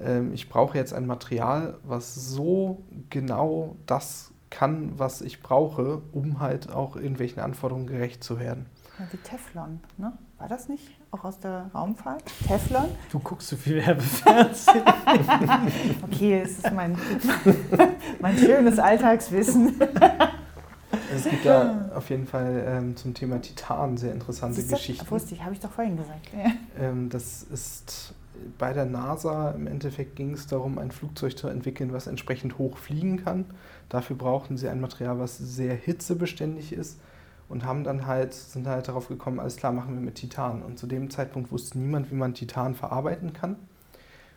ähm, 0.00 0.32
ich 0.32 0.48
brauche 0.48 0.78
jetzt 0.78 0.94
ein 0.94 1.06
Material, 1.06 1.78
was 1.82 2.14
so 2.14 2.82
genau 3.10 3.76
das 3.86 4.30
kann, 4.50 4.92
was 4.96 5.20
ich 5.20 5.42
brauche, 5.42 6.02
um 6.12 6.40
halt 6.40 6.72
auch 6.72 6.96
irgendwelchen 6.96 7.40
Anforderungen 7.40 7.86
gerecht 7.86 8.22
zu 8.22 8.38
werden. 8.38 8.66
Ja, 9.00 9.06
wie 9.12 9.16
Teflon, 9.16 9.80
ne? 9.96 10.12
War 10.36 10.46
das 10.46 10.68
nicht 10.68 10.84
auch 11.10 11.24
aus 11.24 11.40
der 11.40 11.70
Raumfahrt? 11.74 12.22
Teflon? 12.46 12.84
Du 13.10 13.18
guckst 13.18 13.48
so 13.48 13.56
viel 13.56 13.76
Werbefernsehen. 13.76 14.84
Okay, 16.02 16.42
es 16.42 16.58
ist 16.58 16.70
mein, 16.70 16.98
mein 18.20 18.36
schönes 18.36 18.78
Alltagswissen. 18.78 19.80
Es 21.14 21.24
gibt 21.24 21.46
da 21.46 21.90
auf 21.94 22.10
jeden 22.10 22.26
Fall 22.26 22.62
ähm, 22.66 22.94
zum 22.94 23.14
Thema 23.14 23.40
Titan 23.40 23.96
sehr 23.96 24.12
interessante? 24.12 24.62
Geschichten. 24.62 25.10
Wusste 25.10 25.34
ich, 25.34 25.42
habe 25.42 25.54
ich 25.54 25.60
doch 25.60 25.70
vorhin 25.70 25.96
gesagt. 25.96 26.28
Ja. 26.36 26.52
Ähm, 26.78 27.08
das 27.08 27.42
ist 27.42 28.12
bei 28.58 28.74
der 28.74 28.84
NASA 28.84 29.52
im 29.52 29.66
Endeffekt 29.66 30.16
ging 30.16 30.34
es 30.34 30.46
darum, 30.46 30.78
ein 30.78 30.90
Flugzeug 30.90 31.38
zu 31.38 31.48
entwickeln, 31.48 31.94
was 31.94 32.06
entsprechend 32.06 32.58
hoch 32.58 32.76
fliegen 32.76 33.24
kann. 33.24 33.46
Dafür 33.88 34.16
brauchten 34.16 34.58
sie 34.58 34.68
ein 34.68 34.80
Material, 34.80 35.18
was 35.18 35.38
sehr 35.38 35.74
hitzebeständig 35.74 36.74
ist 36.74 36.98
und 37.50 37.64
haben 37.64 37.82
dann 37.82 38.06
halt, 38.06 38.32
sind 38.32 38.66
halt 38.68 38.86
darauf 38.88 39.08
gekommen, 39.08 39.40
alles 39.40 39.56
klar, 39.56 39.72
machen 39.72 39.94
wir 39.94 40.00
mit 40.00 40.14
Titan. 40.14 40.62
Und 40.62 40.78
zu 40.78 40.86
dem 40.86 41.10
Zeitpunkt 41.10 41.50
wusste 41.50 41.78
niemand, 41.78 42.10
wie 42.10 42.14
man 42.14 42.32
Titan 42.32 42.74
verarbeiten 42.74 43.32
kann. 43.32 43.56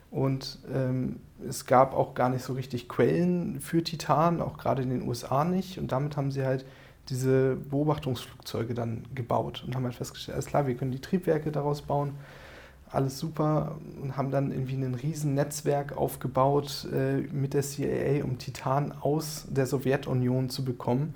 Und 0.09 0.59
ähm, 0.73 1.19
es 1.47 1.65
gab 1.65 1.93
auch 1.93 2.15
gar 2.15 2.29
nicht 2.29 2.43
so 2.43 2.53
richtig 2.53 2.89
Quellen 2.89 3.61
für 3.61 3.83
Titan, 3.83 4.41
auch 4.41 4.57
gerade 4.57 4.81
in 4.81 4.89
den 4.89 5.07
USA 5.07 5.45
nicht. 5.45 5.77
Und 5.77 5.91
damit 5.91 6.17
haben 6.17 6.31
sie 6.31 6.43
halt 6.43 6.65
diese 7.09 7.55
Beobachtungsflugzeuge 7.55 8.73
dann 8.73 9.03
gebaut 9.13 9.63
und 9.65 9.75
haben 9.75 9.83
halt 9.83 9.95
festgestellt, 9.95 10.33
alles 10.35 10.47
klar, 10.47 10.65
wir 10.65 10.75
können 10.75 10.91
die 10.91 11.01
Triebwerke 11.01 11.51
daraus 11.51 11.83
bauen, 11.83 12.13
alles 12.89 13.19
super 13.19 13.77
und 14.01 14.17
haben 14.17 14.31
dann 14.31 14.51
irgendwie 14.51 14.75
ein 14.75 14.95
riesen 14.95 15.33
Netzwerk 15.33 15.97
aufgebaut 15.97 16.87
äh, 16.93 17.21
mit 17.31 17.53
der 17.53 17.63
CIA, 17.63 18.23
um 18.23 18.37
Titan 18.37 18.91
aus 18.91 19.45
der 19.49 19.65
Sowjetunion 19.65 20.49
zu 20.49 20.63
bekommen, 20.63 21.13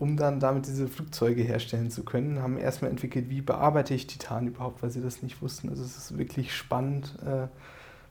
um 0.00 0.16
dann 0.16 0.40
damit 0.40 0.66
diese 0.66 0.88
Flugzeuge 0.88 1.42
herstellen 1.42 1.90
zu 1.90 2.02
können. 2.04 2.42
Haben 2.42 2.56
erstmal 2.56 2.90
entwickelt, 2.90 3.28
wie 3.28 3.42
bearbeite 3.42 3.92
ich 3.92 4.06
Titan 4.06 4.46
überhaupt, 4.46 4.82
weil 4.82 4.90
sie 4.90 5.02
das 5.02 5.22
nicht 5.22 5.42
wussten. 5.42 5.68
Also 5.68 5.84
es 5.84 5.96
ist 5.96 6.16
wirklich 6.16 6.54
spannend, 6.56 7.14
äh, 7.24 7.46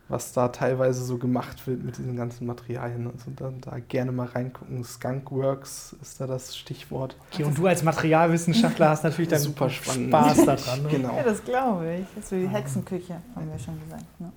was 0.08 0.32
da 0.32 0.50
teilweise 0.50 1.04
so 1.04 1.18
gemacht 1.18 1.66
wird 1.66 1.84
mit 1.84 1.98
diesen 1.98 2.16
ganzen 2.16 2.46
Materialien. 2.46 3.08
Also 3.08 3.32
da, 3.36 3.52
da 3.60 3.80
gerne 3.80 4.12
mal 4.12 4.28
reingucken. 4.28 4.84
Skunkworks 4.84 5.96
ist 6.00 6.22
da 6.22 6.28
das 6.28 6.56
Stichwort. 6.56 7.16
Okay, 7.34 7.44
und 7.44 7.58
du 7.58 7.66
als 7.66 7.82
Materialwissenschaftler 7.82 8.90
hast 8.90 9.04
natürlich 9.04 9.30
dann 9.30 9.40
Super 9.40 9.70
spannend. 9.72 10.10
Spaß 10.10 10.46
daran. 10.46 10.84
Ne? 10.84 10.90
Genau. 10.92 11.16
ja, 11.18 11.24
das 11.24 11.44
glaube 11.44 12.02
ich. 12.02 12.06
Das 12.16 12.26
ist 12.26 12.32
wie 12.34 12.42
die 12.42 12.48
Hexenküche, 12.50 13.16
haben 13.36 13.52
wir 13.52 13.58
schon 13.58 13.80
gesagt. 13.84 14.06
Ne? 14.20 14.32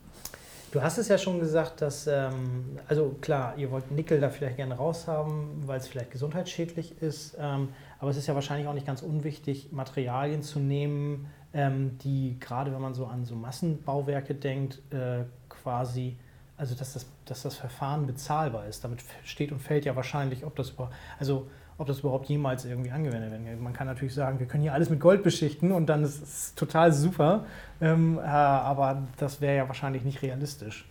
Du 0.73 0.83
hast 0.83 0.97
es 0.97 1.09
ja 1.09 1.19
schon 1.19 1.39
gesagt, 1.39 1.83
dass, 1.83 2.07
ähm, 2.07 2.79
also 2.89 3.15
klar, 3.21 3.53
ihr 3.59 3.71
wollt 3.71 3.91
Nickel 3.91 4.21
da 4.21 4.31
vielleicht 4.31 4.57
gerne 4.57 4.75
raushaben, 4.75 5.69
weil 5.69 5.79
es 5.79 5.87
vielleicht 5.87 6.11
gesundheitsschädlich 6.11 7.03
ist, 7.03 7.37
ähm, 7.39 7.69
aber 7.99 8.11
es 8.11 8.17
ist 8.17 8.27
ja 8.27 8.35
wahrscheinlich 8.35 8.67
auch 8.67 8.73
nicht 8.73 8.87
ganz 8.87 9.03
unwichtig, 9.03 9.71
Materialien 9.71 10.43
zu 10.43 10.61
nehmen, 10.61 11.29
ähm, 11.53 11.99
die 11.99 12.39
gerade 12.41 12.73
wenn 12.73 12.81
man 12.81 12.95
so 12.95 13.05
an 13.05 13.27
so 13.27 13.35
Massenbauwerke 13.35 14.35
denkt, 14.35 14.81
äh, 14.95 15.25
quasi, 15.51 16.17
also 16.57 16.75
dass 16.75 16.95
das, 16.95 17.05
dass 17.27 17.43
das 17.43 17.55
Verfahren 17.55 18.07
bezahlbar 18.07 18.67
ist. 18.67 18.83
Damit 18.83 19.05
steht 19.25 19.53
und 19.53 19.59
fällt 19.59 19.85
ja 19.85 19.95
wahrscheinlich, 19.95 20.43
ob 20.47 20.57
das, 20.57 20.73
also, 21.19 21.49
ob 21.79 21.87
das 21.87 22.01
überhaupt 22.01 22.29
jemals 22.29 22.65
irgendwie 22.65 22.91
angewendet 22.91 23.33
wird. 23.33 23.61
Man 23.61 23.73
kann 23.73 23.87
natürlich 23.87 24.15
sagen, 24.15 24.39
wir 24.39 24.47
können 24.47 24.63
hier 24.63 24.75
alles 24.75 24.91
mit 24.91 25.01
Gold 25.01 25.23
beschichten 25.23 25.73
und 25.73 25.87
dann 25.87 26.05
ist 26.05 26.23
es 26.23 26.55
total 26.55 26.93
super, 26.93 27.45
ähm, 27.81 28.19
äh, 28.19 28.23
aber 28.23 29.03
das 29.17 29.41
wäre 29.41 29.57
ja 29.57 29.69
wahrscheinlich 29.69 30.05
nicht 30.05 30.23
realistisch. 30.23 30.87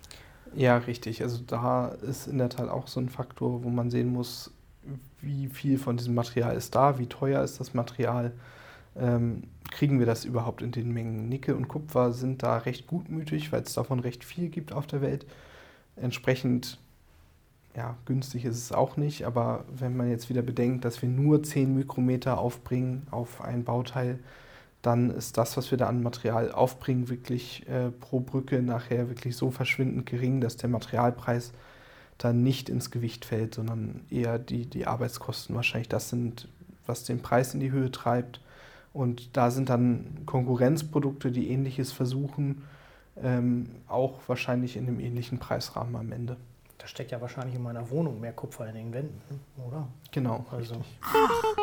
Ja, 0.53 0.77
richtig. 0.77 1.23
Also 1.23 1.41
da 1.45 1.87
ist 1.87 2.27
in 2.27 2.37
der 2.37 2.49
Tat 2.49 2.69
auch 2.69 2.87
so 2.87 2.99
ein 2.99 3.09
Faktor, 3.09 3.63
wo 3.63 3.69
man 3.69 3.89
sehen 3.89 4.11
muss, 4.11 4.51
wie 5.21 5.47
viel 5.47 5.77
von 5.77 5.97
diesem 5.97 6.15
Material 6.15 6.55
ist 6.55 6.75
da, 6.75 6.97
wie 6.97 7.07
teuer 7.07 7.43
ist 7.43 7.59
das 7.59 7.73
Material, 7.73 8.33
ähm, 8.97 9.43
kriegen 9.69 9.99
wir 9.99 10.05
das 10.05 10.25
überhaupt 10.25 10.61
in 10.61 10.71
den 10.71 10.91
Mengen. 10.91 11.29
Nickel 11.29 11.55
und 11.55 11.67
Kupfer 11.67 12.11
sind 12.11 12.43
da 12.43 12.57
recht 12.57 12.87
gutmütig, 12.87 13.51
weil 13.51 13.61
es 13.61 13.73
davon 13.73 13.99
recht 13.99 14.23
viel 14.25 14.49
gibt 14.49 14.73
auf 14.73 14.87
der 14.87 15.01
Welt. 15.01 15.25
Entsprechend, 15.95 16.79
ja, 17.75 17.95
günstig 18.05 18.45
ist 18.45 18.57
es 18.57 18.71
auch 18.71 18.97
nicht, 18.97 19.25
aber 19.25 19.65
wenn 19.73 19.95
man 19.95 20.09
jetzt 20.09 20.29
wieder 20.29 20.41
bedenkt, 20.41 20.83
dass 20.85 21.01
wir 21.01 21.09
nur 21.09 21.41
10 21.41 21.73
Mikrometer 21.75 22.37
aufbringen 22.37 23.07
auf 23.11 23.41
ein 23.41 23.63
Bauteil, 23.63 24.19
dann 24.81 25.11
ist 25.11 25.37
das, 25.37 25.57
was 25.57 25.71
wir 25.71 25.77
da 25.77 25.87
an 25.87 26.03
Material 26.03 26.51
aufbringen, 26.51 27.09
wirklich 27.09 27.67
äh, 27.69 27.91
pro 27.91 28.19
Brücke 28.19 28.61
nachher 28.61 29.09
wirklich 29.09 29.35
so 29.35 29.51
verschwindend 29.51 30.05
gering, 30.05 30.41
dass 30.41 30.57
der 30.57 30.69
Materialpreis 30.69 31.53
dann 32.17 32.43
nicht 32.43 32.69
ins 32.69 32.91
Gewicht 32.91 33.25
fällt, 33.25 33.55
sondern 33.55 34.01
eher 34.09 34.39
die, 34.39 34.65
die 34.65 34.87
Arbeitskosten 34.87 35.55
wahrscheinlich 35.55 35.89
das 35.89 36.09
sind, 36.09 36.47
was 36.85 37.03
den 37.03 37.21
Preis 37.21 37.53
in 37.53 37.59
die 37.59 37.71
Höhe 37.71 37.91
treibt. 37.91 38.41
Und 38.93 39.37
da 39.37 39.51
sind 39.51 39.69
dann 39.69 40.23
Konkurrenzprodukte, 40.25 41.31
die 41.31 41.49
ähnliches 41.49 41.91
versuchen, 41.91 42.63
ähm, 43.21 43.67
auch 43.87 44.19
wahrscheinlich 44.27 44.77
in 44.77 44.87
einem 44.87 44.99
ähnlichen 44.99 45.39
Preisrahmen 45.39 45.95
am 45.95 46.11
Ende. 46.11 46.37
Da 46.81 46.87
steckt 46.87 47.11
ja 47.11 47.21
wahrscheinlich 47.21 47.53
in 47.55 47.61
meiner 47.61 47.87
Wohnung 47.91 48.19
mehr 48.19 48.33
Kupfer 48.33 48.67
in 48.67 48.73
den 48.73 48.91
Wänden, 48.91 49.21
oder? 49.67 49.87
Genau, 50.11 50.43
Also, 50.51 50.73
richtig. 50.73 50.89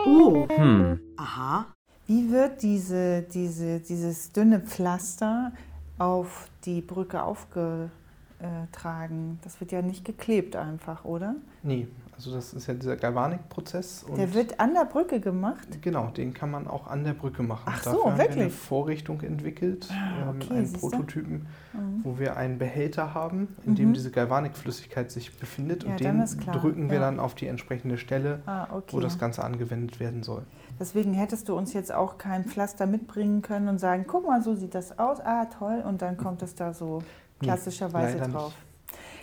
Oh, 0.06 0.46
Hm. 0.48 1.00
aha. 1.16 1.66
Wie 2.06 2.30
wird 2.30 2.62
diese, 2.62 3.22
diese, 3.22 3.80
dieses 3.80 4.30
dünne 4.30 4.60
Pflaster 4.60 5.50
auf 5.98 6.48
die 6.64 6.80
Brücke 6.80 7.20
aufge, 7.24 7.90
äh, 8.38 8.66
tragen. 8.70 9.40
Das 9.42 9.58
wird 9.60 9.72
ja 9.72 9.82
nicht 9.82 10.04
geklebt 10.04 10.54
einfach, 10.54 11.04
oder? 11.04 11.34
Nee, 11.64 11.88
also 12.18 12.34
das 12.34 12.52
ist 12.52 12.66
ja 12.66 12.74
dieser 12.74 12.96
Galvanik-Prozess. 12.96 14.04
Der 14.16 14.34
wird 14.34 14.58
an 14.58 14.74
der 14.74 14.86
Brücke 14.86 15.20
gemacht? 15.20 15.68
Genau, 15.82 16.08
den 16.08 16.34
kann 16.34 16.50
man 16.50 16.66
auch 16.66 16.88
an 16.88 17.04
der 17.04 17.12
Brücke 17.12 17.44
machen. 17.44 17.62
Ach 17.66 17.80
so, 17.80 17.90
Dafür 17.92 18.04
haben 18.10 18.18
wirklich? 18.18 18.36
wir 18.36 18.42
eine 18.42 18.50
Vorrichtung 18.50 19.20
entwickelt, 19.20 19.88
Ah, 19.92 20.30
okay, 20.30 20.54
einen. 20.54 20.72
Prototypen, 20.72 21.46
Mhm. 21.72 22.00
wo 22.02 22.18
wir 22.18 22.36
einen 22.36 22.58
Behälter 22.58 23.14
haben, 23.14 23.54
in 23.64 23.76
dem 23.76 23.90
Mhm. 23.90 23.94
diese 23.94 24.10
Galvanikflüssigkeit 24.10 25.12
sich 25.12 25.38
befindet 25.38 25.84
Ja, 25.84 25.90
und 25.92 26.00
den 26.00 26.24
drücken 26.52 26.88
wir 26.90 26.96
ja. 26.96 27.02
dann 27.02 27.20
auf 27.20 27.36
die 27.36 27.46
entsprechende 27.46 27.98
Stelle, 27.98 28.40
Ah, 28.46 28.66
okay. 28.72 28.96
wo 28.96 28.98
das 29.00 29.20
Ganze 29.20 29.44
angewendet 29.44 30.00
werden 30.00 30.24
soll. 30.24 30.42
Deswegen 30.80 31.14
hättest 31.14 31.48
du 31.48 31.56
uns 31.56 31.72
jetzt 31.72 31.92
auch 31.94 32.18
kein 32.18 32.44
Pflaster 32.46 32.86
mitbringen 32.86 33.42
können 33.42 33.68
und 33.68 33.78
sagen, 33.78 34.06
guck 34.08 34.26
mal, 34.26 34.42
so 34.42 34.56
sieht 34.56 34.74
das 34.74 34.98
aus, 34.98 35.20
ah 35.20 35.44
toll, 35.46 35.84
und 35.86 36.02
dann 36.02 36.16
kommt 36.16 36.42
es 36.42 36.56
da 36.56 36.74
so 36.74 36.98
Nee, 37.40 37.46
klassischerweise 37.46 38.18
leider 38.18 38.32
drauf. 38.32 38.54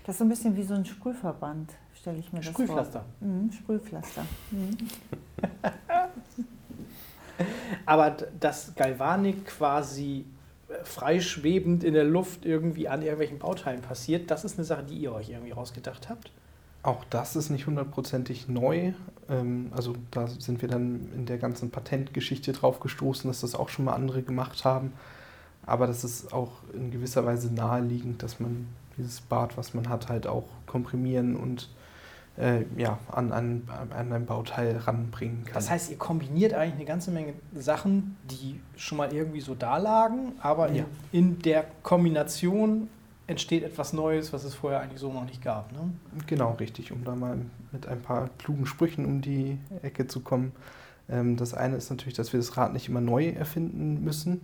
Das 0.06 0.16
ist 0.16 0.20
so 0.20 0.24
ein 0.24 0.30
bisschen 0.30 0.56
wie 0.56 0.64
so 0.64 0.76
ein 0.76 0.86
Sprühverband, 0.86 1.72
stelle 2.06 2.20
ich 2.20 2.32
mir 2.32 2.40
das 2.40 2.50
vor. 2.50 2.54
Sprühpflaster. 2.54 3.04
Mhm, 3.20 3.52
Sprühpflaster. 3.52 4.26
Mhm. 4.52 4.78
Aber 7.88 8.16
dass 8.40 8.76
Galvanik 8.76 9.48
quasi 9.48 10.26
äh, 10.70 10.84
freischwebend 10.84 11.84
in 11.84 11.96
der 11.96 12.04
Luft 12.04 12.46
irgendwie 12.46 12.88
an 12.88 13.02
irgendwelchen 13.02 13.40
Bauteilen 13.40 13.82
passiert, 13.82 14.30
das 14.30 14.46
ist 14.46 14.60
eine 14.60 14.66
Sache, 14.66 14.84
die 14.84 14.98
ihr 14.98 15.14
euch 15.14 15.32
irgendwie 15.32 15.52
rausgedacht 15.52 16.08
habt. 16.08 16.32
Auch 16.84 17.04
das 17.10 17.36
ist 17.36 17.50
nicht 17.50 17.66
hundertprozentig 17.66 18.48
neu. 18.48 18.94
Ähm, 19.28 19.72
Also 19.76 19.96
da 20.12 20.28
sind 20.28 20.62
wir 20.62 20.70
dann 20.70 21.10
in 21.16 21.26
der 21.26 21.40
ganzen 21.40 21.72
Patentgeschichte 21.72 22.54
drauf 22.54 22.80
gestoßen, 22.82 23.28
dass 23.28 23.42
das 23.42 23.56
auch 23.56 23.70
schon 23.70 23.86
mal 23.86 23.94
andere 23.94 24.22
gemacht 24.22 24.64
haben. 24.64 24.94
Aber 25.66 25.88
das 25.88 26.04
ist 26.04 26.32
auch 26.32 26.52
in 26.72 26.92
gewisser 26.92 27.26
Weise 27.26 27.52
naheliegend, 27.52 28.22
dass 28.22 28.40
man 28.40 28.68
dieses 28.96 29.22
Bad, 29.22 29.58
was 29.58 29.74
man 29.74 29.90
hat, 29.90 30.08
halt 30.10 30.28
auch 30.28 30.46
komprimieren 30.68 31.36
und 31.36 31.70
äh, 32.38 32.64
ja, 32.78 33.00
an, 33.12 33.32
an, 33.32 33.64
an 33.96 34.12
ein 34.12 34.26
Bauteil 34.26 34.78
ranbringen 34.78 35.46
kann. 35.46 35.54
Das 35.54 35.70
heißt, 35.70 35.92
ihr 35.92 35.98
kombiniert 35.98 36.54
eigentlich 36.54 36.76
eine 36.76 36.86
ganze 36.86 37.12
Menge 37.12 37.34
Sachen, 37.56 38.18
die 38.30 38.60
schon 38.76 38.98
mal 38.98 39.14
irgendwie 39.14 39.42
so 39.42 39.56
da 39.56 39.78
lagen, 39.78 40.34
aber 40.42 40.72
Ja. 40.72 40.86
in, 41.12 41.36
in 41.36 41.40
der 41.40 41.66
Kombination 41.84 42.90
entsteht 43.28 43.64
etwas 43.64 43.94
Neues, 43.94 44.34
was 44.34 44.44
es 44.44 44.54
vorher 44.54 44.82
eigentlich 44.82 45.00
so 45.00 45.12
noch 45.12 45.26
nicht 45.26 45.42
gab. 45.42 45.72
Ne? 45.72 45.80
Genau, 46.28 46.52
richtig, 46.54 46.92
um 46.92 47.04
da 47.04 47.16
mal 47.16 47.38
mit 47.72 47.88
ein 47.88 48.02
paar 48.02 48.30
klugen 48.38 48.66
Sprüchen 48.66 49.06
um 49.06 49.22
die 49.22 49.58
Ecke 49.82 50.06
zu 50.08 50.20
kommen. 50.20 50.52
Ähm, 51.10 51.36
das 51.38 51.54
eine 51.54 51.76
ist 51.78 51.90
natürlich, 51.90 52.14
dass 52.16 52.34
wir 52.34 52.40
das 52.40 52.56
Rad 52.58 52.74
nicht 52.74 52.88
immer 52.90 53.02
neu 53.02 53.30
erfinden 53.30 54.04
müssen. 54.04 54.42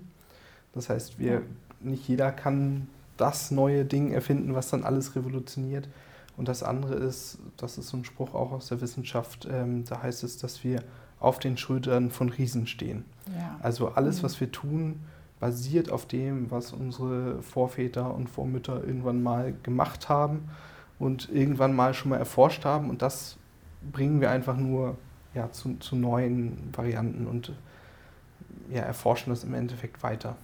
Das 0.74 0.90
heißt, 0.90 1.20
wir, 1.20 1.42
nicht 1.82 2.08
jeder 2.08 2.32
kann 2.32 2.88
das 3.18 3.52
neue 3.52 3.86
Ding 3.86 4.12
erfinden, 4.14 4.56
was 4.56 4.70
dann 4.70 4.84
alles 4.84 5.16
revolutioniert. 5.16 5.88
Und 6.38 6.48
das 6.48 6.64
andere 6.64 6.96
ist, 6.96 7.38
das 7.58 7.78
ist 7.78 7.90
so 7.90 7.98
ein 7.98 8.06
Spruch 8.06 8.34
auch 8.34 8.52
aus 8.52 8.68
der 8.68 8.82
Wissenschaft, 8.82 9.48
ähm, 9.52 9.84
da 9.86 10.02
heißt 10.02 10.24
es, 10.24 10.38
dass 10.38 10.64
wir 10.64 10.84
auf 11.20 11.40
den 11.40 11.58
Schultern 11.58 12.10
von 12.10 12.30
Riesen 12.30 12.66
stehen. 12.68 13.06
Ja. 13.38 13.60
Also 13.62 13.90
alles, 13.90 14.20
Mhm. 14.20 14.24
was 14.24 14.40
wir 14.40 14.52
tun, 14.52 15.02
basiert 15.40 15.92
auf 15.92 16.06
dem, 16.06 16.50
was 16.52 16.72
unsere 16.72 17.42
Vorväter 17.42 18.14
und 18.14 18.30
Vormütter 18.30 18.84
irgendwann 18.84 19.22
mal 19.24 19.54
gemacht 19.64 20.08
haben 20.10 20.50
und 21.00 21.30
irgendwann 21.32 21.76
mal 21.76 21.94
schon 21.94 22.10
mal 22.10 22.18
erforscht 22.18 22.64
haben. 22.64 22.90
Und 22.90 23.02
das 23.02 23.38
bringen 23.92 24.22
wir 24.22 24.30
einfach 24.30 24.56
nur 24.56 24.98
ja, 25.34 25.52
zu, 25.52 25.78
zu 25.80 25.96
neuen 25.96 26.70
Varianten 26.76 27.26
und 27.26 27.54
ja, 28.70 28.82
erforschen 28.82 29.32
das 29.32 29.44
im 29.44 29.54
Endeffekt 29.54 30.04
weiter. 30.04 30.36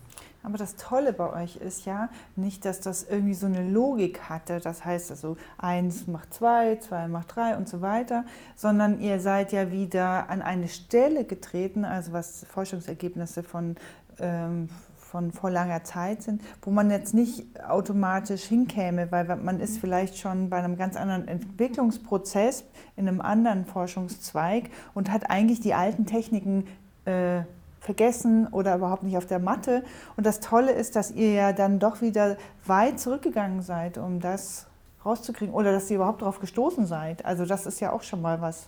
Aber 0.44 0.58
das 0.58 0.76
Tolle 0.76 1.14
bei 1.14 1.44
euch 1.44 1.58
ist 1.58 1.86
ja 1.86 2.10
nicht, 2.36 2.64
dass 2.64 2.80
das 2.80 3.04
irgendwie 3.04 3.34
so 3.34 3.48
eine 3.48 3.70
Logik 3.70 4.30
hatte. 4.30 4.60
Das 4.60 4.86
heißt 4.86 5.12
also, 5.12 5.36
eins 5.58 6.08
macht 6.08 6.34
zwei, 6.34 6.78
zwei 6.78 7.08
macht 7.08 7.36
drei 7.36 7.58
und 7.58 7.68
so 7.68 7.82
weiter, 7.82 8.24
sondern 8.56 9.02
ihr 9.02 9.20
seid 9.20 9.52
ja 9.52 9.72
wieder 9.72 10.30
an 10.30 10.42
eine 10.42 10.68
Stelle 10.68 11.26
getreten, 11.26 11.84
also 11.84 12.14
was 12.14 12.46
Forschungsergebnisse 12.50 13.44
von, 13.44 13.76
ähm, 14.20 14.70
von 14.96 15.32
vor 15.32 15.50
langer 15.50 15.84
Zeit 15.84 16.24
sind, 16.24 16.42
wo 16.62 16.72
man 16.72 16.92
jetzt 16.92 17.14
nicht 17.14 17.46
automatisch 17.68 18.44
hinkäme, 18.44 19.12
weil 19.12 19.36
man 19.38 19.60
ist 19.60 19.80
vielleicht 19.80 20.18
schon 20.18 20.50
bei 20.50 20.58
einem 20.58 20.78
ganz 20.78 20.96
anderen 20.96 21.28
Entwicklungsprozess 21.28 22.64
in 22.96 23.08
einem 23.08 23.22
anderen 23.22 23.66
Forschungszweig 23.66 24.70
und 24.94 25.12
hat 25.12 25.30
eigentlich 25.30 25.62
die 25.62 25.74
alten 25.74 26.06
Techniken 26.06 26.68
äh, 27.06 27.42
vergessen 27.88 28.48
oder 28.48 28.76
überhaupt 28.76 29.04
nicht 29.04 29.16
auf 29.16 29.26
der 29.26 29.40
Matte. 29.40 29.84
Und 30.18 30.26
das 30.26 30.42
Tolle 30.42 30.74
ist, 30.74 30.98
dass 30.98 31.10
ihr 31.12 31.32
ja 31.32 31.54
dann 31.54 31.80
doch 31.80 32.02
wieder 32.02 32.36
weit 32.66 33.00
zurückgegangen 33.00 33.62
seid, 33.62 33.98
um 33.98 34.20
das 34.20 34.68
rauszukriegen 35.06 35.56
oder 35.56 35.72
dass 35.72 35.90
ihr 35.90 35.96
überhaupt 35.96 36.22
darauf 36.22 36.42
gestoßen 36.42 36.86
seid. 36.86 37.24
Also 37.26 37.46
das 37.46 37.66
ist 37.66 37.80
ja 37.80 37.94
auch 37.94 38.04
schon 38.04 38.22
mal 38.22 38.42
was. 38.42 38.68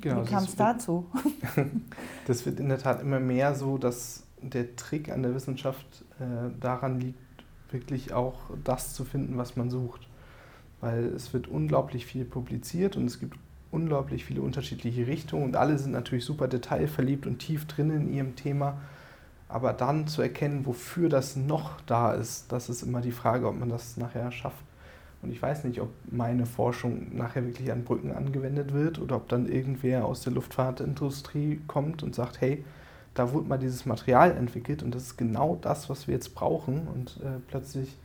Genau, 0.00 0.22
Wie 0.22 0.30
kam 0.30 0.44
es 0.44 0.54
dazu? 0.54 1.06
Das 2.26 2.46
wird 2.46 2.60
in 2.60 2.68
der 2.68 2.78
Tat 2.78 3.02
immer 3.02 3.18
mehr 3.18 3.56
so, 3.56 3.76
dass 3.76 4.22
der 4.40 4.76
Trick 4.76 5.10
an 5.10 5.24
der 5.24 5.34
Wissenschaft 5.34 6.04
äh, 6.20 6.50
daran 6.60 7.00
liegt, 7.00 7.18
wirklich 7.72 8.12
auch 8.12 8.38
das 8.62 8.94
zu 8.94 9.04
finden, 9.04 9.36
was 9.36 9.56
man 9.56 9.70
sucht. 9.70 10.06
Weil 10.80 11.06
es 11.06 11.32
wird 11.32 11.48
unglaublich 11.48 12.06
viel 12.06 12.24
publiziert 12.24 12.96
und 12.96 13.06
es 13.06 13.18
gibt 13.18 13.36
unglaublich 13.70 14.24
viele 14.24 14.42
unterschiedliche 14.42 15.06
Richtungen 15.06 15.44
und 15.44 15.56
alle 15.56 15.78
sind 15.78 15.92
natürlich 15.92 16.24
super 16.24 16.48
detailverliebt 16.48 17.26
und 17.26 17.38
tief 17.38 17.66
drin 17.66 17.90
in 17.90 18.12
ihrem 18.12 18.36
Thema. 18.36 18.78
Aber 19.48 19.72
dann 19.72 20.06
zu 20.06 20.22
erkennen, 20.22 20.64
wofür 20.64 21.08
das 21.08 21.34
noch 21.36 21.80
da 21.82 22.12
ist, 22.12 22.52
das 22.52 22.68
ist 22.68 22.82
immer 22.82 23.00
die 23.00 23.10
Frage, 23.10 23.48
ob 23.48 23.58
man 23.58 23.68
das 23.68 23.96
nachher 23.96 24.30
schafft. 24.30 24.64
Und 25.22 25.32
ich 25.32 25.42
weiß 25.42 25.64
nicht, 25.64 25.80
ob 25.80 25.90
meine 26.10 26.46
Forschung 26.46 27.16
nachher 27.16 27.44
wirklich 27.44 27.70
an 27.70 27.84
Brücken 27.84 28.12
angewendet 28.12 28.72
wird 28.72 28.98
oder 28.98 29.16
ob 29.16 29.28
dann 29.28 29.48
irgendwer 29.48 30.06
aus 30.06 30.22
der 30.22 30.32
Luftfahrtindustrie 30.32 31.60
kommt 31.66 32.02
und 32.02 32.14
sagt, 32.14 32.40
hey, 32.40 32.64
da 33.14 33.32
wurde 33.32 33.48
mal 33.48 33.58
dieses 33.58 33.86
Material 33.86 34.30
entwickelt 34.30 34.82
und 34.82 34.94
das 34.94 35.02
ist 35.02 35.16
genau 35.18 35.58
das, 35.60 35.90
was 35.90 36.06
wir 36.06 36.14
jetzt 36.14 36.34
brauchen 36.34 36.86
und 36.86 37.18
äh, 37.22 37.40
plötzlich 37.48 37.98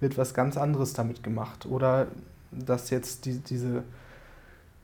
wird 0.00 0.16
was 0.16 0.34
ganz 0.34 0.56
anderes 0.56 0.92
damit 0.92 1.22
gemacht. 1.22 1.66
Oder 1.66 2.08
dass 2.52 2.90
jetzt 2.90 3.24
die, 3.24 3.38
diese 3.38 3.84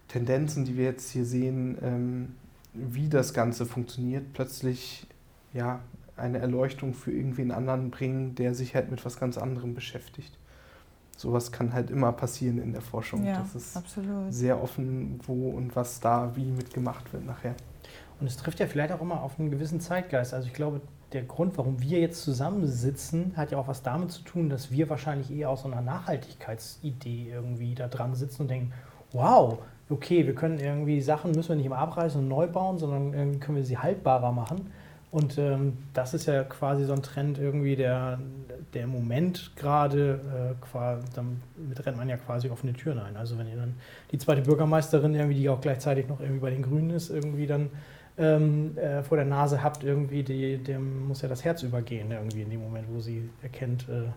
Tendenzen, 0.08 0.64
die 0.64 0.76
wir 0.76 0.84
jetzt 0.84 1.10
hier 1.10 1.24
sehen, 1.24 1.78
ähm, 1.82 2.36
wie 2.72 3.08
das 3.08 3.34
Ganze 3.34 3.66
funktioniert, 3.66 4.32
plötzlich 4.32 5.06
ja, 5.52 5.80
eine 6.16 6.38
Erleuchtung 6.38 6.94
für 6.94 7.12
irgendwen 7.12 7.50
anderen 7.50 7.90
bringen, 7.90 8.34
der 8.34 8.54
sich 8.54 8.74
halt 8.74 8.90
mit 8.90 9.04
was 9.04 9.18
ganz 9.18 9.38
anderem 9.38 9.74
beschäftigt. 9.74 10.36
Sowas 11.16 11.50
kann 11.50 11.72
halt 11.72 11.90
immer 11.90 12.12
passieren 12.12 12.58
in 12.58 12.72
der 12.72 12.82
Forschung. 12.82 13.24
Ja, 13.24 13.38
das 13.38 13.54
ist 13.54 13.76
absolut. 13.76 14.32
sehr 14.32 14.62
offen, 14.62 15.18
wo 15.26 15.48
und 15.50 15.74
was 15.74 16.00
da 16.00 16.36
wie 16.36 16.44
mitgemacht 16.44 17.10
wird 17.12 17.24
nachher. 17.24 17.54
Und 18.20 18.26
es 18.26 18.36
trifft 18.36 18.60
ja 18.60 18.66
vielleicht 18.66 18.92
auch 18.92 19.00
immer 19.00 19.22
auf 19.22 19.38
einen 19.38 19.50
gewissen 19.50 19.80
Zeitgeist. 19.80 20.34
Also 20.34 20.46
ich 20.46 20.54
glaube, 20.54 20.80
der 21.12 21.22
Grund, 21.22 21.56
warum 21.56 21.80
wir 21.80 22.00
jetzt 22.00 22.22
zusammensitzen, 22.22 23.34
hat 23.36 23.50
ja 23.50 23.58
auch 23.58 23.68
was 23.68 23.82
damit 23.82 24.10
zu 24.10 24.22
tun, 24.22 24.50
dass 24.50 24.70
wir 24.70 24.90
wahrscheinlich 24.90 25.30
eher 25.30 25.50
aus 25.50 25.62
so 25.62 25.68
einer 25.68 25.80
Nachhaltigkeitsidee 25.80 27.30
irgendwie 27.30 27.74
da 27.74 27.88
dran 27.88 28.14
sitzen 28.14 28.42
und 28.42 28.48
denken, 28.48 28.72
wow, 29.12 29.58
okay, 29.90 30.26
wir 30.26 30.34
können 30.34 30.58
irgendwie 30.58 31.00
Sachen, 31.00 31.32
müssen 31.32 31.50
wir 31.50 31.56
nicht 31.56 31.66
immer 31.66 31.78
abreißen 31.78 32.20
und 32.20 32.28
neu 32.28 32.46
bauen, 32.46 32.78
sondern 32.78 33.12
irgendwie 33.14 33.38
können 33.38 33.56
wir 33.56 33.64
sie 33.64 33.78
haltbarer 33.78 34.32
machen. 34.32 34.72
Und 35.12 35.38
ähm, 35.38 35.78
das 35.94 36.14
ist 36.14 36.26
ja 36.26 36.42
quasi 36.44 36.84
so 36.84 36.92
ein 36.92 37.02
Trend 37.02 37.38
irgendwie, 37.38 37.76
der, 37.76 38.18
der 38.74 38.84
im 38.84 38.90
Moment 38.90 39.52
gerade, 39.56 40.56
äh, 40.74 40.98
damit 41.14 41.86
rennt 41.86 41.96
man 41.96 42.08
ja 42.08 42.16
quasi 42.16 42.50
offene 42.50 42.72
Türen 42.72 42.98
ein. 42.98 43.16
Also 43.16 43.38
wenn 43.38 43.48
ihr 43.48 43.56
dann 43.56 43.74
die 44.10 44.18
zweite 44.18 44.42
Bürgermeisterin 44.42 45.14
irgendwie, 45.14 45.36
die 45.36 45.48
auch 45.48 45.60
gleichzeitig 45.60 46.08
noch 46.08 46.20
irgendwie 46.20 46.40
bei 46.40 46.50
den 46.50 46.62
Grünen 46.62 46.90
ist, 46.90 47.10
irgendwie 47.10 47.46
dann 47.46 47.70
ähm, 48.18 48.76
äh, 48.76 49.02
vor 49.02 49.16
der 49.16 49.26
Nase 49.26 49.62
habt, 49.62 49.84
irgendwie, 49.84 50.22
die, 50.22 50.58
dem 50.58 51.06
muss 51.08 51.22
ja 51.22 51.28
das 51.28 51.44
Herz 51.44 51.62
übergehen, 51.62 52.10
irgendwie 52.10 52.42
in 52.42 52.50
dem 52.50 52.62
Moment, 52.62 52.88
wo 52.92 53.00
sie 53.00 53.30
erkennt, 53.42 53.88
äh, 53.88 54.08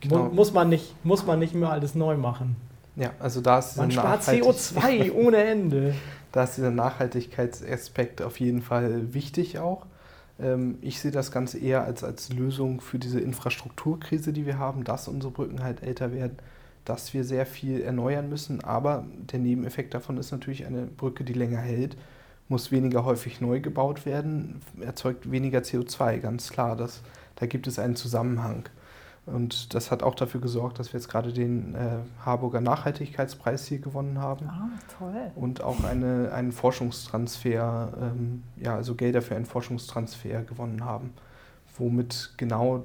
Genau. 0.00 0.24
mu 0.24 0.34
muss, 0.34 0.52
man 0.52 0.68
nicht, 0.68 1.04
muss 1.04 1.24
man 1.24 1.38
nicht 1.38 1.54
mehr 1.54 1.70
alles 1.70 1.94
neu 1.94 2.16
machen. 2.16 2.56
Ja, 2.96 3.10
also 3.18 3.40
da 3.40 3.58
ist 3.58 3.76
Man 3.76 3.88
dieser 3.88 4.02
spart 4.02 4.22
Nachhaltig- 4.22 4.42
CO2 4.44 5.12
ohne 5.26 5.38
Ende. 5.38 5.94
Da 6.32 6.44
ist 6.44 6.56
dieser 6.56 6.70
Nachhaltigkeitsaspekt 6.70 8.22
auf 8.22 8.40
jeden 8.40 8.62
Fall 8.62 9.12
wichtig 9.14 9.58
auch. 9.58 9.86
Ähm, 10.40 10.78
Ich 10.80 11.00
sehe 11.00 11.10
das 11.10 11.30
Ganze 11.30 11.58
eher 11.58 11.84
als, 11.84 12.04
als 12.04 12.32
Lösung 12.32 12.80
für 12.80 12.98
diese 12.98 13.20
Infrastrukturkrise, 13.20 14.32
die 14.32 14.46
wir 14.46 14.58
haben, 14.58 14.84
dass 14.84 15.08
unsere 15.08 15.32
Brücken 15.32 15.62
halt 15.62 15.82
älter 15.82 16.12
werden, 16.12 16.36
dass 16.84 17.14
wir 17.14 17.24
sehr 17.24 17.46
viel 17.46 17.80
erneuern 17.80 18.28
müssen. 18.28 18.62
Aber 18.62 19.04
der 19.32 19.38
Nebeneffekt 19.40 19.94
davon 19.94 20.16
ist 20.18 20.32
natürlich 20.32 20.66
eine 20.66 20.82
Brücke, 20.82 21.24
die 21.24 21.32
länger 21.32 21.58
hält, 21.58 21.96
muss 22.48 22.70
weniger 22.70 23.04
häufig 23.04 23.40
neu 23.40 23.60
gebaut 23.60 24.04
werden, 24.04 24.60
erzeugt 24.80 25.30
weniger 25.30 25.60
CO2, 25.60 26.18
ganz 26.18 26.50
klar. 26.50 26.76
Das, 26.76 27.00
da 27.36 27.46
gibt 27.46 27.66
es 27.66 27.78
einen 27.78 27.96
Zusammenhang. 27.96 28.64
Und 29.26 29.74
das 29.74 29.90
hat 29.90 30.02
auch 30.02 30.14
dafür 30.14 30.40
gesorgt, 30.40 30.78
dass 30.78 30.92
wir 30.92 31.00
jetzt 31.00 31.08
gerade 31.08 31.32
den 31.32 31.74
äh, 31.74 31.96
Harburger 32.24 32.60
Nachhaltigkeitspreis 32.60 33.66
hier 33.66 33.78
gewonnen 33.78 34.18
haben 34.18 34.46
Ah, 34.48 34.68
toll. 34.98 35.30
und 35.34 35.62
auch 35.62 35.82
eine, 35.82 36.30
einen 36.32 36.52
Forschungstransfer, 36.52 37.92
ähm, 38.00 38.42
ja, 38.56 38.74
also 38.74 38.94
Gelder 38.94 39.22
für 39.22 39.34
einen 39.34 39.46
Forschungstransfer 39.46 40.42
gewonnen 40.42 40.84
haben, 40.84 41.14
womit 41.78 42.34
genau 42.36 42.82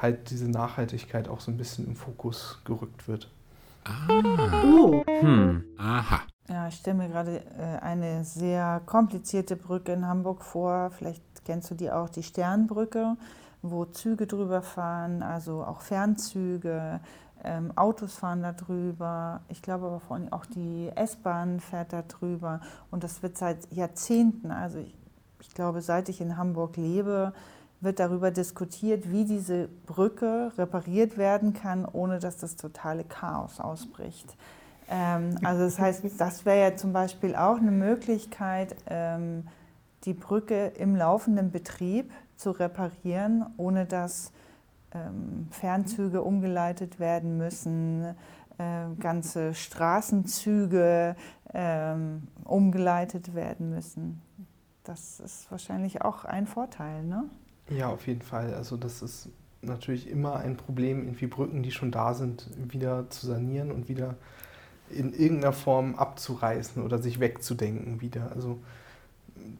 halt 0.00 0.30
diese 0.30 0.48
Nachhaltigkeit 0.48 1.28
auch 1.28 1.40
so 1.40 1.50
ein 1.50 1.56
bisschen 1.56 1.86
im 1.86 1.96
Fokus 1.96 2.60
gerückt 2.64 3.08
wird. 3.08 3.28
Ah. 3.84 4.62
Oh. 4.64 5.02
Hm. 5.20 5.64
Aha. 5.78 6.20
Ja, 6.48 6.68
ich 6.68 6.74
stelle 6.76 6.96
mir 6.98 7.08
gerade 7.08 7.38
äh, 7.58 7.78
eine 7.80 8.24
sehr 8.24 8.80
komplizierte 8.86 9.56
Brücke 9.56 9.92
in 9.92 10.06
Hamburg 10.06 10.42
vor. 10.44 10.90
Vielleicht 10.96 11.22
kennst 11.44 11.70
du 11.70 11.74
die 11.74 11.90
auch, 11.90 12.08
die 12.08 12.22
Sternbrücke, 12.22 13.16
wo 13.62 13.84
Züge 13.84 14.26
drüber 14.26 14.62
fahren, 14.62 15.22
also 15.22 15.64
auch 15.64 15.80
Fernzüge. 15.80 17.00
Ähm, 17.44 17.72
Autos 17.76 18.14
fahren 18.14 18.42
da 18.42 18.52
drüber. 18.52 19.40
Ich 19.48 19.62
glaube 19.62 19.86
aber 19.86 20.00
vor 20.00 20.16
allem 20.16 20.32
auch 20.32 20.46
die 20.46 20.90
S-Bahn 20.94 21.60
fährt 21.60 21.92
da 21.92 22.02
drüber. 22.02 22.60
Und 22.90 23.02
das 23.04 23.22
wird 23.22 23.36
seit 23.36 23.72
Jahrzehnten, 23.72 24.50
also 24.50 24.78
ich, 24.78 24.94
ich 25.40 25.54
glaube, 25.54 25.80
seit 25.80 26.08
ich 26.08 26.20
in 26.20 26.36
Hamburg 26.36 26.76
lebe, 26.76 27.32
wird 27.80 27.98
darüber 27.98 28.30
diskutiert, 28.30 29.10
wie 29.10 29.24
diese 29.24 29.68
Brücke 29.86 30.52
repariert 30.56 31.18
werden 31.18 31.52
kann, 31.52 31.84
ohne 31.84 32.20
dass 32.20 32.36
das 32.36 32.54
totale 32.54 33.02
Chaos 33.02 33.58
ausbricht. 33.58 34.36
Ähm, 34.88 35.36
also 35.42 35.64
das 35.64 35.80
heißt, 35.80 36.04
das 36.18 36.44
wäre 36.44 36.70
ja 36.70 36.76
zum 36.76 36.92
Beispiel 36.92 37.34
auch 37.34 37.56
eine 37.56 37.72
Möglichkeit, 37.72 38.76
ähm, 38.86 39.48
die 40.04 40.14
Brücke 40.14 40.66
im 40.78 40.94
laufenden 40.96 41.50
Betrieb 41.50 42.10
zu 42.42 42.50
reparieren, 42.50 43.46
ohne 43.56 43.86
dass 43.86 44.32
ähm, 44.92 45.48
Fernzüge 45.50 46.22
umgeleitet 46.22 46.98
werden 47.00 47.36
müssen, 47.36 48.04
äh, 48.58 48.94
ganze 48.98 49.54
Straßenzüge 49.54 51.16
ähm, 51.54 52.28
umgeleitet 52.44 53.34
werden 53.34 53.70
müssen. 53.70 54.20
Das 54.84 55.20
ist 55.20 55.50
wahrscheinlich 55.50 56.02
auch 56.02 56.24
ein 56.24 56.46
Vorteil, 56.46 57.04
ne? 57.04 57.24
Ja, 57.70 57.88
auf 57.88 58.06
jeden 58.06 58.22
Fall. 58.22 58.54
Also 58.54 58.76
das 58.76 59.00
ist 59.00 59.28
natürlich 59.62 60.10
immer 60.10 60.36
ein 60.36 60.56
Problem, 60.56 61.04
irgendwie 61.04 61.28
Brücken, 61.28 61.62
die 61.62 61.70
schon 61.70 61.92
da 61.92 62.14
sind, 62.14 62.50
wieder 62.56 63.08
zu 63.08 63.26
sanieren 63.26 63.70
und 63.70 63.88
wieder 63.88 64.16
in 64.90 65.14
irgendeiner 65.14 65.52
Form 65.52 65.94
abzureißen 65.94 66.82
oder 66.82 66.98
sich 66.98 67.20
wegzudenken 67.20 68.00
wieder. 68.00 68.32
Also 68.34 68.58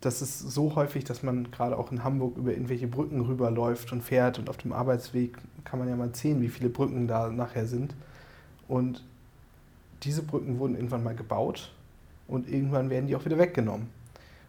das 0.03 0.21
ist 0.21 0.41
so 0.41 0.75
häufig, 0.75 1.05
dass 1.05 1.23
man 1.23 1.51
gerade 1.53 1.79
auch 1.79 1.93
in 1.93 2.03
Hamburg 2.03 2.37
über 2.37 2.51
irgendwelche 2.51 2.89
Brücken 2.89 3.21
rüberläuft 3.21 3.93
und 3.93 4.03
fährt 4.03 4.39
und 4.39 4.51
auf 4.51 4.57
dem 4.57 4.73
Arbeitsweg 4.73 5.39
kann 5.65 5.79
man 5.79 5.89
ja 5.89 5.97
mal 5.97 6.13
sehen, 6.13 6.43
wie 6.43 6.49
viele 6.49 6.69
Brücken 6.69 7.07
da 7.07 7.31
nachher 7.31 7.67
sind. 7.67 7.95
Und 8.67 9.05
diese 10.03 10.23
Brücken 10.23 10.59
wurden 10.59 10.75
irgendwann 10.75 11.05
mal 11.05 11.15
gebaut 11.15 11.73
und 12.27 12.49
irgendwann 12.49 12.91
werden 12.91 13.07
die 13.07 13.15
auch 13.15 13.25
wieder 13.25 13.39
weggenommen. 13.39 13.89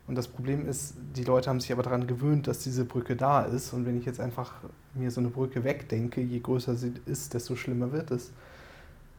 Und 0.08 0.16
das 0.16 0.28
Problem 0.28 0.68
ist, 0.68 0.96
die 1.16 1.24
Leute 1.24 1.50
haben 1.50 1.62
sich 1.62 1.72
aber 1.72 1.84
daran 1.84 2.08
gewöhnt, 2.08 2.48
dass 2.48 2.60
diese 2.60 2.84
Brücke 2.84 3.16
da 3.16 3.44
ist. 3.44 3.72
Und 3.74 3.86
wenn 3.86 3.98
ich 3.98 4.06
jetzt 4.06 4.20
einfach 4.20 4.54
mir 4.96 5.12
so 5.12 5.22
eine 5.22 5.30
Brücke 5.30 5.64
wegdenke, 5.64 6.20
je 6.20 6.40
größer 6.40 6.76
sie 6.76 6.94
ist, 7.06 7.34
desto 7.34 7.56
schlimmer 7.56 7.92
wird 7.92 8.12
es, 8.12 8.32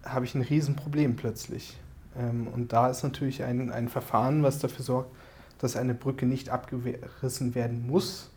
habe 0.04 0.24
ich 0.24 0.34
ein 0.34 0.42
Riesenproblem 0.42 1.16
plötzlich. 1.16 1.78
Ähm, 2.18 2.48
und 2.48 2.72
da 2.72 2.88
ist 2.88 3.02
natürlich 3.02 3.44
ein, 3.44 3.70
ein 3.70 3.88
Verfahren, 3.88 4.42
was 4.42 4.58
dafür 4.58 4.84
sorgt, 4.84 5.10
dass 5.58 5.76
eine 5.76 5.94
Brücke 5.94 6.26
nicht 6.26 6.50
abgerissen 6.50 7.54
werden 7.54 7.86
muss 7.86 8.30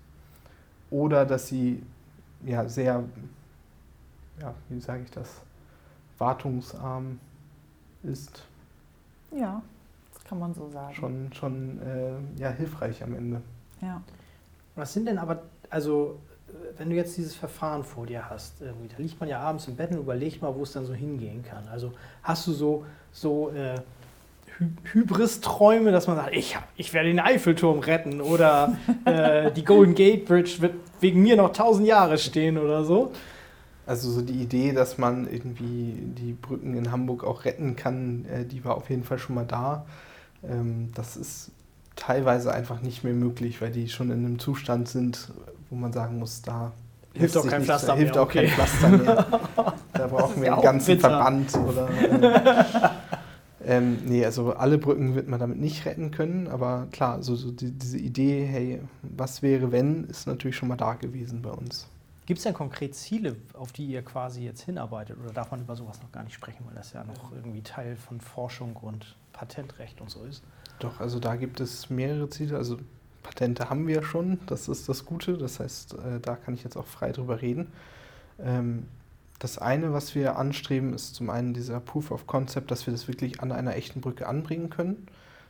oder 0.90 1.26
dass 1.26 1.48
sie 1.48 1.84
ja 2.46 2.68
sehr, 2.68 3.04
ja, 4.40 4.54
wie 4.70 4.80
sage 4.80 5.04
ich 5.04 5.12
das, 5.12 5.42
wartungsarm 6.18 7.20
ist. 8.04 8.44
Ja, 9.32 9.62
das 10.14 10.24
kann 10.24 10.40
man 10.40 10.54
so 10.54 10.70
sagen. 10.70 10.96
Schon, 10.96 11.34
schon 11.34 11.82
äh, 11.82 12.42
ja, 12.42 12.50
hilfreich 12.52 13.04
am 13.04 13.16
Ende. 13.16 13.42
Ja. 13.82 14.02
Was 14.76 14.94
sind 14.94 15.08
denn 15.08 15.18
aber, 15.18 15.44
also 15.70 16.20
wenn 16.78 16.90
du 16.90 16.96
jetzt 16.96 17.18
dieses 17.18 17.36
Verfahren 17.36 17.84
vor 17.84 18.06
dir 18.06 18.30
hast, 18.30 18.62
irgendwie, 18.62 18.88
da 18.88 18.98
liegt 18.98 19.20
man 19.20 19.30
ja 19.30 19.40
abends 19.40 19.68
im 19.68 19.76
Bett 19.76 19.92
und 19.92 19.98
überlegt 19.98 20.42
mal, 20.42 20.54
wo 20.56 20.64
es 20.64 20.72
dann 20.72 20.86
so 20.86 20.94
hingehen 20.94 21.44
kann. 21.44 21.68
Also 21.68 21.94
hast 22.24 22.48
du 22.48 22.54
so, 22.54 22.86
so 23.12 23.50
äh, 23.50 23.80
Hy 24.60 24.68
Hybris-Träume, 24.92 25.92
dass 25.92 26.08
man 26.08 26.16
sagt, 26.16 26.36
ich, 26.36 26.58
ich 26.76 26.94
werde 26.94 27.10
den 27.10 27.20
Eiffelturm 27.20 27.80
retten 27.80 28.22
oder 28.22 28.78
äh, 29.06 29.52
die 29.52 29.64
Golden 29.64 29.94
Gate 29.94 30.26
Bridge 30.26 30.56
wird 30.60 30.74
wegen 31.00 31.22
mir 31.22 31.36
noch 31.36 31.54
tausend 31.54 31.88
Jahre 31.88 32.18
stehen 32.18 32.58
oder 32.58 32.84
so? 32.84 33.12
Also 33.86 34.10
so 34.12 34.22
die 34.22 34.42
Idee, 34.42 34.74
dass 34.74 34.98
man 34.98 35.32
irgendwie 35.32 35.94
die 35.96 36.34
Brücken 36.34 36.76
in 36.76 36.92
Hamburg 36.92 37.24
auch 37.24 37.46
retten 37.46 37.76
kann, 37.76 38.26
äh, 38.26 38.46
die 38.46 38.66
war 38.66 38.76
auf 38.76 38.90
jeden 38.90 39.04
Fall 39.04 39.20
schon 39.20 39.36
mal 39.36 39.46
da. 39.46 39.86
Ähm, 40.44 40.92
das 40.96 41.16
ist 41.16 41.52
teilweise 41.96 42.54
einfach 42.54 42.82
nicht 42.82 43.04
mehr 43.04 43.14
möglich, 43.14 43.62
weil 43.62 43.72
die 43.72 43.90
schon 43.90 44.12
in 44.12 44.26
einem 44.26 44.40
Zustand 44.40 44.90
sind, 44.90 45.32
wo 45.70 45.76
man 45.76 45.94
sagen 45.94 46.20
muss, 46.20 46.42
da 46.42 46.72
hilft 47.14 47.38
auch 47.38 47.48
kein 47.48 47.64
Pflaster 47.64 47.94
mehr. 47.94 48.04
Hilft 48.04 48.18
auch 48.18 48.26
okay. 48.26 48.46
kein 48.46 48.50
Pflaster 48.50 48.90
mehr. 48.90 49.28
Da 49.94 50.06
brauchen 50.06 50.44
wir 50.44 50.54
einen 50.54 50.62
ganzen 50.62 50.96
bitter. 50.96 51.10
Verband 51.10 51.58
oder. 51.58 51.90
Äh, 51.90 52.90
ähm, 53.68 53.98
nee, 54.06 54.24
also 54.24 54.54
alle 54.54 54.78
Brücken 54.78 55.14
wird 55.14 55.28
man 55.28 55.42
damit 55.42 55.60
nicht 55.60 55.86
retten 55.86 56.12
können, 56.12 56.48
aber 56.48 56.88
klar, 56.92 57.22
so, 57.22 57.36
so 57.36 57.52
die, 57.52 57.72
diese 57.72 57.98
Idee, 57.98 58.46
hey, 58.46 58.82
was 59.02 59.42
wäre 59.42 59.74
wenn, 59.74 60.06
ist 60.06 60.26
natürlich 60.26 60.56
schon 60.56 60.70
mal 60.70 60.78
da 60.78 60.94
gewesen 60.94 61.42
bei 61.42 61.52
uns. 61.52 61.88
Gibt 62.26 62.38
es 62.38 62.44
denn 62.44 62.54
konkret 62.54 62.96
Ziele, 62.96 63.36
auf 63.54 63.74
die 63.74 63.86
ihr 63.86 64.02
quasi 64.04 64.44
jetzt 64.44 64.62
hinarbeitet? 64.62 65.18
Oder 65.22 65.34
darf 65.34 65.52
man 65.52 65.62
über 65.62 65.76
sowas 65.76 66.02
noch 66.02 66.12
gar 66.14 66.24
nicht 66.24 66.34
sprechen, 66.34 66.64
weil 66.66 66.76
das 66.76 66.94
ja 66.94 67.04
noch 67.04 67.34
irgendwie 67.34 67.62
Teil 67.62 67.98
von 67.98 68.22
Forschung 68.22 68.78
und 68.78 69.16
Patentrecht 69.34 70.00
und 70.00 70.10
so 70.10 70.24
ist? 70.24 70.44
Doch, 70.80 71.02
also 71.02 71.20
da 71.20 71.36
gibt 71.36 71.60
es 71.60 71.90
mehrere 71.90 72.30
Ziele. 72.30 72.56
Also 72.58 72.78
Patente 73.24 73.70
haben 73.70 73.88
wir 73.88 74.02
schon, 74.04 74.40
das 74.46 74.70
ist 74.70 74.88
das 74.88 75.06
Gute. 75.06 75.38
Das 75.38 75.60
heißt, 75.60 75.94
äh, 75.94 76.20
da 76.22 76.36
kann 76.36 76.54
ich 76.54 76.64
jetzt 76.64 76.78
auch 76.78 76.86
frei 76.86 77.12
drüber 77.12 77.42
reden. 77.42 77.68
Ähm, 78.40 78.88
das 79.40 79.58
eine, 79.58 79.94
was 79.94 80.16
wir 80.16 80.38
anstreben, 80.38 80.94
ist 80.94 81.16
zum 81.16 81.30
einen 81.30 81.54
dieser 81.54 81.80
Proof 81.80 82.12
of 82.12 82.26
Concept, 82.28 82.72
dass 82.72 82.88
wir 82.88 82.92
das 82.92 83.08
wirklich 83.08 83.42
an 83.42 83.52
einer 83.52 83.76
echten 83.76 84.02
Brücke 84.02 84.28
anbringen 84.28 84.70
können. 84.70 85.08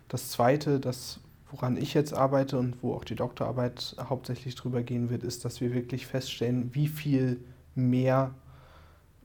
Das 0.09 0.29
zweite, 0.29 0.79
das, 0.79 1.19
woran 1.51 1.77
ich 1.77 1.93
jetzt 1.93 2.13
arbeite 2.13 2.57
und 2.57 2.81
wo 2.81 2.93
auch 2.93 3.05
die 3.05 3.15
Doktorarbeit 3.15 3.95
hauptsächlich 4.09 4.55
drüber 4.55 4.83
gehen 4.83 5.09
wird, 5.09 5.23
ist, 5.23 5.45
dass 5.45 5.61
wir 5.61 5.73
wirklich 5.73 6.07
feststellen, 6.07 6.73
wie 6.73 6.87
viel 6.87 7.39
mehr 7.75 8.31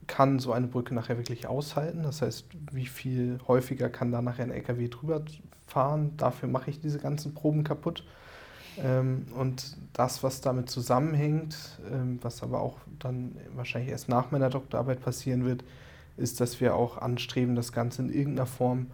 kann 0.06 0.38
so 0.38 0.52
eine 0.52 0.66
Brücke 0.66 0.94
nachher 0.94 1.16
wirklich 1.16 1.46
aushalten. 1.46 2.02
Das 2.02 2.22
heißt, 2.22 2.46
wie 2.72 2.86
viel 2.86 3.38
häufiger 3.48 3.88
kann 3.88 4.12
da 4.12 4.22
nachher 4.22 4.44
ein 4.44 4.50
LKW 4.50 4.88
drüber 4.88 5.22
fahren. 5.66 6.16
Dafür 6.16 6.48
mache 6.48 6.70
ich 6.70 6.80
diese 6.80 6.98
ganzen 6.98 7.34
Proben 7.34 7.64
kaputt. 7.64 8.04
Ähm, 8.78 9.26
und 9.36 9.76
das, 9.92 10.22
was 10.22 10.40
damit 10.40 10.70
zusammenhängt, 10.70 11.56
ähm, 11.92 12.18
was 12.22 12.42
aber 12.42 12.60
auch 12.60 12.78
dann 12.98 13.36
wahrscheinlich 13.54 13.90
erst 13.90 14.08
nach 14.08 14.30
meiner 14.30 14.50
Doktorarbeit 14.50 15.02
passieren 15.02 15.44
wird, 15.44 15.64
ist, 16.16 16.40
dass 16.40 16.60
wir 16.60 16.74
auch 16.74 16.98
anstreben, 16.98 17.56
das 17.56 17.72
Ganze 17.72 18.02
in 18.02 18.12
irgendeiner 18.12 18.46
Form 18.46 18.86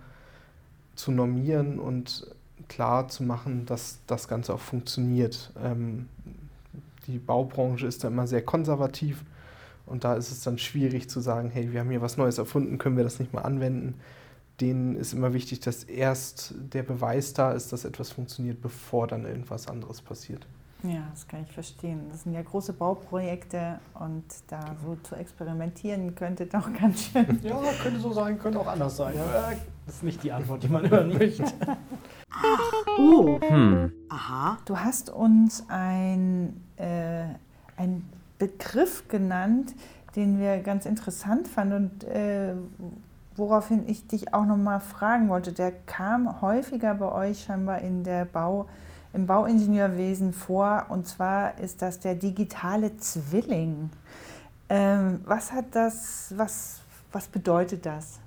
zu 0.95 1.13
normieren 1.13 1.79
und 1.79 2.27
klar 2.69 3.09
zu 3.09 3.23
machen, 3.23 3.67
dass 3.67 3.99
das 4.07 4.29
Ganze 4.29 4.55
auch 4.55 4.61
funktioniert. 4.61 5.53
Ähm, 5.63 6.09
die 7.07 7.19
Baubranche 7.19 7.87
ist 7.87 8.05
da 8.05 8.09
immer 8.09 8.27
sehr 8.27 8.43
konservativ 8.43 9.25
und 9.87 10.05
da 10.05 10.15
ist 10.15 10.31
es 10.31 10.43
dann 10.43 10.59
schwierig 10.59 11.09
zu 11.09 11.21
sagen, 11.21 11.51
hey, 11.51 11.73
wir 11.73 11.81
haben 11.81 11.91
hier 11.91 12.03
was 12.03 12.17
Neues 12.17 12.39
erfunden, 12.39 12.79
können 12.79 12.97
wir 12.97 13.05
das 13.05 13.19
nicht 13.19 13.33
mal 13.33 13.43
anwenden. 13.43 13.95
Denen 14.61 14.97
ist 14.97 15.13
immer 15.13 15.33
wichtig, 15.33 15.61
dass 15.61 15.85
erst 15.85 16.55
der 16.59 16.83
Beweis 16.83 17.33
da 17.33 17.53
ist, 17.53 17.73
dass 17.73 17.85
etwas 17.85 18.11
funktioniert, 18.11 18.61
bevor 18.61 19.07
dann 19.07 19.25
irgendwas 19.25 19.69
anderes 19.69 20.03
passiert. 20.03 20.47
Ja, 20.83 21.03
das 21.11 21.27
kann 21.27 21.43
ich 21.43 21.53
verstehen. 21.53 22.03
Das 22.11 22.23
sind 22.23 22.35
ja 22.35 22.43
große 22.43 22.73
Bauprojekte 22.73 23.81
und 23.99 24.25
da 24.47 24.77
so 24.85 24.97
zu 25.03 25.17
experimentieren 25.17 26.15
könnte 26.15 26.47
doch 26.53 26.73
ganz 26.73 27.05
schön. 27.07 27.39
Ja, 27.43 27.61
könnte 27.83 28.01
so 28.01 28.13
sein, 28.13 28.39
könnte 28.39 28.61
auch 28.61 28.67
anders 28.67 28.97
sein. 28.97 29.15
Äh, 29.15 29.57
Das 29.87 29.97
ist 29.97 30.03
nicht 30.05 30.23
die 30.23 30.31
Antwort, 30.33 30.63
die 30.63 30.69
man 30.69 30.89
hören 30.89 31.09
möchte. 31.19 31.45
Oh. 32.99 33.41
Hm. 33.41 33.93
Aha. 34.09 34.59
Du 34.67 34.79
hast 34.79 35.11
uns 35.11 35.65
ein, 35.69 36.61
äh, 36.77 37.25
einen 37.77 38.09
Begriff 38.39 39.09
genannt, 39.09 39.75
den 40.15 40.39
wir 40.39 40.59
ganz 40.59 40.87
interessant 40.87 41.49
fanden 41.49 41.75
und 41.91 42.05
äh, 42.05 42.55
woraufhin 43.39 43.89
ich 43.89 44.07
dich 44.07 44.35
auch 44.35 44.45
noch 44.45 44.57
mal 44.57 44.81
fragen 44.81 45.29
wollte. 45.29 45.53
Der 45.53 45.73
kam 45.73 46.41
häufiger 46.41 46.95
bei 46.95 47.11
euch 47.11 47.45
scheinbar 47.45 47.81
in 47.81 48.05
der 48.05 48.25
Bau, 48.25 48.69
im 49.13 49.27
Bauingenieurwesen 49.27 50.33
vor 50.33 50.87
und 50.89 51.07
zwar 51.07 51.59
ist 51.59 51.81
das 51.83 52.01
der 52.01 52.15
digitale 52.15 52.97
Zwilling. 52.99 53.91
Ähm, 54.69 55.21
was 55.25 55.53
hat 55.53 55.75
das, 55.75 56.35
was, 56.37 56.81
was 57.13 57.29
bedeutet 57.29 57.87
das? 57.87 58.19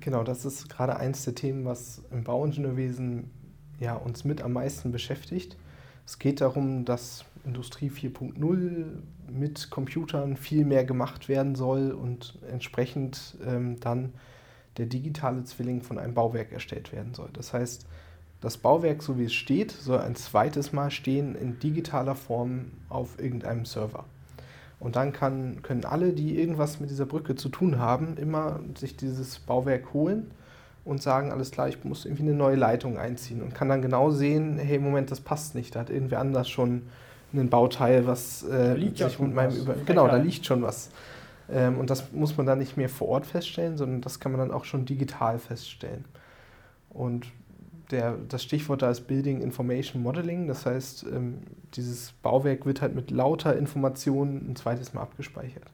Genau, 0.00 0.22
das 0.22 0.44
ist 0.44 0.68
gerade 0.68 0.96
eins 0.96 1.24
der 1.24 1.34
Themen, 1.34 1.64
was 1.64 2.02
im 2.10 2.24
Bauingenieurwesen 2.24 3.30
ja, 3.80 3.94
uns 3.94 4.24
mit 4.24 4.42
am 4.42 4.52
meisten 4.52 4.92
beschäftigt. 4.92 5.56
Es 6.04 6.18
geht 6.18 6.40
darum, 6.40 6.84
dass 6.84 7.24
Industrie 7.48 7.90
4.0 7.90 8.84
mit 9.30 9.70
Computern 9.70 10.36
viel 10.36 10.64
mehr 10.64 10.84
gemacht 10.84 11.28
werden 11.28 11.54
soll 11.54 11.90
und 11.90 12.38
entsprechend 12.50 13.36
ähm, 13.44 13.80
dann 13.80 14.12
der 14.76 14.86
digitale 14.86 15.44
Zwilling 15.44 15.82
von 15.82 15.98
einem 15.98 16.14
Bauwerk 16.14 16.52
erstellt 16.52 16.92
werden 16.92 17.14
soll. 17.14 17.28
Das 17.32 17.52
heißt, 17.52 17.86
das 18.40 18.56
Bauwerk, 18.56 19.02
so 19.02 19.18
wie 19.18 19.24
es 19.24 19.34
steht, 19.34 19.72
soll 19.72 19.98
ein 19.98 20.14
zweites 20.14 20.72
Mal 20.72 20.90
stehen 20.90 21.34
in 21.34 21.58
digitaler 21.58 22.14
Form 22.14 22.66
auf 22.88 23.18
irgendeinem 23.18 23.64
Server. 23.64 24.04
Und 24.78 24.94
dann 24.94 25.12
kann, 25.12 25.60
können 25.62 25.84
alle, 25.84 26.12
die 26.12 26.38
irgendwas 26.38 26.78
mit 26.78 26.90
dieser 26.90 27.06
Brücke 27.06 27.34
zu 27.34 27.48
tun 27.48 27.78
haben, 27.78 28.16
immer 28.16 28.60
sich 28.76 28.96
dieses 28.96 29.40
Bauwerk 29.40 29.92
holen 29.92 30.30
und 30.84 31.02
sagen, 31.02 31.32
alles 31.32 31.50
klar, 31.50 31.68
ich 31.68 31.82
muss 31.82 32.04
irgendwie 32.04 32.22
eine 32.22 32.34
neue 32.34 32.54
Leitung 32.54 32.96
einziehen 32.96 33.42
und 33.42 33.54
kann 33.54 33.68
dann 33.68 33.82
genau 33.82 34.10
sehen, 34.10 34.58
hey, 34.58 34.78
Moment, 34.78 35.10
das 35.10 35.20
passt 35.20 35.56
nicht, 35.56 35.74
da 35.74 35.80
hat 35.80 35.90
irgendwer 35.90 36.20
anders 36.20 36.48
schon 36.48 36.82
ein 37.32 37.50
Bauteil, 37.50 38.06
was 38.06 38.42
äh, 38.44 38.74
liegt 38.74 38.98
sich 38.98 39.18
mit 39.18 39.34
meinem 39.34 39.56
über 39.56 39.74
genau, 39.84 40.06
da 40.06 40.16
liegt 40.16 40.46
schon 40.46 40.62
was. 40.62 40.90
Ähm, 41.50 41.78
und 41.78 41.90
das 41.90 42.12
muss 42.12 42.36
man 42.36 42.46
dann 42.46 42.58
nicht 42.58 42.76
mehr 42.76 42.88
vor 42.88 43.08
Ort 43.08 43.26
feststellen, 43.26 43.76
sondern 43.76 44.00
das 44.00 44.20
kann 44.20 44.32
man 44.32 44.40
dann 44.40 44.50
auch 44.50 44.64
schon 44.64 44.84
digital 44.86 45.38
feststellen. 45.38 46.04
Und 46.90 47.26
der, 47.90 48.16
das 48.28 48.42
Stichwort 48.42 48.82
da 48.82 48.90
ist 48.90 49.02
Building 49.02 49.40
Information 49.40 50.02
Modeling. 50.02 50.46
Das 50.46 50.66
heißt, 50.66 51.06
ähm, 51.12 51.38
dieses 51.74 52.12
Bauwerk 52.22 52.66
wird 52.66 52.82
halt 52.82 52.94
mit 52.94 53.10
lauter 53.10 53.56
Informationen 53.56 54.50
ein 54.50 54.56
zweites 54.56 54.94
Mal 54.94 55.02
abgespeichert. 55.02 55.70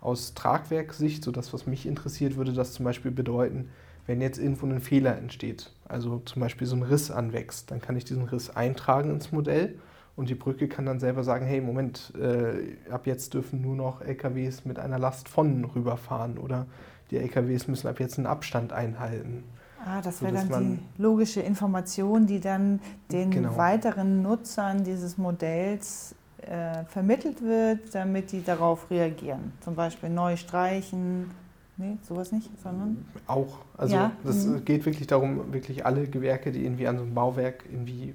Aus 0.00 0.34
Tragwerksicht, 0.34 1.24
so 1.24 1.30
das, 1.30 1.52
was 1.52 1.66
mich 1.66 1.86
interessiert, 1.86 2.36
würde 2.36 2.52
das 2.52 2.72
zum 2.72 2.84
Beispiel 2.84 3.10
bedeuten, 3.10 3.70
wenn 4.06 4.20
jetzt 4.20 4.38
irgendwo 4.38 4.66
ein 4.66 4.80
Fehler 4.80 5.16
entsteht, 5.16 5.70
also 5.88 6.20
zum 6.26 6.40
Beispiel 6.40 6.66
so 6.66 6.76
ein 6.76 6.82
Riss 6.82 7.10
anwächst, 7.10 7.70
dann 7.70 7.80
kann 7.80 7.96
ich 7.96 8.04
diesen 8.04 8.24
Riss 8.24 8.50
eintragen 8.50 9.10
ins 9.10 9.32
Modell 9.32 9.78
und 10.16 10.28
die 10.28 10.34
Brücke 10.34 10.68
kann 10.68 10.86
dann 10.86 11.00
selber 11.00 11.24
sagen, 11.24 11.44
hey, 11.46 11.60
Moment, 11.60 12.12
äh, 12.20 12.76
ab 12.90 13.06
jetzt 13.06 13.34
dürfen 13.34 13.60
nur 13.62 13.74
noch 13.74 14.00
LKWs 14.00 14.64
mit 14.64 14.78
einer 14.78 14.98
Last 14.98 15.28
von 15.28 15.64
rüberfahren 15.64 16.38
oder 16.38 16.66
die 17.10 17.18
LKWs 17.18 17.68
müssen 17.68 17.88
ab 17.88 18.00
jetzt 18.00 18.18
einen 18.18 18.26
Abstand 18.26 18.72
einhalten. 18.72 19.44
Ah, 19.84 20.00
das 20.00 20.22
wäre 20.22 20.32
dann 20.32 20.78
die 20.96 21.02
logische 21.02 21.40
Information, 21.40 22.26
die 22.26 22.40
dann 22.40 22.80
den 23.12 23.30
Genau. 23.30 23.56
weiteren 23.56 24.22
Nutzern 24.22 24.82
dieses 24.82 25.18
Modells 25.18 26.14
äh, 26.40 26.84
vermittelt 26.84 27.42
wird, 27.42 27.94
damit 27.94 28.32
die 28.32 28.42
darauf 28.42 28.90
reagieren. 28.90 29.52
Zum 29.60 29.74
Beispiel 29.74 30.08
neu 30.08 30.36
streichen. 30.36 31.30
Nee, 31.76 31.98
sowas 32.08 32.32
nicht, 32.32 32.48
sondern. 32.62 33.04
Auch. 33.26 33.58
Also 33.76 33.96
Ja, 33.96 34.12
das 34.22 34.46
mhm. 34.46 34.64
geht 34.64 34.86
wirklich 34.86 35.06
darum, 35.06 35.52
wirklich 35.52 35.84
alle 35.84 36.06
Gewerke, 36.06 36.52
die 36.52 36.64
irgendwie 36.64 36.86
an 36.86 36.96
so 36.96 37.02
einem 37.02 37.14
Bauwerk 37.14 37.64
irgendwie 37.70 38.14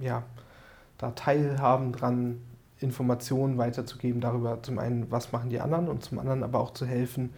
ja, 0.00 0.24
da 0.98 1.12
teilhaben 1.12 1.92
dran, 1.92 2.38
Informationen 2.80 3.58
weiterzugeben 3.58 4.20
darüber, 4.20 4.62
zum 4.62 4.78
einen, 4.78 5.10
was 5.10 5.32
machen 5.32 5.50
die 5.50 5.60
anderen 5.60 5.88
und 5.88 6.04
zum 6.04 6.18
anderen 6.18 6.44
aber 6.44 6.60
auch 6.60 6.72
zu 6.72 6.86
helfen, 6.86 7.30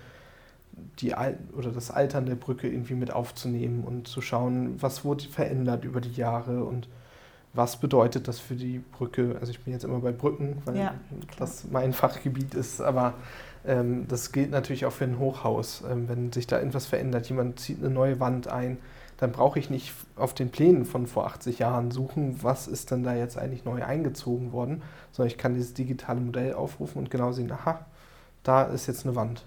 die 0.98 1.14
Al 1.14 1.38
oder 1.56 1.70
das 1.70 1.90
Altern 1.90 2.26
der 2.26 2.34
Brücke 2.34 2.68
irgendwie 2.68 2.94
mit 2.94 3.11
aufzunehmen 3.12 3.84
und 3.84 4.08
zu 4.08 4.20
schauen, 4.20 4.80
was 4.82 5.04
wurde 5.04 5.24
verändert 5.24 5.84
über 5.84 6.00
die 6.00 6.12
Jahre 6.12 6.64
und 6.64 6.88
was 7.52 7.78
bedeutet 7.78 8.28
das 8.28 8.38
für 8.38 8.54
die 8.54 8.78
Brücke. 8.78 9.36
Also 9.40 9.50
ich 9.50 9.61
bin 9.61 9.72
jetzt 9.72 9.84
immer 9.84 9.98
bei 9.98 10.12
Brücken, 10.12 10.62
weil 10.64 10.76
Ja, 10.76 10.94
das 11.38 11.64
mein 11.70 11.92
Fachgebiet 11.92 12.54
ist, 12.54 12.80
aber 12.80 13.14
ähm, 13.66 14.06
das 14.08 14.32
gilt 14.32 14.50
natürlich 14.50 14.86
auch 14.86 14.92
für 14.92 15.04
ein 15.04 15.18
Hochhaus. 15.18 15.82
Ähm, 15.90 16.08
wenn 16.08 16.32
sich 16.32 16.46
da 16.46 16.58
irgendwas 16.58 16.86
verändert, 16.86 17.28
jemand 17.28 17.58
zieht 17.58 17.80
eine 17.80 17.90
neue 17.92 18.20
Wand 18.20 18.48
ein, 18.48 18.78
dann 19.20 19.32
brauche 19.32 19.58
ich 19.58 19.68
nicht 19.68 19.92
auf 20.16 20.32
den 20.32 20.50
Plänen 20.50 20.86
von 20.86 21.06
vor 21.06 21.26
80 21.26 21.58
Jahren 21.58 21.90
suchen, 21.90 22.42
was 22.42 22.66
ist 22.66 22.90
denn 22.90 23.02
da 23.02 23.14
jetzt 23.14 23.36
eigentlich 23.36 23.66
neu 23.66 23.84
eingezogen 23.84 24.52
worden, 24.52 24.82
sondern 25.12 25.30
ich 25.30 25.36
kann 25.36 25.54
dieses 25.54 25.74
digitale 25.74 26.20
Modell 26.20 26.54
aufrufen 26.54 26.98
und 26.98 27.10
genau 27.10 27.32
sehen, 27.32 27.52
aha, 27.52 27.84
da 28.42 28.62
ist 28.62 28.86
jetzt 28.86 29.04
eine 29.04 29.14
Wand. 29.16 29.44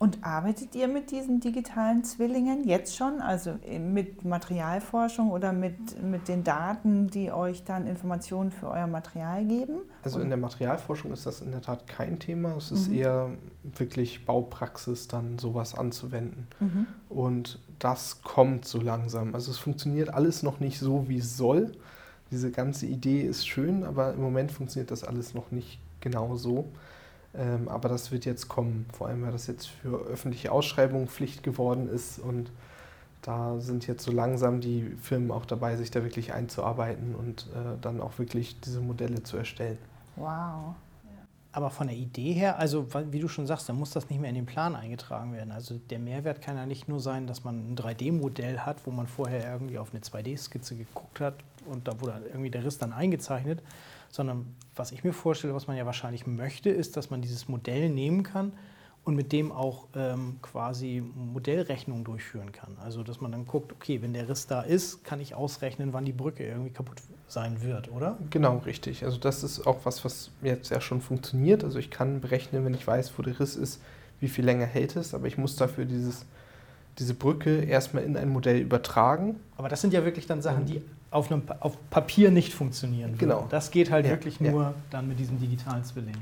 Und 0.00 0.24
arbeitet 0.24 0.76
ihr 0.76 0.86
mit 0.86 1.10
diesen 1.10 1.40
digitalen 1.40 2.04
Zwillingen 2.04 2.62
jetzt 2.68 2.94
schon? 2.96 3.20
Also 3.20 3.58
äh, 3.66 3.80
mit 3.80 4.24
Materialforschung 4.24 5.32
oder 5.32 5.52
mit, 5.52 6.00
mit 6.00 6.28
den 6.28 6.44
Daten, 6.44 7.08
die 7.08 7.32
euch 7.32 7.64
dann 7.64 7.88
Informationen 7.88 8.52
für 8.52 8.68
euer 8.68 8.86
Material 8.86 9.44
geben? 9.44 9.78
Also 10.04 10.20
in 10.20 10.28
der 10.28 10.38
Materialforschung 10.38 11.12
ist 11.12 11.26
das 11.26 11.40
in 11.40 11.50
der 11.50 11.62
Tat 11.62 11.88
kein 11.88 12.20
Thema. 12.20 12.56
Es 12.56 12.70
ist 12.70 12.88
Mhm. 12.88 12.94
eher 12.94 13.30
wirklich 13.76 14.24
Baupraxis, 14.24 15.08
dann 15.08 15.36
sowas 15.38 15.74
anzuwenden. 15.74 16.46
Mhm. 16.60 16.86
Und 17.08 17.58
das 17.80 18.22
kommt 18.22 18.66
so 18.66 18.80
langsam. 18.80 19.34
Also 19.34 19.50
es 19.50 19.58
funktioniert 19.58 20.14
alles 20.14 20.44
noch 20.44 20.60
nicht 20.60 20.78
so, 20.78 21.08
wie 21.08 21.18
es 21.18 21.36
soll. 21.36 21.72
Diese 22.30 22.52
ganze 22.52 22.86
Idee 22.86 23.22
ist 23.22 23.48
schön, 23.48 23.82
aber 23.82 24.12
im 24.12 24.20
Moment 24.20 24.52
funktioniert 24.52 24.92
das 24.92 25.02
alles 25.02 25.34
noch 25.34 25.50
nicht 25.50 25.80
genau 26.00 26.36
so. 26.36 26.66
Ähm, 27.34 27.68
aber 27.68 27.88
das 27.88 28.10
wird 28.10 28.24
jetzt 28.24 28.48
kommen, 28.48 28.86
vor 28.92 29.08
allem 29.08 29.22
weil 29.22 29.32
das 29.32 29.46
jetzt 29.46 29.66
für 29.66 29.98
öffentliche 30.06 30.50
Ausschreibungen 30.50 31.08
Pflicht 31.08 31.42
geworden 31.42 31.88
ist 31.88 32.18
und 32.18 32.50
da 33.22 33.58
sind 33.58 33.86
jetzt 33.86 34.04
so 34.04 34.12
langsam 34.12 34.60
die 34.60 34.96
Firmen 35.02 35.30
auch 35.30 35.44
dabei, 35.44 35.76
sich 35.76 35.90
da 35.90 36.02
wirklich 36.02 36.32
einzuarbeiten 36.32 37.14
und 37.14 37.48
äh, 37.54 37.76
dann 37.80 38.00
auch 38.00 38.18
wirklich 38.18 38.60
diese 38.60 38.80
Modelle 38.80 39.22
zu 39.22 39.36
erstellen. 39.36 39.78
Wow. 40.16 40.74
Aber 41.50 41.70
von 41.70 41.88
der 41.88 41.96
Idee 41.96 42.32
her, 42.32 42.58
also 42.58 42.86
wie 43.10 43.18
du 43.18 43.26
schon 43.26 43.46
sagst, 43.46 43.68
dann 43.68 43.76
muss 43.76 43.90
das 43.90 44.08
nicht 44.10 44.20
mehr 44.20 44.28
in 44.28 44.36
den 44.36 44.46
Plan 44.46 44.76
eingetragen 44.76 45.32
werden. 45.32 45.50
Also 45.50 45.78
der 45.90 45.98
Mehrwert 45.98 46.40
kann 46.40 46.56
ja 46.56 46.66
nicht 46.66 46.88
nur 46.88 47.00
sein, 47.00 47.26
dass 47.26 47.42
man 47.42 47.72
ein 47.72 47.76
3D-Modell 47.76 48.60
hat, 48.60 48.86
wo 48.86 48.90
man 48.90 49.06
vorher 49.06 49.52
irgendwie 49.52 49.78
auf 49.78 49.92
eine 49.92 50.00
2D-Skizze 50.00 50.76
geguckt 50.76 51.20
hat 51.20 51.34
und 51.66 51.88
da 51.88 52.00
wurde 52.00 52.22
irgendwie 52.28 52.50
der 52.50 52.64
Riss 52.64 52.78
dann 52.78 52.92
eingezeichnet, 52.92 53.62
sondern 54.10 54.54
was 54.74 54.92
ich 54.92 55.04
mir 55.04 55.12
vorstelle, 55.12 55.54
was 55.54 55.66
man 55.66 55.76
ja 55.76 55.86
wahrscheinlich 55.86 56.26
möchte, 56.26 56.70
ist, 56.70 56.96
dass 56.96 57.10
man 57.10 57.20
dieses 57.20 57.48
Modell 57.48 57.90
nehmen 57.90 58.22
kann 58.22 58.52
und 59.04 59.14
mit 59.14 59.32
dem 59.32 59.52
auch 59.52 59.86
ähm, 59.94 60.36
quasi 60.42 61.02
Modellrechnungen 61.14 62.04
durchführen 62.04 62.52
kann. 62.52 62.76
Also 62.82 63.02
dass 63.02 63.20
man 63.20 63.32
dann 63.32 63.46
guckt, 63.46 63.72
okay, 63.72 64.02
wenn 64.02 64.12
der 64.12 64.28
Riss 64.28 64.46
da 64.46 64.60
ist, 64.60 65.02
kann 65.02 65.18
ich 65.20 65.34
ausrechnen, 65.34 65.92
wann 65.92 66.04
die 66.04 66.12
Brücke 66.12 66.46
irgendwie 66.46 66.70
kaputt 66.70 67.00
sein 67.26 67.62
wird, 67.62 67.90
oder? 67.90 68.18
Genau, 68.30 68.58
richtig. 68.58 69.04
Also 69.04 69.18
das 69.18 69.42
ist 69.42 69.66
auch 69.66 69.78
was, 69.84 70.04
was 70.04 70.30
jetzt 70.42 70.70
ja 70.70 70.80
schon 70.80 71.00
funktioniert. 71.00 71.64
Also 71.64 71.78
ich 71.78 71.90
kann 71.90 72.20
berechnen, 72.20 72.64
wenn 72.64 72.74
ich 72.74 72.86
weiß, 72.86 73.12
wo 73.16 73.22
der 73.22 73.40
Riss 73.40 73.56
ist, 73.56 73.80
wie 74.20 74.28
viel 74.28 74.44
länger 74.44 74.66
hält 74.66 74.96
es, 74.96 75.14
aber 75.14 75.26
ich 75.26 75.38
muss 75.38 75.56
dafür 75.56 75.84
dieses, 75.84 76.26
diese 76.98 77.14
Brücke 77.14 77.62
erstmal 77.62 78.02
in 78.02 78.16
ein 78.16 78.28
Modell 78.28 78.58
übertragen. 78.58 79.40
Aber 79.56 79.68
das 79.68 79.80
sind 79.80 79.94
ja 79.94 80.04
wirklich 80.04 80.26
dann 80.26 80.42
Sachen, 80.42 80.66
die 80.66 80.82
auf, 81.10 81.30
einem, 81.30 81.42
auf 81.60 81.76
Papier 81.90 82.30
nicht 82.30 82.52
funktionieren. 82.52 83.10
würden. 83.12 83.18
Genau. 83.18 83.46
Das 83.50 83.70
geht 83.70 83.90
halt 83.90 84.06
Ja, 84.06 84.12
wirklich 84.12 84.38
ja. 84.40 84.50
nur 84.50 84.74
dann 84.90 85.08
mit 85.08 85.18
diesem 85.18 85.38
digitalen 85.38 85.84
Zwilling. 85.84 86.16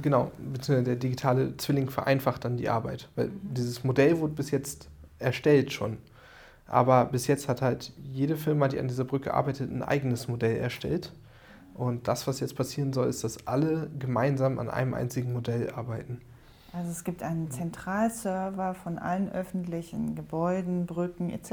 Genau, 0.00 0.30
beziehungsweise 0.38 0.84
der 0.84 0.96
digitale 0.96 1.56
Zwilling 1.58 1.90
vereinfacht 1.90 2.44
dann 2.44 2.56
die 2.56 2.68
Arbeit. 2.68 3.08
Weil 3.14 3.30
dieses 3.42 3.84
Modell 3.84 4.18
wurde 4.20 4.32
bis 4.34 4.50
jetzt 4.50 4.88
erstellt 5.18 5.72
schon. 5.72 5.98
Aber 6.66 7.04
bis 7.04 7.26
jetzt 7.26 7.48
hat 7.48 7.60
halt 7.60 7.92
jede 8.02 8.36
Firma, 8.36 8.68
die 8.68 8.78
an 8.78 8.88
dieser 8.88 9.04
Brücke 9.04 9.34
arbeitet, 9.34 9.70
ein 9.70 9.82
eigenes 9.82 10.28
Modell 10.28 10.56
erstellt. 10.56 11.12
Und 11.74 12.08
das, 12.08 12.26
was 12.26 12.40
jetzt 12.40 12.56
passieren 12.56 12.92
soll, 12.92 13.08
ist, 13.08 13.24
dass 13.24 13.46
alle 13.46 13.90
gemeinsam 13.98 14.58
an 14.58 14.70
einem 14.70 14.94
einzigen 14.94 15.32
Modell 15.32 15.70
arbeiten. 15.70 16.20
Also 16.74 16.90
es 16.90 17.04
gibt 17.04 17.22
einen 17.22 17.50
Zentralserver 17.50 18.74
von 18.74 18.98
allen 18.98 19.30
öffentlichen 19.30 20.14
Gebäuden, 20.14 20.86
Brücken 20.86 21.28
etc. 21.28 21.50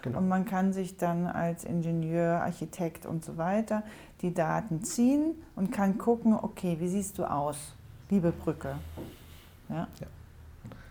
Genau. 0.00 0.18
Und 0.18 0.28
man 0.28 0.46
kann 0.46 0.72
sich 0.72 0.96
dann 0.96 1.26
als 1.26 1.64
Ingenieur, 1.64 2.40
Architekt 2.40 3.04
und 3.04 3.24
so 3.24 3.36
weiter 3.36 3.82
die 4.22 4.32
Daten 4.32 4.82
ziehen 4.82 5.34
und 5.54 5.70
kann 5.70 5.98
gucken, 5.98 6.32
okay, 6.32 6.78
wie 6.80 6.88
siehst 6.88 7.18
du 7.18 7.24
aus, 7.24 7.74
liebe 8.08 8.32
Brücke? 8.32 8.76
Ja. 9.68 9.86
Ja. 10.00 10.06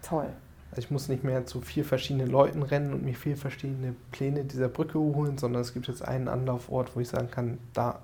Toll. 0.04 0.30
Also 0.70 0.82
ich 0.82 0.92
muss 0.92 1.08
nicht 1.10 1.24
mehr 1.24 1.46
zu 1.48 1.62
vier 1.62 1.84
verschiedenen 1.84 2.28
Leuten 2.28 2.62
rennen 2.62 2.94
und 2.94 3.04
mir 3.04 3.16
vier 3.16 3.38
verschiedene 3.38 3.96
Pläne 4.12 4.44
dieser 4.44 4.68
Brücke 4.68 5.00
holen, 5.00 5.40
sondern 5.40 5.64
es 5.64 5.74
gibt 5.74 5.88
jetzt 5.88 6.08
einen 6.08 6.28
Anlaufort, 6.28 6.96
wo 6.96 7.00
ich 7.00 7.08
sagen 7.08 7.32
kann, 7.32 7.58
da 7.74 8.00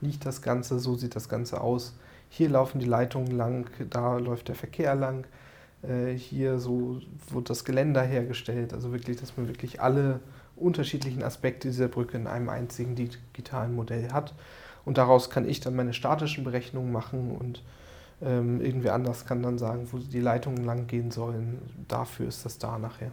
liegt 0.00 0.26
das 0.26 0.42
Ganze, 0.42 0.80
so 0.80 0.96
sieht 0.96 1.14
das 1.14 1.28
Ganze 1.28 1.60
aus. 1.60 1.94
Hier 2.28 2.48
laufen 2.48 2.78
die 2.78 2.86
Leitungen 2.86 3.30
lang, 3.30 3.70
da 3.90 4.18
läuft 4.18 4.48
der 4.48 4.54
Verkehr 4.54 4.94
lang, 4.94 5.26
äh, 5.82 6.12
hier 6.12 6.58
so 6.58 7.00
wird 7.30 7.50
das 7.50 7.64
Geländer 7.64 8.02
hergestellt. 8.02 8.72
Also 8.72 8.92
wirklich, 8.92 9.18
dass 9.18 9.36
man 9.36 9.48
wirklich 9.48 9.80
alle 9.80 10.20
unterschiedlichen 10.56 11.22
Aspekte 11.22 11.68
dieser 11.68 11.88
Brücke 11.88 12.16
in 12.16 12.26
einem 12.26 12.48
einzigen 12.48 12.94
digitalen 12.94 13.74
Modell 13.74 14.12
hat. 14.12 14.34
Und 14.84 14.98
daraus 14.98 15.30
kann 15.30 15.48
ich 15.48 15.60
dann 15.60 15.76
meine 15.76 15.92
statischen 15.92 16.44
Berechnungen 16.44 16.92
machen 16.92 17.36
und 17.36 17.62
ähm, 18.22 18.60
irgendwer 18.60 18.94
anders 18.94 19.26
kann 19.26 19.42
dann 19.42 19.58
sagen, 19.58 19.88
wo 19.90 19.98
die 19.98 20.20
Leitungen 20.20 20.64
lang 20.64 20.86
gehen 20.86 21.10
sollen. 21.10 21.58
Dafür 21.88 22.28
ist 22.28 22.44
das 22.44 22.58
da 22.58 22.78
nachher. 22.78 23.10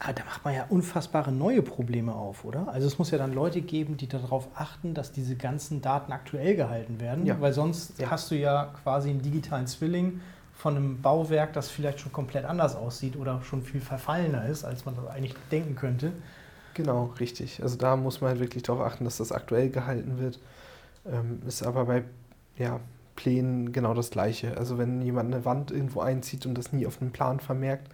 Aber 0.00 0.12
da 0.12 0.24
macht 0.24 0.44
man 0.44 0.54
ja 0.54 0.66
unfassbare 0.68 1.32
neue 1.32 1.62
Probleme 1.62 2.14
auf, 2.14 2.44
oder? 2.44 2.68
Also 2.68 2.86
es 2.86 2.98
muss 2.98 3.10
ja 3.10 3.18
dann 3.18 3.32
Leute 3.32 3.60
geben, 3.62 3.96
die 3.96 4.08
darauf 4.08 4.48
achten, 4.54 4.92
dass 4.94 5.12
diese 5.12 5.36
ganzen 5.36 5.80
Daten 5.80 6.12
aktuell 6.12 6.56
gehalten 6.56 7.00
werden, 7.00 7.24
Ja. 7.26 7.40
weil 7.40 7.52
sonst 7.52 7.98
Ja. 7.98 8.10
hast 8.10 8.30
du 8.30 8.34
ja 8.34 8.72
quasi 8.82 9.10
einen 9.10 9.22
digitalen 9.22 9.66
Zwilling 9.66 10.20
von 10.56 10.76
einem 10.76 11.00
Bauwerk, 11.00 11.52
das 11.52 11.68
vielleicht 11.70 12.00
schon 12.00 12.12
komplett 12.12 12.44
anders 12.44 12.76
aussieht 12.76 13.16
oder 13.16 13.40
schon 13.42 13.62
viel 13.62 13.80
verfallener 13.80 14.46
ist, 14.46 14.64
als 14.64 14.84
man 14.84 14.94
das 14.96 15.06
eigentlich 15.06 15.34
denken 15.50 15.74
könnte. 15.74 16.12
Genau, 16.74 17.12
richtig. 17.20 17.62
Also 17.62 17.76
da 17.76 17.96
muss 17.96 18.20
man 18.20 18.30
halt 18.30 18.40
wirklich 18.40 18.62
darauf 18.64 18.82
achten, 18.84 19.04
dass 19.04 19.16
das 19.18 19.30
aktuell 19.32 19.70
gehalten 19.70 20.18
wird. 20.18 20.38
Ähm, 21.06 21.40
ist 21.46 21.64
aber 21.64 21.84
bei 21.86 22.04
ja, 22.56 22.80
Plänen 23.16 23.72
genau 23.72 23.94
das 23.94 24.10
Gleiche. 24.10 24.56
Also 24.56 24.76
wenn 24.78 25.00
jemand 25.02 25.32
eine 25.32 25.44
Wand 25.44 25.70
irgendwo 25.70 26.00
einzieht 26.00 26.46
und 26.46 26.56
das 26.58 26.72
nie 26.72 26.86
auf 26.86 27.00
einem 27.00 27.12
Plan 27.12 27.38
vermerkt, 27.40 27.88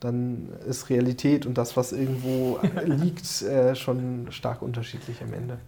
dann 0.00 0.48
ist 0.66 0.90
Realität 0.90 1.46
und 1.46 1.58
das, 1.58 1.76
was 1.76 1.92
irgendwo 1.92 2.58
liegt, 2.84 3.42
äh, 3.42 3.74
schon 3.74 4.30
stark 4.30 4.62
unterschiedlich 4.62 5.22
am 5.22 5.32
Ende. 5.32 5.58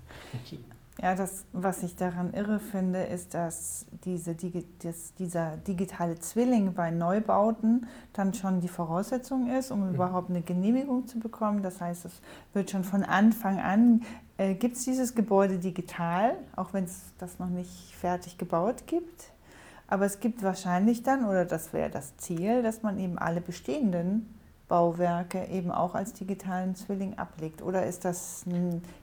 Ja, 1.02 1.14
das, 1.14 1.46
was 1.52 1.82
ich 1.82 1.96
daran 1.96 2.34
irre 2.34 2.60
finde, 2.60 3.04
ist, 3.04 3.32
dass 3.32 3.86
diese, 4.04 4.36
dass 4.82 5.14
dieser 5.14 5.56
digitale 5.56 6.18
Zwilling 6.18 6.74
bei 6.74 6.90
Neubauten 6.90 7.86
dann 8.12 8.34
schon 8.34 8.60
die 8.60 8.68
Voraussetzung 8.68 9.50
ist, 9.50 9.70
um 9.70 9.88
mhm. 9.88 9.94
überhaupt 9.94 10.28
eine 10.28 10.42
Genehmigung 10.42 11.06
zu 11.06 11.18
bekommen. 11.18 11.62
Das 11.62 11.80
heißt, 11.80 12.04
es 12.04 12.20
wird 12.52 12.70
schon 12.70 12.84
von 12.84 13.02
Anfang 13.02 13.60
an, 13.60 14.02
äh, 14.36 14.54
gibt 14.54 14.76
es 14.76 14.84
dieses 14.84 15.14
Gebäude 15.14 15.58
digital, 15.58 16.36
auch 16.54 16.74
wenn 16.74 16.84
es 16.84 17.00
das 17.16 17.38
noch 17.38 17.48
nicht 17.48 17.94
fertig 17.98 18.36
gebaut 18.36 18.86
gibt. 18.86 19.32
Aber 19.90 20.06
es 20.06 20.20
gibt 20.20 20.42
wahrscheinlich 20.42 21.02
dann, 21.02 21.26
oder 21.26 21.44
das 21.44 21.72
wäre 21.72 21.90
das 21.90 22.16
Ziel, 22.16 22.62
dass 22.62 22.82
man 22.82 22.98
eben 22.98 23.18
alle 23.18 23.40
bestehenden 23.40 24.34
Bauwerke 24.68 25.46
eben 25.48 25.72
auch 25.72 25.96
als 25.96 26.12
digitalen 26.12 26.76
Zwilling 26.76 27.18
ablegt? 27.18 27.60
Oder 27.60 27.86
ist 27.86 28.04
das 28.04 28.44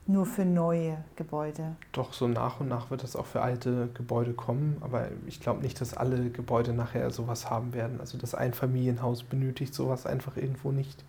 nur 0.08 0.26
für 0.26 0.46
neue 0.46 0.98
Gebäude? 1.18 1.76
Doch, 1.92 2.14
so 2.14 2.30
nach 2.30 2.62
und 2.62 2.70
nach 2.70 2.90
wird 2.90 3.04
das 3.04 3.18
auch 3.18 3.26
für 3.26 3.42
alte 3.42 3.90
Gebäude 3.94 4.32
kommen. 4.32 4.78
Aber 4.80 5.10
ich 5.28 5.42
glaube 5.42 5.62
nicht, 5.62 5.82
dass 5.82 5.94
alle 5.94 6.30
Gebäude 6.30 6.72
nachher 6.72 7.12
sowas 7.12 7.50
haben 7.50 7.74
werden. 7.74 8.00
Also 8.00 8.18
das 8.18 8.34
Einfamilienhaus 8.34 9.24
benötigt 9.24 9.74
sowas 9.74 10.06
einfach 10.06 10.38
irgendwo 10.38 10.72
nicht. 10.72 11.04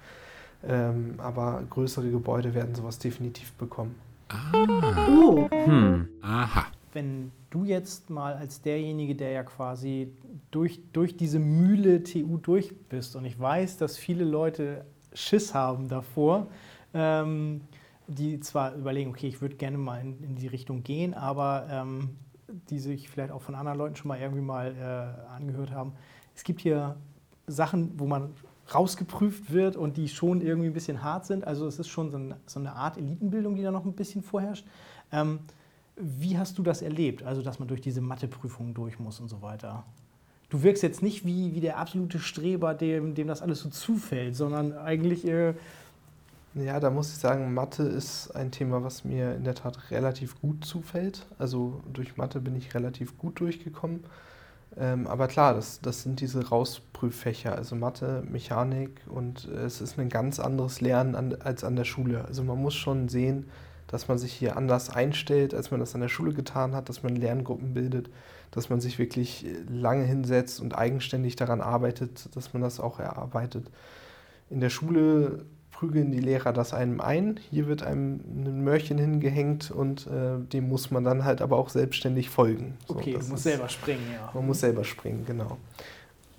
Ähm, 0.67 1.15
aber 1.19 1.63
größere 1.71 2.11
Gebäude 2.11 2.53
werden 2.53 2.75
sowas 2.75 2.99
definitiv 2.99 3.53
bekommen. 3.53 3.95
Ah. 4.29 5.07
Oh. 5.09 5.49
Hm. 5.51 6.09
Aha. 6.21 6.67
Wenn 6.99 7.31
du 7.51 7.63
jetzt 7.63 8.11
mal 8.11 8.35
als 8.35 8.61
derjenige, 8.61 9.15
der 9.15 9.31
ja 9.31 9.45
quasi 9.45 10.13
durch, 10.51 10.81
durch 10.93 11.17
diese 11.17 11.39
Mühle 11.39 12.03
TU 12.03 12.39
durch 12.39 12.75
bist, 12.89 13.15
und 13.15 13.25
ich 13.25 13.39
weiß, 13.39 13.77
dass 13.77 13.97
viele 13.97 14.25
Leute 14.25 14.85
Schiss 15.13 15.55
haben 15.55 15.87
davor, 15.87 16.49
ähm, 16.93 17.61
die 18.09 18.41
zwar 18.41 18.75
überlegen, 18.75 19.11
okay, 19.11 19.29
ich 19.29 19.41
würde 19.41 19.55
gerne 19.55 19.79
mal 19.79 20.01
in, 20.01 20.25
in, 20.25 20.35
die 20.35 20.49
Richtung 20.49 20.83
gehen, 20.83 21.15
aber 21.15 21.69
ähm, 21.71 22.17
die 22.69 22.81
sich 22.81 23.09
vielleicht 23.09 23.31
auch 23.31 23.43
von 23.43 23.55
anderen 23.55 23.79
Leuten 23.79 23.95
schon 23.95 24.09
mal 24.09 24.19
irgendwie 24.19 24.43
mal 24.43 24.75
äh, 24.75 25.31
angehört 25.31 25.71
haben. 25.71 25.93
Es 26.35 26.43
gibt 26.43 26.61
hier 26.61 26.97
Sachen, 27.47 27.93
wo 28.01 28.09
man 28.09 28.35
rausgeprüft 28.75 29.53
wird 29.53 29.77
und 29.77 29.97
die 29.97 30.09
schon 30.09 30.41
irgendwie 30.41 30.69
ein 30.69 30.75
bisschen 30.75 31.05
hart 31.05 31.27
sind. 31.27 31.47
Also 31.47 31.69
es 31.69 31.79
ist 31.79 31.87
schon 31.87 32.11
so, 32.11 32.19
ein, 32.19 32.35
so 32.47 32.59
eine 32.59 32.73
Art 32.73 32.99
Elitenbildung, 32.99 33.55
die 33.55 33.63
da 33.63 33.71
noch 33.71 33.85
ein 33.85 33.93
bisschen 33.93 34.25
vorherrscht. 34.25 34.67
Ähm, 35.13 35.39
wie 36.01 36.39
hast 36.39 36.59
du 36.59 36.63
das 36.63 36.83
erlebt? 36.83 37.23
Also, 37.23 37.43
dass 37.43 37.59
man 37.59 37.69
durch 37.69 37.81
diese 37.81 38.01
Matheprüfungen 38.01 38.75
durch 38.75 38.99
muss 38.99 39.21
und 39.21 39.29
so 39.29 39.43
weiter. 39.43 39.85
Du 40.51 40.63
wirkst 40.63 40.83
jetzt 40.83 41.03
nicht 41.03 41.27
wie, 41.27 41.55
wie 41.55 41.61
der 41.61 41.79
absolute 41.79 42.19
Streber, 42.19 42.75
dem, 42.75 43.15
dem 43.15 43.29
das 43.29 43.43
alles 43.43 43.61
so 43.61 43.69
zufällt, 43.69 44.35
sondern 44.35 44.73
eigentlich. 44.73 45.27
Äh 45.27 45.55
ja, 46.55 46.81
da 46.81 46.91
muss 46.91 47.13
ich 47.13 47.19
sagen, 47.19 47.53
Mathe 47.53 47.83
ist 47.83 48.31
ein 48.31 48.51
Thema, 48.51 48.83
was 48.83 49.05
mir 49.05 49.35
in 49.35 49.45
der 49.45 49.55
Tat 49.55 49.91
relativ 49.91 50.41
gut 50.41 50.65
zufällt. 50.65 51.27
Also 51.39 51.83
durch 51.93 52.17
Mathe 52.17 52.41
bin 52.41 52.57
ich 52.57 52.75
relativ 52.75 53.19
gut 53.19 53.39
durchgekommen. 53.41 54.05
Ähm, 54.77 55.07
aber 55.07 55.29
klar, 55.29 55.55
das, 55.55 55.81
das 55.81 56.03
sind 56.03 56.21
diese 56.21 56.49
Rausprüffächer, 56.49 57.55
also 57.55 57.75
Mathe, 57.75 58.23
Mechanik 58.29 59.01
und 59.07 59.49
äh, 59.49 59.65
es 59.65 59.81
ist 59.81 59.99
ein 59.99 60.09
ganz 60.09 60.39
anderes 60.39 60.81
Lernen 60.81 61.15
an, 61.15 61.35
als 61.41 61.65
an 61.65 61.75
der 61.75 61.85
Schule. 61.85 62.25
Also 62.25 62.45
man 62.45 62.59
muss 62.59 62.75
schon 62.75 63.09
sehen, 63.09 63.47
dass 63.89 64.07
man 64.07 64.19
sich 64.19 64.33
hier 64.33 64.57
anders 64.57 64.91
einstellt, 64.91 65.55
als 65.55 65.71
man 65.71 65.81
das 65.81 65.95
an 65.95 66.01
der 66.01 66.09
Schule 66.09 66.33
getan 66.33 66.75
hat, 66.75 66.89
dass 66.89 67.03
man 67.03 67.17
Lerngruppen 67.17 67.75
bildet, 67.75 68.11
dass 68.51 68.71
man 68.71 68.81
sich 68.81 68.99
wirklich 68.99 69.45
lange 69.69 70.05
hinsetzt 70.05 70.61
und 70.61 70.77
eigenständig 70.77 71.37
daran 71.37 71.61
arbeitet, 71.61 72.35
dass 72.37 72.53
man 72.53 72.63
das 72.63 72.79
auch 72.79 73.01
erarbeitet. 73.01 73.71
In 74.51 74.61
der 74.61 74.71
Schule 74.71 75.45
prügeln 75.71 76.11
die 76.11 76.21
Lehrer 76.21 76.53
das 76.53 76.75
einem 76.75 77.01
ein. 77.01 77.39
Hier 77.51 77.67
wird 77.67 77.83
einem 77.83 78.21
ein 78.27 78.65
Mörchen 78.65 78.99
hingehängt 78.99 79.71
und 79.71 80.07
äh, 80.07 80.39
dem 80.53 80.69
muss 80.69 80.91
man 80.91 81.05
dann 81.05 81.25
halt 81.25 81.41
aber 81.41 81.57
auch 81.57 81.69
selbstständig 81.69 82.31
folgen. 82.31 82.77
Okay, 82.89 83.13
so, 83.13 83.19
man 83.19 83.29
muss 83.31 83.43
selber 83.45 83.69
springen, 83.69 84.03
ja. 84.13 84.31
Man 84.35 84.47
muss 84.47 84.61
selber 84.61 84.85
springen, 84.85 85.25
genau. 85.25 85.57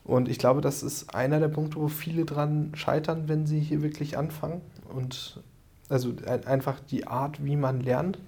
Und 0.04 0.28
ich 0.28 0.40
glaube, 0.40 0.62
das 0.62 0.84
ist 0.84 1.16
einer 1.16 1.40
der 1.40 1.50
Punkte, 1.50 1.78
wo 1.78 1.88
viele 1.88 2.26
dran 2.26 2.72
scheitern, 2.74 3.28
wenn 3.28 3.46
sie 3.46 3.60
hier 3.60 3.82
wirklich 3.82 4.18
anfangen. 4.18 4.62
Und 4.94 5.42
also 5.90 6.14
einfach 6.46 6.80
die 6.80 7.08
Art, 7.08 7.44
wie 7.44 7.56
man 7.56 7.82
lernt. 7.82 8.20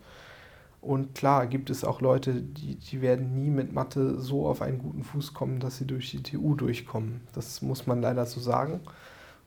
Und 0.81 1.13
klar 1.13 1.45
gibt 1.45 1.69
es 1.69 1.83
auch 1.83 2.01
Leute, 2.01 2.41
die, 2.41 2.75
die 2.75 3.01
werden 3.01 3.35
nie 3.35 3.51
mit 3.51 3.71
Mathe 3.71 4.19
so 4.19 4.47
auf 4.47 4.63
einen 4.63 4.79
guten 4.79 5.03
Fuß 5.03 5.35
kommen, 5.35 5.59
dass 5.59 5.77
sie 5.77 5.85
durch 5.85 6.09
die 6.09 6.23
TU 6.23 6.55
durchkommen. 6.55 7.21
Das 7.33 7.61
muss 7.61 7.85
man 7.85 8.01
leider 8.01 8.25
so 8.25 8.39
sagen. 8.39 8.79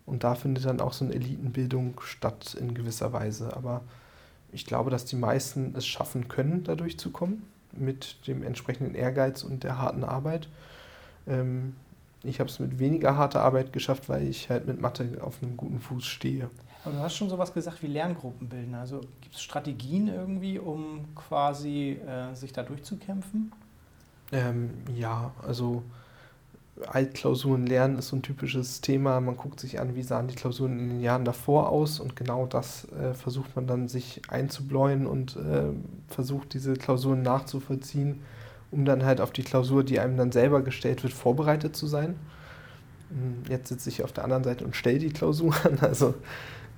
Und 0.06 0.22
da 0.22 0.36
findet 0.36 0.64
dann 0.64 0.80
auch 0.80 0.92
so 0.92 1.04
eine 1.04 1.14
Elitenbildung 1.14 2.00
statt 2.02 2.54
in 2.54 2.74
gewisser 2.74 3.12
Weise. 3.12 3.56
Aber 3.56 3.82
ich 4.52 4.64
glaube, 4.64 4.90
dass 4.90 5.04
die 5.06 5.16
meisten 5.16 5.74
es 5.76 5.86
schaffen 5.86 6.28
können, 6.28 6.62
da 6.62 6.76
durchzukommen, 6.76 7.42
mit 7.72 8.28
dem 8.28 8.44
entsprechenden 8.44 8.94
Ehrgeiz 8.94 9.42
und 9.42 9.64
der 9.64 9.78
harten 9.78 10.04
Arbeit. 10.04 10.48
Ähm, 11.26 11.74
ich 12.22 12.38
habe 12.38 12.48
es 12.48 12.60
mit 12.60 12.78
weniger 12.78 13.16
harter 13.16 13.42
Arbeit 13.42 13.72
geschafft, 13.72 14.08
weil 14.08 14.28
ich 14.28 14.50
halt 14.50 14.66
mit 14.66 14.80
Mathe 14.80 15.18
auf 15.20 15.42
einem 15.42 15.56
guten 15.56 15.80
Fuß 15.80 16.04
stehe. 16.04 16.48
Aber 16.84 16.94
du 16.94 17.00
hast 17.00 17.16
schon 17.16 17.30
sowas 17.30 17.52
gesagt 17.52 17.82
wie 17.82 17.86
Lerngruppen 17.86 18.48
bilden. 18.48 18.74
Also 18.74 19.00
gibt 19.20 19.34
es 19.34 19.42
Strategien 19.42 20.08
irgendwie, 20.08 20.58
um 20.58 21.06
quasi 21.14 21.98
äh, 22.06 22.34
sich 22.34 22.52
da 22.52 22.62
durchzukämpfen? 22.62 23.52
Ähm, 24.32 24.70
ja, 24.94 25.32
also 25.46 25.82
Altklausuren 26.86 27.66
lernen 27.66 27.98
ist 27.98 28.08
so 28.08 28.16
ein 28.16 28.22
typisches 28.22 28.80
Thema. 28.80 29.20
Man 29.20 29.36
guckt 29.36 29.60
sich 29.60 29.80
an, 29.80 29.94
wie 29.94 30.02
sahen 30.02 30.26
die 30.26 30.34
Klausuren 30.34 30.78
in 30.78 30.88
den 30.88 31.00
Jahren 31.00 31.24
davor 31.24 31.70
aus 31.70 32.00
und 32.00 32.16
genau 32.16 32.46
das 32.46 32.88
äh, 32.92 33.14
versucht 33.14 33.54
man 33.54 33.66
dann 33.66 33.88
sich 33.88 34.22
einzubläuen 34.28 35.06
und 35.06 35.36
äh, 35.36 35.70
versucht 36.08 36.52
diese 36.52 36.74
Klausuren 36.74 37.22
nachzuvollziehen, 37.22 38.22
um 38.72 38.84
dann 38.84 39.04
halt 39.04 39.20
auf 39.20 39.30
die 39.30 39.44
Klausur, 39.44 39.84
die 39.84 40.00
einem 40.00 40.16
dann 40.16 40.32
selber 40.32 40.62
gestellt 40.62 41.02
wird, 41.04 41.12
vorbereitet 41.12 41.76
zu 41.76 41.86
sein. 41.86 42.16
Hm, 43.10 43.44
jetzt 43.48 43.68
sitze 43.68 43.88
ich 43.88 44.02
auf 44.02 44.12
der 44.12 44.24
anderen 44.24 44.44
Seite 44.44 44.64
und 44.64 44.74
stelle 44.74 44.98
die 44.98 45.10
Klausuren. 45.10 45.78
Also 45.80 46.14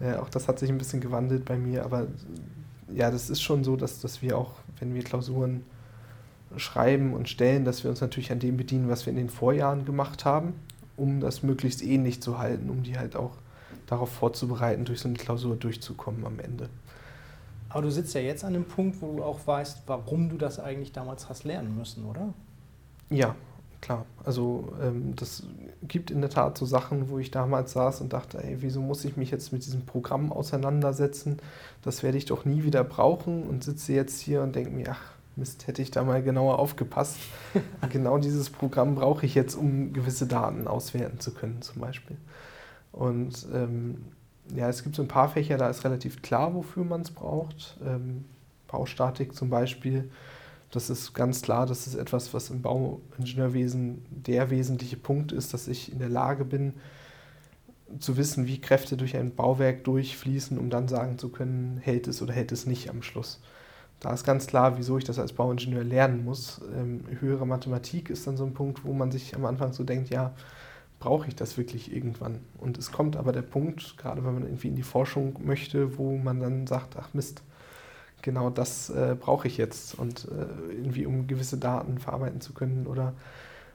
äh, 0.00 0.14
auch 0.16 0.28
das 0.28 0.48
hat 0.48 0.58
sich 0.58 0.70
ein 0.70 0.78
bisschen 0.78 1.00
gewandelt 1.00 1.44
bei 1.44 1.56
mir, 1.56 1.84
aber 1.84 2.06
ja, 2.92 3.10
das 3.10 3.30
ist 3.30 3.42
schon 3.42 3.64
so, 3.64 3.76
dass, 3.76 4.00
dass 4.00 4.22
wir 4.22 4.38
auch, 4.38 4.52
wenn 4.78 4.94
wir 4.94 5.02
Klausuren 5.02 5.64
schreiben 6.56 7.14
und 7.14 7.28
stellen, 7.28 7.64
dass 7.64 7.82
wir 7.82 7.90
uns 7.90 8.00
natürlich 8.00 8.30
an 8.32 8.38
dem 8.38 8.56
bedienen, 8.56 8.88
was 8.88 9.06
wir 9.06 9.10
in 9.10 9.16
den 9.16 9.28
Vorjahren 9.28 9.84
gemacht 9.84 10.24
haben, 10.24 10.54
um 10.96 11.20
das 11.20 11.42
möglichst 11.42 11.82
ähnlich 11.82 12.22
zu 12.22 12.38
halten, 12.38 12.70
um 12.70 12.82
die 12.82 12.98
halt 12.98 13.16
auch 13.16 13.32
darauf 13.86 14.10
vorzubereiten, 14.10 14.84
durch 14.84 15.00
so 15.00 15.08
eine 15.08 15.16
Klausur 15.16 15.56
durchzukommen 15.56 16.24
am 16.24 16.38
Ende. 16.38 16.68
Aber 17.68 17.82
du 17.82 17.90
sitzt 17.90 18.14
ja 18.14 18.20
jetzt 18.20 18.44
an 18.44 18.54
dem 18.54 18.64
Punkt, 18.64 19.02
wo 19.02 19.16
du 19.16 19.22
auch 19.22 19.46
weißt, 19.46 19.82
warum 19.86 20.28
du 20.28 20.36
das 20.36 20.58
eigentlich 20.58 20.92
damals 20.92 21.28
hast 21.28 21.44
lernen 21.44 21.76
müssen, 21.76 22.04
oder? 22.04 22.32
Ja, 23.10 23.34
klar. 23.86 24.04
Also 24.24 24.72
ähm, 24.82 25.14
das 25.14 25.44
gibt 25.82 26.10
in 26.10 26.20
der 26.20 26.30
Tat 26.30 26.58
so 26.58 26.66
Sachen, 26.66 27.08
wo 27.08 27.18
ich 27.20 27.30
damals 27.30 27.72
saß 27.72 28.00
und 28.00 28.12
dachte, 28.12 28.42
ey, 28.42 28.56
wieso 28.60 28.80
muss 28.80 29.04
ich 29.04 29.16
mich 29.16 29.30
jetzt 29.30 29.52
mit 29.52 29.64
diesem 29.64 29.86
Programm 29.86 30.32
auseinandersetzen? 30.32 31.38
Das 31.82 32.02
werde 32.02 32.18
ich 32.18 32.24
doch 32.24 32.44
nie 32.44 32.64
wieder 32.64 32.82
brauchen 32.82 33.44
und 33.44 33.62
sitze 33.62 33.92
jetzt 33.92 34.20
hier 34.20 34.42
und 34.42 34.56
denke 34.56 34.70
mir, 34.70 34.88
ach 34.90 35.12
Mist, 35.36 35.68
hätte 35.68 35.82
ich 35.82 35.90
da 35.92 36.02
mal 36.02 36.22
genauer 36.22 36.58
aufgepasst. 36.58 37.18
genau 37.90 38.18
dieses 38.18 38.50
Programm 38.50 38.96
brauche 38.96 39.24
ich 39.24 39.34
jetzt, 39.34 39.54
um 39.54 39.92
gewisse 39.92 40.26
Daten 40.26 40.66
auswerten 40.66 41.20
zu 41.20 41.32
können, 41.32 41.62
zum 41.62 41.80
Beispiel. 41.80 42.16
Und 42.90 43.46
ähm, 43.54 44.06
ja, 44.54 44.68
es 44.68 44.82
gibt 44.82 44.96
so 44.96 45.02
ein 45.02 45.08
paar 45.08 45.28
Fächer, 45.28 45.58
da 45.58 45.68
ist 45.68 45.84
relativ 45.84 46.22
klar, 46.22 46.54
wofür 46.54 46.84
man 46.84 47.02
es 47.02 47.10
braucht. 47.10 47.78
Ähm, 47.86 48.24
Baustatik 48.66 49.34
zum 49.34 49.50
Beispiel 49.50 50.10
das 50.70 50.90
ist 50.90 51.14
ganz 51.14 51.42
klar, 51.42 51.66
das 51.66 51.86
ist 51.86 51.94
etwas, 51.94 52.34
was 52.34 52.50
im 52.50 52.62
Bauingenieurwesen 52.62 54.04
der 54.10 54.50
wesentliche 54.50 54.96
Punkt 54.96 55.32
ist, 55.32 55.54
dass 55.54 55.68
ich 55.68 55.92
in 55.92 55.98
der 55.98 56.08
Lage 56.08 56.44
bin, 56.44 56.74
zu 58.00 58.16
wissen, 58.16 58.46
wie 58.46 58.60
Kräfte 58.60 58.96
durch 58.96 59.16
ein 59.16 59.34
Bauwerk 59.34 59.84
durchfließen, 59.84 60.58
um 60.58 60.70
dann 60.70 60.88
sagen 60.88 61.18
zu 61.18 61.28
können, 61.28 61.78
hält 61.78 62.08
es 62.08 62.20
oder 62.20 62.32
hält 62.32 62.50
es 62.50 62.66
nicht 62.66 62.90
am 62.90 63.02
Schluss. 63.02 63.40
Da 64.00 64.12
ist 64.12 64.24
ganz 64.24 64.46
klar, 64.46 64.76
wieso 64.76 64.98
ich 64.98 65.04
das 65.04 65.18
als 65.18 65.32
Bauingenieur 65.32 65.84
lernen 65.84 66.24
muss. 66.24 66.60
Ähm, 66.76 67.04
höhere 67.20 67.46
Mathematik 67.46 68.10
ist 68.10 68.26
dann 68.26 68.36
so 68.36 68.44
ein 68.44 68.54
Punkt, 68.54 68.84
wo 68.84 68.92
man 68.92 69.10
sich 69.10 69.34
am 69.34 69.46
Anfang 69.46 69.72
so 69.72 69.84
denkt, 69.84 70.10
ja, 70.10 70.34
brauche 70.98 71.28
ich 71.28 71.36
das 71.36 71.56
wirklich 71.56 71.94
irgendwann? 71.94 72.40
Und 72.58 72.76
es 72.76 72.92
kommt 72.92 73.16
aber 73.16 73.32
der 73.32 73.42
Punkt, 73.42 73.96
gerade 73.96 74.24
wenn 74.24 74.34
man 74.34 74.42
irgendwie 74.42 74.68
in 74.68 74.76
die 74.76 74.82
Forschung 74.82 75.38
möchte, 75.44 75.96
wo 75.96 76.16
man 76.18 76.40
dann 76.40 76.66
sagt, 76.66 76.96
ach 76.98 77.14
Mist, 77.14 77.42
genau 78.26 78.50
das 78.50 78.90
äh, 78.90 79.16
brauche 79.18 79.46
ich 79.46 79.56
jetzt 79.56 79.96
und 79.96 80.24
äh, 80.24 80.72
irgendwie 80.72 81.06
um 81.06 81.28
gewisse 81.28 81.58
Daten 81.58 81.98
verarbeiten 81.98 82.40
zu 82.40 82.54
können 82.54 82.88
oder 82.88 83.14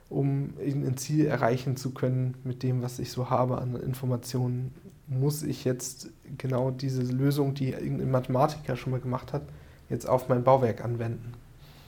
um 0.10 0.54
ein 0.60 0.98
Ziel 0.98 1.26
erreichen 1.26 1.78
zu 1.78 1.92
können 1.92 2.36
mit 2.44 2.62
dem, 2.62 2.82
was 2.82 3.00
ich 3.00 3.14
so 3.14 3.30
habe 3.30 3.60
an 3.60 3.78
Informationen, 3.78 4.76
muss 5.08 5.42
ich 5.42 5.64
jetzt 5.64 6.10
genau 6.38 6.70
diese 6.70 7.02
Lösung, 7.02 7.54
die 7.54 7.70
irgendein 7.70 8.12
Mathematiker 8.12 8.76
schon 8.76 8.92
mal 8.92 9.00
gemacht 9.00 9.32
hat, 9.32 9.44
jetzt 9.90 10.06
auf 10.06 10.28
mein 10.28 10.44
Bauwerk 10.44 10.84
anwenden. 10.84 11.34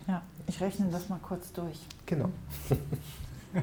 Ja, 0.07 0.22
ich 0.47 0.61
rechne 0.61 0.88
das 0.89 1.09
mal 1.09 1.20
kurz 1.22 1.51
durch. 1.51 1.80
Genau. 2.05 2.30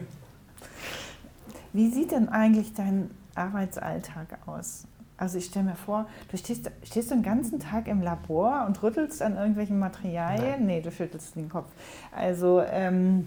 Wie 1.73 1.91
sieht 1.91 2.11
denn 2.11 2.29
eigentlich 2.29 2.75
dein 2.75 3.11
Arbeitsalltag 3.35 4.47
aus? 4.47 4.85
Also 5.21 5.37
ich 5.37 5.45
stelle 5.45 5.67
mir 5.67 5.77
vor, 5.77 6.07
du 6.31 6.37
stehst, 6.39 6.71
stehst 6.83 7.11
den 7.11 7.23
ganzen 7.23 7.61
Tag 7.61 7.87
im 7.89 8.01
Labor 8.01 8.65
und 8.67 8.83
rüttelst 8.83 9.21
an 9.21 9.37
irgendwelchen 9.37 9.79
Materialien? 9.79 10.51
Nein. 10.61 10.67
Nee, 10.67 10.81
du 10.81 10.91
schüttelst 10.91 11.37
den 11.37 11.51
Kopf. 11.51 11.69
Also 12.11 12.63
ähm, 12.63 13.27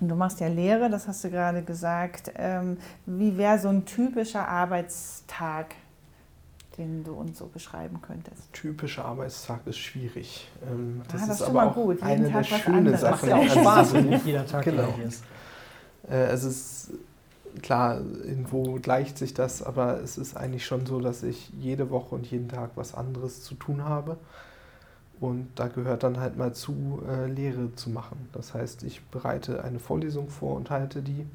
du 0.00 0.14
machst 0.16 0.40
ja 0.40 0.48
Lehre, 0.48 0.88
das 0.88 1.06
hast 1.06 1.22
du 1.22 1.30
gerade 1.30 1.62
gesagt. 1.62 2.32
Ähm, 2.36 2.78
wie 3.04 3.36
wäre 3.36 3.58
so 3.58 3.68
ein 3.68 3.84
typischer 3.84 4.48
Arbeitstag, 4.48 5.74
den 6.78 7.04
du 7.04 7.12
uns 7.12 7.38
so 7.38 7.46
beschreiben 7.46 8.00
könntest? 8.00 8.50
Typischer 8.54 9.04
Arbeitstag 9.04 9.66
ist 9.66 9.76
schwierig. 9.78 10.48
Ähm, 10.66 11.02
Ah, 11.04 11.08
das 11.12 11.26
das 11.26 11.36
ist 11.40 11.42
aber 11.42 11.52
mal 11.52 11.68
auch 11.68 11.74
gut. 11.74 11.96
Jeden 12.00 12.06
eine 12.24 12.30
Tag 12.32 12.48
der 12.48 12.56
schönen 12.56 12.78
anderes. 12.78 13.02
Macht 13.02 13.20
Sachen. 13.20 13.28
ja 13.28 13.36
auch 13.36 13.42
an 13.42 13.48
Spaß, 13.50 13.92
wenn 13.94 14.08
nicht 14.08 14.24
jeder 14.24 14.46
Tag 14.46 14.64
Genau. 14.64 14.84
gleich 14.92 15.06
ist. 15.08 15.24
Äh, 16.10 16.14
es 16.28 16.42
ist 16.44 16.90
klar, 17.62 18.00
irgendwo 18.24 18.78
gleicht 18.80 19.18
sich 19.18 19.34
das, 19.34 19.62
aber 19.62 20.00
es 20.00 20.18
ist 20.18 20.36
eigentlich 20.36 20.66
schon 20.66 20.86
so, 20.86 21.00
dass 21.00 21.22
ich 21.22 21.50
jede 21.58 21.90
Woche 21.90 22.14
und 22.14 22.26
jeden 22.26 22.48
Tag 22.48 22.70
was 22.76 22.94
anderes 22.94 23.42
zu 23.42 23.54
tun 23.54 23.84
habe. 23.84 24.16
Und 25.20 25.48
da 25.54 25.68
gehört 25.68 26.02
dann 26.02 26.18
halt 26.18 26.36
mal 26.36 26.52
zu, 26.52 27.02
äh, 27.08 27.26
Lehre 27.26 27.74
zu 27.74 27.90
machen. 27.90 28.28
Das 28.32 28.52
heißt, 28.52 28.82
ich 28.82 29.02
bereite 29.06 29.62
eine 29.64 29.78
Vorlesung 29.78 30.28
vor 30.28 30.56
und 30.56 30.70
halte 30.70 31.02
die. 31.02 31.26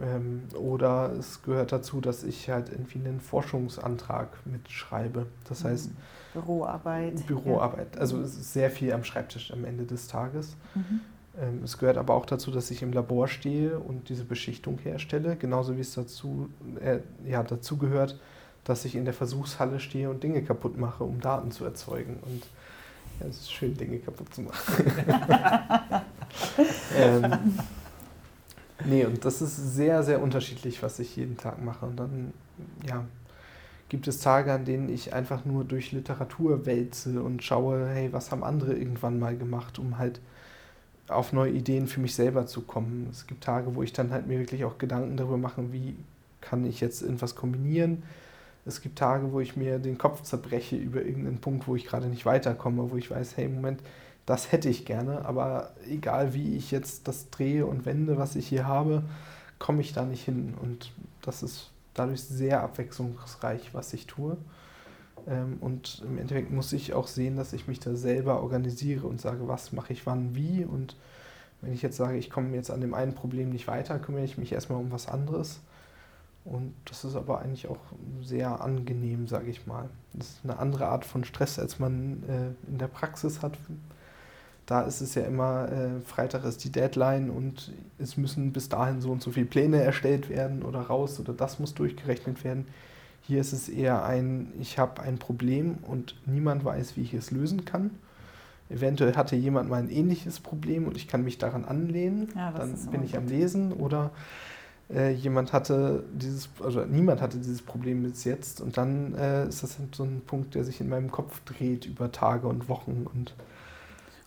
Ähm, 0.00 0.42
oder 0.54 1.12
es 1.18 1.42
gehört 1.42 1.72
dazu, 1.72 2.00
dass 2.00 2.22
ich 2.22 2.50
halt 2.50 2.68
irgendwie 2.70 2.98
einen 2.98 3.20
Forschungsantrag 3.20 4.28
mitschreibe. 4.44 5.26
Das 5.48 5.64
heißt, 5.64 5.90
Büroarbeit. 6.34 7.26
Büroarbeit. 7.26 7.98
Also 7.98 8.24
sehr 8.24 8.70
viel 8.70 8.92
am 8.92 9.02
Schreibtisch 9.02 9.52
am 9.52 9.64
Ende 9.64 9.84
des 9.84 10.06
Tages. 10.06 10.56
Mhm. 10.74 11.00
Ähm, 11.40 11.62
Es 11.64 11.78
gehört 11.78 11.96
aber 11.98 12.14
auch 12.14 12.26
dazu, 12.26 12.50
dass 12.50 12.70
ich 12.70 12.82
im 12.82 12.92
Labor 12.92 13.28
stehe 13.28 13.78
und 13.78 14.08
diese 14.08 14.24
Beschichtung 14.24 14.78
herstelle, 14.78 15.36
genauso 15.36 15.76
wie 15.76 15.80
es 15.80 15.94
dazu, 15.94 16.50
äh, 16.80 17.00
ja, 17.26 17.42
dazu 17.42 17.76
gehört, 17.78 18.18
dass 18.64 18.84
ich 18.84 18.94
in 18.96 19.04
der 19.04 19.14
Versuchshalle 19.14 19.80
stehe 19.80 20.10
und 20.10 20.22
Dinge 20.22 20.42
kaputt 20.42 20.76
mache, 20.78 21.04
um 21.04 21.20
Daten 21.20 21.50
zu 21.50 21.64
erzeugen. 21.64 22.18
Und 22.22 22.42
ja, 23.20 23.26
es 23.26 23.38
ist 23.38 23.52
schön, 23.52 23.76
Dinge 23.76 23.98
kaputt 23.98 24.34
zu 24.34 24.42
machen. 24.42 24.92
ähm, 26.96 27.54
nee, 28.84 29.04
und 29.04 29.24
das 29.24 29.40
ist 29.42 29.56
sehr, 29.74 30.02
sehr 30.02 30.22
unterschiedlich, 30.22 30.82
was 30.82 30.98
ich 30.98 31.16
jeden 31.16 31.36
Tag 31.36 31.62
mache. 31.62 31.86
Und 31.86 31.96
dann, 31.96 32.32
ja, 32.86 33.04
gibt 33.88 34.06
es 34.08 34.20
Tage, 34.20 34.52
an 34.52 34.64
denen 34.64 34.88
ich 34.88 35.14
einfach 35.14 35.44
nur 35.44 35.64
durch 35.64 35.92
Literatur 35.92 36.66
wälze 36.66 37.22
und 37.22 37.42
schaue, 37.42 37.88
hey, 37.88 38.12
was 38.12 38.30
haben 38.30 38.44
andere 38.44 38.74
irgendwann 38.74 39.18
mal 39.18 39.36
gemacht, 39.36 39.78
um 39.78 39.98
halt 39.98 40.20
auf 41.08 41.32
neue 41.32 41.52
Ideen 41.52 41.86
für 41.86 42.00
mich 42.00 42.14
selber 42.14 42.46
zu 42.46 42.62
kommen. 42.62 43.08
Es 43.10 43.26
gibt 43.26 43.44
Tage, 43.44 43.74
wo 43.74 43.82
ich 43.82 43.92
dann 43.92 44.10
halt 44.10 44.26
mir 44.26 44.38
wirklich 44.38 44.64
auch 44.64 44.78
Gedanken 44.78 45.16
darüber 45.16 45.38
mache, 45.38 45.72
wie 45.72 45.96
kann 46.40 46.64
ich 46.64 46.80
jetzt 46.80 47.02
irgendwas 47.02 47.34
kombinieren. 47.34 48.02
Es 48.66 48.82
gibt 48.82 48.98
Tage, 48.98 49.32
wo 49.32 49.40
ich 49.40 49.56
mir 49.56 49.78
den 49.78 49.96
Kopf 49.96 50.22
zerbreche 50.22 50.76
über 50.76 51.02
irgendeinen 51.02 51.38
Punkt, 51.38 51.66
wo 51.66 51.76
ich 51.76 51.86
gerade 51.86 52.08
nicht 52.08 52.26
weiterkomme, 52.26 52.90
wo 52.90 52.96
ich 52.96 53.10
weiß, 53.10 53.36
hey, 53.36 53.48
Moment, 53.48 53.82
das 54.26 54.52
hätte 54.52 54.68
ich 54.68 54.84
gerne, 54.84 55.24
aber 55.24 55.70
egal 55.88 56.34
wie 56.34 56.54
ich 56.56 56.70
jetzt 56.70 57.08
das 57.08 57.30
drehe 57.30 57.64
und 57.64 57.86
wende, 57.86 58.18
was 58.18 58.36
ich 58.36 58.46
hier 58.46 58.66
habe, 58.66 59.04
komme 59.58 59.80
ich 59.80 59.94
da 59.94 60.04
nicht 60.04 60.24
hin. 60.24 60.54
Und 60.60 60.92
das 61.22 61.42
ist 61.42 61.70
dadurch 61.94 62.22
sehr 62.22 62.62
abwechslungsreich, 62.62 63.72
was 63.72 63.94
ich 63.94 64.06
tue. 64.06 64.36
Ähm, 65.28 65.58
Und 65.60 66.02
im 66.04 66.18
Endeffekt 66.18 66.50
muss 66.50 66.72
ich 66.72 66.94
auch 66.94 67.06
sehen, 67.06 67.36
dass 67.36 67.52
ich 67.52 67.68
mich 67.68 67.80
da 67.80 67.94
selber 67.94 68.42
organisiere 68.42 69.06
und 69.06 69.20
sage, 69.20 69.48
was 69.48 69.72
mache 69.72 69.92
ich 69.92 70.06
wann, 70.06 70.34
wie. 70.34 70.64
Und 70.64 70.96
wenn 71.60 71.72
ich 71.72 71.82
jetzt 71.82 71.96
sage, 71.96 72.18
ich 72.18 72.30
komme 72.30 72.54
jetzt 72.54 72.70
an 72.70 72.80
dem 72.80 72.94
einen 72.94 73.14
Problem 73.14 73.50
nicht 73.50 73.66
weiter, 73.68 73.98
kümmere 73.98 74.24
ich 74.24 74.38
mich 74.38 74.52
erstmal 74.52 74.80
um 74.80 74.92
was 74.92 75.08
anderes. 75.08 75.60
Und 76.44 76.74
das 76.86 77.04
ist 77.04 77.16
aber 77.16 77.40
eigentlich 77.40 77.68
auch 77.68 77.78
sehr 78.22 78.62
angenehm, 78.62 79.26
sage 79.26 79.50
ich 79.50 79.66
mal. 79.66 79.90
Das 80.14 80.28
ist 80.28 80.40
eine 80.44 80.58
andere 80.58 80.86
Art 80.88 81.04
von 81.04 81.24
Stress, 81.24 81.58
als 81.58 81.78
man 81.78 82.22
äh, 82.28 82.70
in 82.70 82.78
der 82.78 82.88
Praxis 82.88 83.42
hat. 83.42 83.58
Da 84.66 84.82
ist 84.82 85.00
es 85.00 85.14
ja 85.14 85.22
immer, 85.22 85.70
äh, 85.70 86.00
Freitag 86.02 86.44
ist 86.44 86.62
die 86.64 86.70
Deadline 86.72 87.30
und 87.30 87.72
es 87.98 88.16
müssen 88.16 88.52
bis 88.52 88.68
dahin 88.68 89.00
so 89.00 89.10
und 89.10 89.22
so 89.22 89.30
viele 89.30 89.46
Pläne 89.46 89.82
erstellt 89.82 90.28
werden 90.28 90.62
oder 90.62 90.80
raus 90.80 91.18
oder 91.20 91.32
das 91.32 91.58
muss 91.58 91.74
durchgerechnet 91.74 92.44
werden. 92.44 92.66
Hier 93.28 93.42
ist 93.42 93.52
es 93.52 93.68
eher 93.68 94.06
ein, 94.06 94.54
ich 94.58 94.78
habe 94.78 95.02
ein 95.02 95.18
Problem 95.18 95.76
und 95.82 96.14
niemand 96.24 96.64
weiß, 96.64 96.96
wie 96.96 97.02
ich 97.02 97.12
es 97.12 97.30
lösen 97.30 97.66
kann. 97.66 97.90
Eventuell 98.70 99.16
hatte 99.16 99.36
jemand 99.36 99.68
mal 99.68 99.82
ein 99.82 99.90
ähnliches 99.90 100.40
Problem 100.40 100.86
und 100.86 100.96
ich 100.96 101.08
kann 101.08 101.24
mich 101.24 101.36
daran 101.36 101.66
anlehnen. 101.66 102.28
Ja, 102.34 102.52
dann 102.52 102.74
bin 102.90 103.02
ich 103.02 103.18
am. 103.18 103.26
Lesen 103.26 103.74
oder 103.74 104.12
äh, 104.88 105.12
jemand 105.12 105.52
hatte 105.52 106.04
dieses, 106.14 106.48
also 106.64 106.86
niemand 106.86 107.20
hatte 107.20 107.36
dieses 107.36 107.60
Problem 107.60 108.02
bis 108.02 108.24
jetzt 108.24 108.62
und 108.62 108.78
dann 108.78 109.14
äh, 109.14 109.46
ist 109.46 109.62
das 109.62 109.78
halt 109.78 109.94
so 109.94 110.04
ein 110.04 110.22
Punkt, 110.26 110.54
der 110.54 110.64
sich 110.64 110.80
in 110.80 110.88
meinem 110.88 111.10
Kopf 111.10 111.42
dreht 111.44 111.84
über 111.84 112.10
Tage 112.10 112.48
und 112.48 112.70
Wochen 112.70 113.06
und 113.12 113.34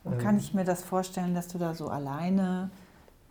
Und 0.04 0.14
ähm, 0.14 0.20
kann 0.20 0.38
ich 0.38 0.54
mir 0.54 0.64
das 0.64 0.84
vorstellen, 0.84 1.34
dass 1.34 1.48
du 1.48 1.58
da 1.58 1.74
so 1.74 1.88
alleine 1.88 2.70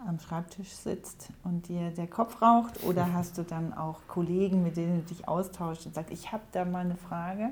am 0.07 0.19
Schreibtisch 0.19 0.71
sitzt 0.71 1.29
und 1.45 1.69
dir 1.69 1.91
der 1.91 2.07
Kopf 2.07 2.43
raucht? 2.43 2.83
Oder 2.85 3.13
hast 3.15 3.39
du 3.39 3.43
dann 3.43 3.73
auch 3.73 4.01
Kollegen, 4.09 4.63
mit 4.63 4.77
denen 4.77 5.03
du 5.03 5.15
dich 5.15 5.29
austauschst 5.29 5.87
und 5.87 5.95
sagst, 5.95 6.13
ich 6.13 6.33
habe 6.33 6.43
da 6.53 6.65
mal 6.65 6.85
eine 6.85 6.97
Frage? 6.97 7.51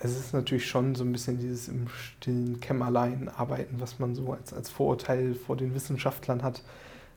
Es 0.00 0.16
ist 0.16 0.32
natürlich 0.32 0.66
schon 0.66 0.94
so 0.94 1.02
ein 1.02 1.10
bisschen 1.10 1.38
dieses 1.38 1.68
im 1.68 1.88
stillen 1.88 2.60
Kämmerlein 2.60 3.28
arbeiten, 3.28 3.80
was 3.80 3.98
man 3.98 4.14
so 4.14 4.32
als, 4.32 4.52
als 4.52 4.70
Vorurteil 4.70 5.34
vor 5.34 5.56
den 5.56 5.74
Wissenschaftlern 5.74 6.42
hat. 6.42 6.62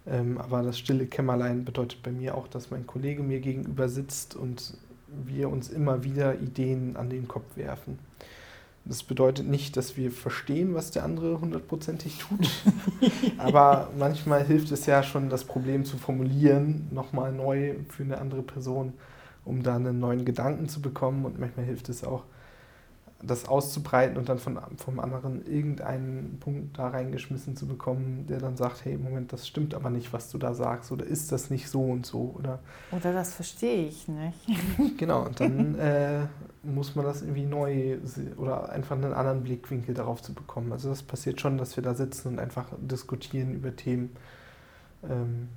Ähm, 0.07 0.39
aber 0.39 0.63
das 0.63 0.79
stille 0.79 1.05
Kämmerlein 1.05 1.63
bedeutet 1.63 2.01
bei 2.01 2.11
mir 2.11 2.35
auch, 2.35 2.47
dass 2.47 2.71
mein 2.71 2.87
Kollege 2.87 3.21
mir 3.21 3.39
gegenüber 3.39 3.87
sitzt 3.87 4.35
und 4.35 4.75
wir 5.07 5.49
uns 5.49 5.69
immer 5.69 6.03
wieder 6.03 6.39
Ideen 6.39 6.97
an 6.97 7.09
den 7.09 7.27
Kopf 7.27 7.55
werfen. 7.55 7.99
Das 8.83 9.03
bedeutet 9.03 9.47
nicht, 9.47 9.77
dass 9.77 9.95
wir 9.95 10.11
verstehen, 10.11 10.73
was 10.73 10.91
der 10.91 11.03
andere 11.03 11.39
hundertprozentig 11.39 12.17
tut. 12.17 12.49
aber 13.37 13.91
manchmal 13.97 14.43
hilft 14.43 14.71
es 14.71 14.85
ja 14.87 15.03
schon, 15.03 15.29
das 15.29 15.43
Problem 15.43 15.85
zu 15.85 15.97
formulieren, 15.97 16.87
nochmal 16.91 17.31
neu 17.31 17.75
für 17.89 18.03
eine 18.03 18.17
andere 18.17 18.41
Person, 18.41 18.93
um 19.45 19.61
da 19.61 19.75
einen 19.75 19.99
neuen 19.99 20.25
Gedanken 20.25 20.67
zu 20.67 20.81
bekommen. 20.81 21.25
Und 21.25 21.39
manchmal 21.39 21.65
hilft 21.65 21.89
es 21.89 22.03
auch, 22.03 22.23
das 23.23 23.47
auszubreiten 23.47 24.17
und 24.17 24.29
dann 24.29 24.39
von, 24.39 24.59
vom 24.77 24.99
anderen 24.99 25.45
irgendeinen 25.45 26.37
Punkt 26.39 26.77
da 26.77 26.89
reingeschmissen 26.89 27.55
zu 27.55 27.67
bekommen, 27.67 28.25
der 28.27 28.39
dann 28.39 28.57
sagt, 28.57 28.85
hey, 28.85 28.97
Moment, 28.97 29.31
das 29.33 29.47
stimmt 29.47 29.73
aber 29.73 29.89
nicht, 29.89 30.11
was 30.13 30.29
du 30.31 30.37
da 30.37 30.53
sagst, 30.53 30.91
oder 30.91 31.05
ist 31.05 31.31
das 31.31 31.49
nicht 31.49 31.69
so 31.69 31.83
und 31.83 32.05
so, 32.05 32.35
oder 32.37 32.59
Oder 32.91 33.13
das 33.13 33.33
verstehe 33.33 33.87
ich 33.87 34.07
nicht. 34.07 34.39
genau, 34.97 35.25
und 35.25 35.39
dann 35.39 35.75
äh, 35.75 36.27
muss 36.63 36.95
man 36.95 37.05
das 37.05 37.21
irgendwie 37.21 37.45
neu 37.45 37.97
oder 38.37 38.69
einfach 38.69 38.95
einen 38.95 39.13
anderen 39.13 39.43
Blickwinkel 39.43 39.93
darauf 39.93 40.21
zu 40.21 40.33
bekommen. 40.33 40.71
Also 40.71 40.89
das 40.89 41.03
passiert 41.03 41.41
schon, 41.41 41.57
dass 41.57 41.75
wir 41.75 41.83
da 41.83 41.93
sitzen 41.93 42.29
und 42.29 42.39
einfach 42.39 42.67
diskutieren 42.79 43.53
über 43.53 43.75
Themen. 43.75 44.11
Ähm, 45.09 45.49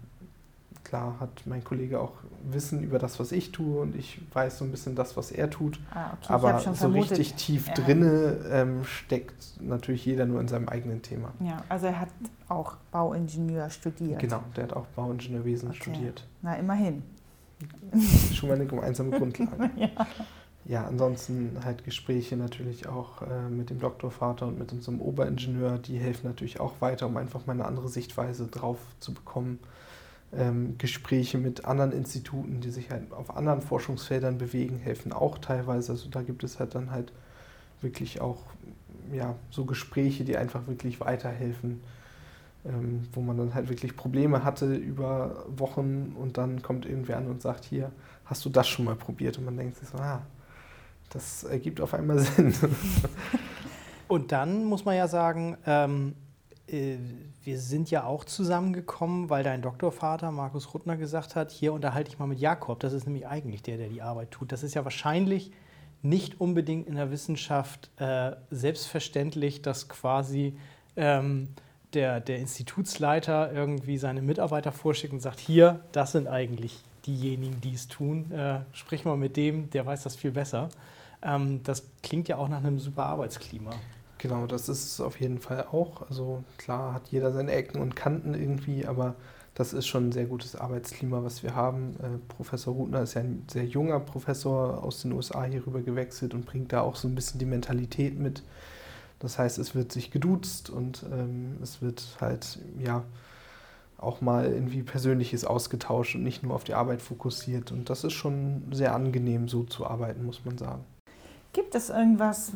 klar 0.85 1.17
hat 1.19 1.43
mein 1.47 1.65
Kollege 1.65 1.99
auch 2.01 2.13
Wissen 2.45 2.83
über 2.83 2.99
das, 2.99 3.19
was 3.19 3.33
ich 3.33 3.53
tue 3.53 3.81
und 3.81 3.97
ich 3.97 4.21
weiß 4.33 4.59
so 4.59 4.65
ein 4.65 4.71
bisschen 4.71 4.95
das, 4.95 5.17
was 5.17 5.33
er 5.33 5.51
tut. 5.51 5.81
Ah, 5.93 6.13
okay, 6.13 6.33
Aber 6.33 6.59
so 6.61 6.75
vermutet. 6.75 7.13
richtig 7.19 7.35
tief 7.35 7.69
Ja. 7.69 7.75
drinne 7.75 8.39
ähm, 8.51 8.85
steckt 8.85 9.61
natürlich 9.61 10.05
jeder 10.05 10.27
nur 10.27 10.41
in 10.41 10.49
seinem 10.49 10.69
eigenen 10.69 11.03
Thema. 11.03 11.33
Ja, 11.41 11.63
also 11.69 11.87
er 11.87 12.01
hat 12.01 12.09
auch 12.49 12.77
Bauingenieur 12.93 13.71
studiert. 13.71 14.21
Genau, 14.21 14.43
der 14.57 14.65
hat 14.65 14.73
auch 14.75 14.87
Bauingenieurwesen 14.89 15.71
Okay. 15.71 15.79
studiert. 15.83 16.27
Na, 16.43 16.55
immerhin. 16.57 17.03
Schon 18.35 18.49
mal 18.49 18.57
eine 18.57 18.67
gemeinsame 18.67 19.11
Grundlage. 19.19 19.71
Ja. 19.77 19.89
Ja, 20.67 20.87
ansonsten 20.87 21.59
halt 21.63 21.85
Gespräche 21.85 22.39
natürlich 22.39 22.89
auch 22.89 23.21
äh, 23.21 23.51
mit 23.51 23.69
dem 23.69 23.81
Doktorvater 23.81 24.47
und 24.47 24.59
mit 24.59 24.73
unserem 24.73 24.99
Oberingenieur, 25.03 25.77
die 25.77 25.99
helfen 25.99 26.27
natürlich 26.27 26.59
auch 26.59 26.81
weiter, 26.81 27.07
um 27.07 27.19
einfach 27.19 27.45
mal 27.45 27.53
eine 27.53 27.67
andere 27.67 27.91
Sichtweise 27.91 28.47
drauf 28.47 28.79
zu 28.99 29.13
bekommen. 29.13 29.59
Ähm, 30.37 30.77
Gespräche 30.79 31.39
mit 31.39 31.65
anderen 31.65 31.93
Instituten, 31.93 32.61
die 32.61 32.71
sich 32.71 32.91
halt 32.91 33.13
auf 33.13 33.37
anderen 33.37 33.63
Forschungsfeldern 33.63 34.39
bewegen, 34.39 34.79
helfen 34.79 35.13
auch 35.13 35.39
teilweise. 35.39 35.93
Also 35.93 36.09
da 36.09 36.23
gibt 36.23 36.43
es 36.45 36.59
halt 36.59 36.75
dann 36.75 36.91
halt 36.91 37.13
wirklich 37.81 38.21
auch 38.21 38.39
ja, 39.13 39.35
so 39.51 39.65
Gespräche, 39.65 40.25
die 40.25 40.37
einfach 40.37 40.67
wirklich 40.67 41.01
weiterhelfen, 41.01 41.83
ähm, 42.65 43.07
wo 43.13 43.21
man 43.21 43.37
dann 43.37 43.55
halt 43.55 43.69
wirklich 43.69 43.97
Probleme 43.97 44.45
hatte 44.45 44.75
über 44.75 45.45
Wochen 45.49 46.17
und 46.19 46.39
dann 46.39 46.63
kommt 46.63 46.87
irgendwer 46.87 47.19
an 47.19 47.29
und 47.29 47.43
sagt, 47.43 47.65
hier, 47.65 47.93
hast 48.25 48.45
du 48.45 48.49
das 48.49 48.67
schon 48.69 48.87
mal 48.87 48.97
probiert? 48.97 49.39
Und 49.39 49.45
man 49.45 49.57
denkt 49.57 49.77
sich 49.77 49.89
so, 49.89 49.99
ah, 49.99 50.23
das 51.11 51.45
ergibt 51.45 51.81
auf 51.81 51.95
einmal 51.95 52.19
Sinn. 52.21 52.55
Und 54.09 54.33
dann 54.33 54.65
muss 54.65 54.85
man 54.85 54.97
ja 54.97 55.09
sagen, 55.09 55.57
ähm, 55.67 56.15
äh, 56.67 56.97
wir 57.45 57.59
sind 57.59 57.91
ja 57.91 58.05
auch 58.05 58.25
zusammengekommen, 58.25 59.31
weil 59.31 59.45
dein 59.45 59.63
Doktorvater 59.63 60.31
Markus 60.31 60.73
Ruttner 60.73 60.97
gesagt 60.97 61.37
hat, 61.37 61.51
hier 61.51 61.73
unterhalte 61.73 62.11
ich 62.11 62.19
mal 62.19 62.27
mit 62.27 62.39
Jakob. 62.39 62.81
Das 62.81 62.93
ist 62.93 63.07
nämlich 63.07 63.27
eigentlich 63.27 63.63
der, 63.63 63.77
der 63.77 63.89
die 63.89 64.03
Arbeit 64.03 64.31
tut. 64.31 64.53
Das 64.53 64.63
ist 64.63 64.75
ja 64.75 64.85
wahrscheinlich 64.85 65.53
nicht 66.03 66.41
unbedingt 66.41 66.87
in 66.87 66.97
der 66.97 67.11
Wissenschaft 67.11 67.91
äh, 67.99 68.33
selbstverständlich, 68.51 69.63
dass 69.63 69.89
quasi 69.89 70.57
ähm, 70.97 71.49
der, 71.95 72.21
der 72.21 72.39
Institutsleiter 72.39 73.53
irgendwie 73.53 73.99
seine 73.99 74.23
Mitarbeiter 74.23 74.73
vorschickt 74.73 75.13
und 75.13 75.21
sagt, 75.21 75.41
hier, 75.41 75.81
das 75.93 76.13
sind 76.13 76.29
eigentlich 76.29 76.83
diejenigen, 77.07 77.61
die 77.61 77.75
es 77.75 77.89
tun. 77.89 78.31
Äh, 78.33 78.61
sprich 78.73 79.05
mal 79.05 79.17
mit 79.17 79.37
dem, 79.37 79.71
der 79.71 79.87
weiß 79.87 80.03
das 80.03 80.17
viel 80.17 80.33
besser. 80.33 80.69
Ähm, 81.23 81.63
das 81.63 81.85
klingt 82.03 82.29
ja 82.29 82.37
auch 82.37 82.49
nach 82.49 82.59
einem 82.59 82.79
super 82.79 83.05
Arbeitsklima. 83.07 83.73
Genau, 84.25 84.47
das 84.47 84.71
ist 84.71 84.87
es 84.87 85.01
auf 85.03 85.21
jeden 85.21 85.39
Fall 85.39 85.67
auch. 85.71 86.09
Also 86.09 86.45
klar 86.57 86.95
hat 86.95 87.09
jeder 87.09 87.31
seine 87.31 87.53
Ecken 87.53 87.79
und 87.79 87.95
Kanten 87.95 88.33
irgendwie, 88.33 88.87
aber 88.87 89.17
das 89.55 89.75
ist 89.75 89.87
schon 89.87 90.09
ein 90.09 90.13
sehr 90.13 90.25
gutes 90.25 90.57
Arbeitsklima, 90.57 91.23
was 91.23 91.43
wir 91.43 91.55
haben. 91.55 91.95
Äh, 92.03 92.17
Professor 92.35 92.73
Rutner 92.73 93.03
ist 93.03 93.13
ja 93.13 93.21
ein 93.21 93.45
sehr 93.51 93.67
junger 93.67 94.01
Professor 94.01 94.83
aus 94.83 95.03
den 95.03 95.13
USA 95.13 95.45
hier 95.45 95.67
rüber 95.67 95.83
gewechselt 95.83 96.33
und 96.33 96.47
bringt 96.47 96.73
da 96.73 96.81
auch 96.81 96.97
so 96.97 97.07
ein 97.07 97.15
bisschen 97.15 97.39
die 97.39 97.45
Mentalität 97.45 98.19
mit. 98.19 98.43
Das 99.19 99.39
heißt, 99.39 99.59
es 99.59 99.75
wird 99.75 99.93
sich 99.93 100.11
geduzt 100.11 100.71
und 100.71 101.05
ähm, 101.13 101.59
es 101.63 101.83
wird 101.83 102.17
halt, 102.23 102.61
ja, 102.79 103.05
auch 103.99 104.23
mal 104.23 104.47
irgendwie 104.47 104.83
Persönliches 104.83 105.45
ausgetauscht 105.45 106.15
und 106.15 106.23
nicht 106.23 106.43
nur 106.43 106.55
auf 106.55 106.65
die 106.65 106.73
Arbeit 106.73 107.03
fokussiert. 107.03 107.73
Und 107.73 107.91
das 107.91 108.05
ist 108.05 108.15
schon 108.15 108.63
sehr 108.73 108.95
angenehm, 108.95 109.49
so 109.49 109.65
zu 109.65 109.87
arbeiten, 109.87 110.25
muss 110.25 110.47
man 110.47 110.57
sagen. 110.57 110.83
Gibt 111.55 111.77
es 111.77 111.89
irgendwas, 111.89 112.51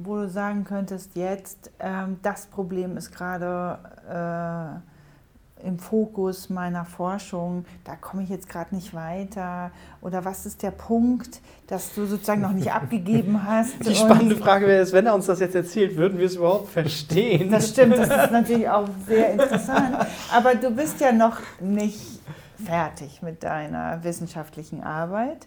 wo 0.00 0.14
du 0.14 0.28
sagen 0.28 0.62
könntest, 0.62 1.16
jetzt 1.16 1.72
ähm, 1.80 2.18
das 2.22 2.46
Problem 2.46 2.96
ist 2.96 3.10
gerade 3.10 3.80
äh, 4.08 5.66
im 5.66 5.80
Fokus 5.80 6.50
meiner 6.50 6.84
Forschung, 6.84 7.64
da 7.82 7.96
komme 7.96 8.22
ich 8.22 8.28
jetzt 8.28 8.48
gerade 8.48 8.72
nicht 8.72 8.94
weiter? 8.94 9.72
Oder 10.02 10.24
was 10.24 10.46
ist 10.46 10.62
der 10.62 10.70
Punkt, 10.70 11.40
dass 11.66 11.94
du 11.94 12.06
sozusagen 12.06 12.42
noch 12.42 12.52
nicht 12.52 12.72
abgegeben 12.72 13.42
hast? 13.44 13.84
Die 13.84 13.92
spannende 13.92 14.36
Frage 14.36 14.68
wäre 14.68 14.78
jetzt, 14.78 14.92
wenn 14.92 15.06
er 15.06 15.16
uns 15.16 15.26
das 15.26 15.40
jetzt 15.40 15.56
erzählt, 15.56 15.96
würden 15.96 16.20
wir 16.20 16.26
es 16.26 16.36
überhaupt 16.36 16.70
verstehen? 16.70 17.50
Das 17.50 17.70
stimmt, 17.70 17.98
das 17.98 18.08
ist 18.08 18.30
natürlich 18.30 18.68
auch 18.68 18.88
sehr 19.04 19.32
interessant. 19.32 19.96
Aber 20.32 20.54
du 20.54 20.70
bist 20.70 21.00
ja 21.00 21.10
noch 21.10 21.38
nicht 21.58 22.20
fertig 22.64 23.20
mit 23.20 23.42
deiner 23.42 24.04
wissenschaftlichen 24.04 24.80
Arbeit. 24.84 25.44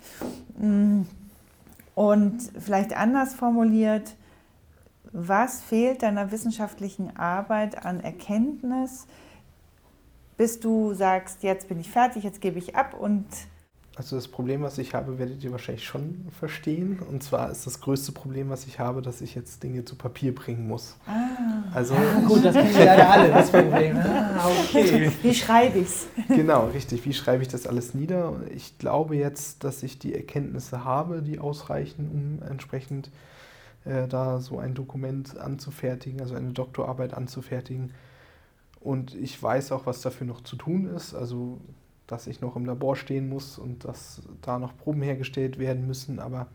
Mm. 0.59 1.03
Und 1.97 2.51
vielleicht 2.59 2.95
anders 2.95 3.33
formuliert, 3.33 4.15
was 5.13 5.63
fehlt 5.63 6.03
deiner 6.03 6.29
wissenschaftlichen 6.31 7.17
Arbeit 7.17 7.87
an 7.87 8.01
Erkenntnis, 8.01 9.07
bis 10.37 10.59
du 10.59 10.93
sagst, 10.93 11.41
jetzt 11.41 11.67
bin 11.67 11.79
ich 11.79 11.89
fertig, 11.89 12.23
jetzt 12.23 12.39
gebe 12.39 12.59
ich 12.59 12.75
ab 12.75 12.93
und 12.93 13.25
also 13.97 14.15
das 14.15 14.27
Problem, 14.27 14.61
was 14.61 14.77
ich 14.77 14.93
habe, 14.93 15.17
werdet 15.17 15.43
ihr 15.43 15.51
wahrscheinlich 15.51 15.83
schon 15.83 16.27
verstehen. 16.37 16.99
Und 16.99 17.23
zwar 17.23 17.49
ist 17.49 17.65
das 17.65 17.81
größte 17.81 18.11
Problem, 18.11 18.47
was 18.49 18.67
ich 18.67 18.77
habe, 18.77 19.01
dass 19.01 19.21
ich 19.21 19.33
jetzt 19.33 19.63
Dinge 19.63 19.85
zu 19.85 19.95
Papier 19.95 20.35
bringen 20.35 20.67
muss. 20.67 20.97
Ah. 21.07 21.63
Also 21.73 21.95
ja, 21.95 22.19
gut, 22.27 22.45
das 22.45 22.53
kennen 22.53 22.75
wir 22.75 22.85
leider 22.85 23.09
alle, 23.09 23.29
das 23.29 23.49
Problem. 23.49 23.97
Ah, 23.97 24.47
okay. 24.63 25.11
Wie 25.23 25.33
schreibe 25.33 25.79
ich 25.79 25.87
es? 25.87 26.07
Genau, 26.27 26.67
richtig. 26.67 27.05
Wie 27.05 27.13
schreibe 27.13 27.41
ich 27.41 27.47
das 27.47 27.65
alles 27.65 27.95
nieder? 27.95 28.35
Ich 28.53 28.77
glaube 28.77 29.15
jetzt, 29.15 29.63
dass 29.63 29.81
ich 29.81 29.97
die 29.97 30.13
Erkenntnisse 30.13 30.85
habe, 30.85 31.23
die 31.23 31.39
ausreichen, 31.39 32.39
um 32.41 32.47
entsprechend 32.47 33.09
äh, 33.85 34.07
da 34.07 34.39
so 34.39 34.59
ein 34.59 34.75
Dokument 34.75 35.39
anzufertigen, 35.39 36.21
also 36.21 36.35
eine 36.35 36.51
Doktorarbeit 36.51 37.15
anzufertigen. 37.15 37.95
Und 38.79 39.15
ich 39.15 39.41
weiß 39.41 39.71
auch, 39.71 39.87
was 39.87 40.01
dafür 40.01 40.27
noch 40.27 40.41
zu 40.43 40.55
tun 40.55 40.85
ist. 40.85 41.15
Also 41.15 41.57
dass 42.07 42.27
ich 42.27 42.41
noch 42.41 42.55
im 42.55 42.65
Labor 42.65 42.95
stehen 42.95 43.29
muss 43.29 43.59
und 43.59 43.85
dass 43.85 44.21
da 44.41 44.59
noch 44.59 44.75
Proben 44.77 45.01
hergestellt 45.01 45.59
werden 45.59 45.85
müssen, 45.85 46.19
aber 46.19 46.47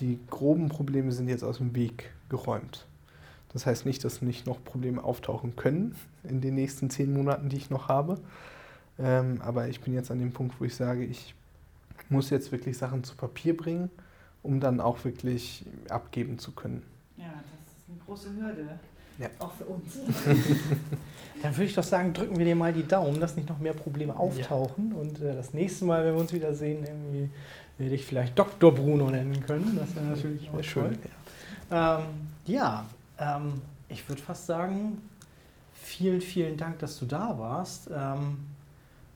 die 0.00 0.18
groben 0.30 0.68
Probleme 0.68 1.12
sind 1.12 1.28
jetzt 1.28 1.44
aus 1.44 1.58
dem 1.58 1.74
Weg 1.74 2.12
geräumt. 2.28 2.86
Das 3.52 3.66
heißt 3.66 3.84
nicht, 3.84 4.04
dass 4.04 4.22
nicht 4.22 4.46
noch 4.46 4.62
Probleme 4.62 5.02
auftauchen 5.02 5.56
können 5.56 5.94
in 6.24 6.40
den 6.40 6.54
nächsten 6.54 6.90
zehn 6.90 7.12
Monaten, 7.12 7.48
die 7.48 7.56
ich 7.56 7.70
noch 7.70 7.88
habe. 7.88 8.18
Ähm, 8.98 9.40
aber 9.42 9.68
ich 9.68 9.80
bin 9.80 9.94
jetzt 9.94 10.10
an 10.10 10.18
dem 10.18 10.32
Punkt, 10.32 10.60
wo 10.60 10.64
ich 10.64 10.74
sage, 10.74 11.04
ich 11.04 11.34
muss 12.08 12.30
jetzt 12.30 12.52
wirklich 12.52 12.76
Sachen 12.76 13.04
zu 13.04 13.14
Papier 13.14 13.56
bringen, 13.56 13.90
um 14.42 14.60
dann 14.60 14.80
auch 14.80 15.04
wirklich 15.04 15.64
abgeben 15.88 16.38
zu 16.38 16.52
können. 16.52 16.82
Ja, 17.16 17.26
das 17.26 17.72
ist 17.72 17.88
eine 17.88 17.98
große 18.06 18.34
Hürde. 18.34 18.78
Ja. 19.18 19.28
Auch 19.38 19.52
für 19.52 19.64
uns. 19.64 19.98
Dann 21.42 21.56
würde 21.56 21.64
ich 21.64 21.74
doch 21.74 21.82
sagen, 21.82 22.12
drücken 22.12 22.38
wir 22.38 22.44
dir 22.44 22.54
mal 22.54 22.72
die 22.72 22.86
Daumen, 22.86 23.18
dass 23.20 23.36
nicht 23.36 23.48
noch 23.48 23.58
mehr 23.58 23.72
Probleme 23.72 24.16
auftauchen. 24.16 24.92
Ja. 24.92 25.00
Und 25.00 25.20
äh, 25.20 25.34
das 25.34 25.52
nächste 25.54 25.84
Mal, 25.84 26.04
wenn 26.04 26.14
wir 26.14 26.20
uns 26.20 26.32
wiedersehen, 26.32 26.84
irgendwie 26.84 27.30
werde 27.78 27.94
ich 27.94 28.06
vielleicht 28.06 28.38
Dr. 28.38 28.72
Bruno 28.72 29.10
nennen 29.10 29.44
können. 29.44 29.76
Das 29.76 29.94
wäre 29.96 30.06
natürlich 30.06 30.48
auch 30.50 30.62
schön. 30.62 30.98
Ja, 31.70 31.98
ähm, 31.98 32.04
ja 32.46 32.86
ähm, 33.18 33.60
ich 33.88 34.08
würde 34.08 34.22
fast 34.22 34.46
sagen, 34.46 34.98
vielen, 35.74 36.20
vielen 36.20 36.56
Dank, 36.56 36.78
dass 36.78 36.98
du 36.98 37.06
da 37.06 37.38
warst. 37.38 37.90
Ähm, 37.92 38.38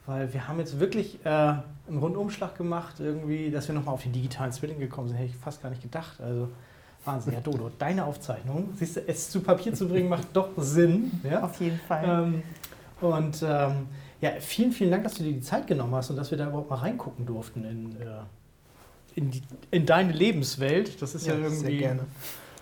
weil 0.06 0.32
wir 0.32 0.46
haben 0.46 0.58
jetzt 0.58 0.78
wirklich 0.78 1.18
äh, 1.24 1.28
einen 1.28 1.98
Rundumschlag 1.98 2.56
gemacht, 2.56 2.96
irgendwie, 3.00 3.50
dass 3.50 3.68
wir 3.68 3.74
nochmal 3.74 3.94
auf 3.94 4.02
den 4.02 4.12
digitalen 4.12 4.52
Zwilling 4.52 4.78
gekommen 4.78 5.08
sind, 5.08 5.16
hätte 5.16 5.30
ich 5.30 5.36
fast 5.36 5.62
gar 5.62 5.70
nicht 5.70 5.82
gedacht. 5.82 6.20
Also 6.20 6.48
Wahnsinn, 7.06 7.34
ja 7.34 7.40
Dodo, 7.40 7.70
deine 7.78 8.04
Aufzeichnung, 8.04 8.70
siehst 8.76 8.96
du, 8.96 9.00
es 9.06 9.30
zu 9.30 9.40
Papier 9.40 9.72
zu 9.74 9.88
bringen, 9.88 10.08
macht 10.08 10.28
doch 10.32 10.50
Sinn. 10.56 11.12
Ja? 11.22 11.44
Auf 11.44 11.60
jeden 11.60 11.78
Fall. 11.80 12.04
Ähm, 12.04 12.42
und 13.00 13.42
ähm, 13.42 13.86
ja, 14.20 14.30
vielen, 14.40 14.72
vielen 14.72 14.90
Dank, 14.90 15.04
dass 15.04 15.14
du 15.14 15.22
dir 15.22 15.32
die 15.32 15.40
Zeit 15.40 15.66
genommen 15.66 15.94
hast 15.94 16.10
und 16.10 16.16
dass 16.16 16.30
wir 16.30 16.38
da 16.38 16.48
überhaupt 16.48 16.70
mal 16.70 16.76
reingucken 16.76 17.26
durften 17.26 17.64
in, 17.64 18.00
äh, 18.00 18.06
in, 19.14 19.30
die, 19.30 19.42
in 19.70 19.86
deine 19.86 20.12
Lebenswelt. 20.12 21.00
Das 21.00 21.14
ist 21.14 21.26
ja, 21.26 21.34
ja 21.34 21.40
irgendwie 21.40 21.88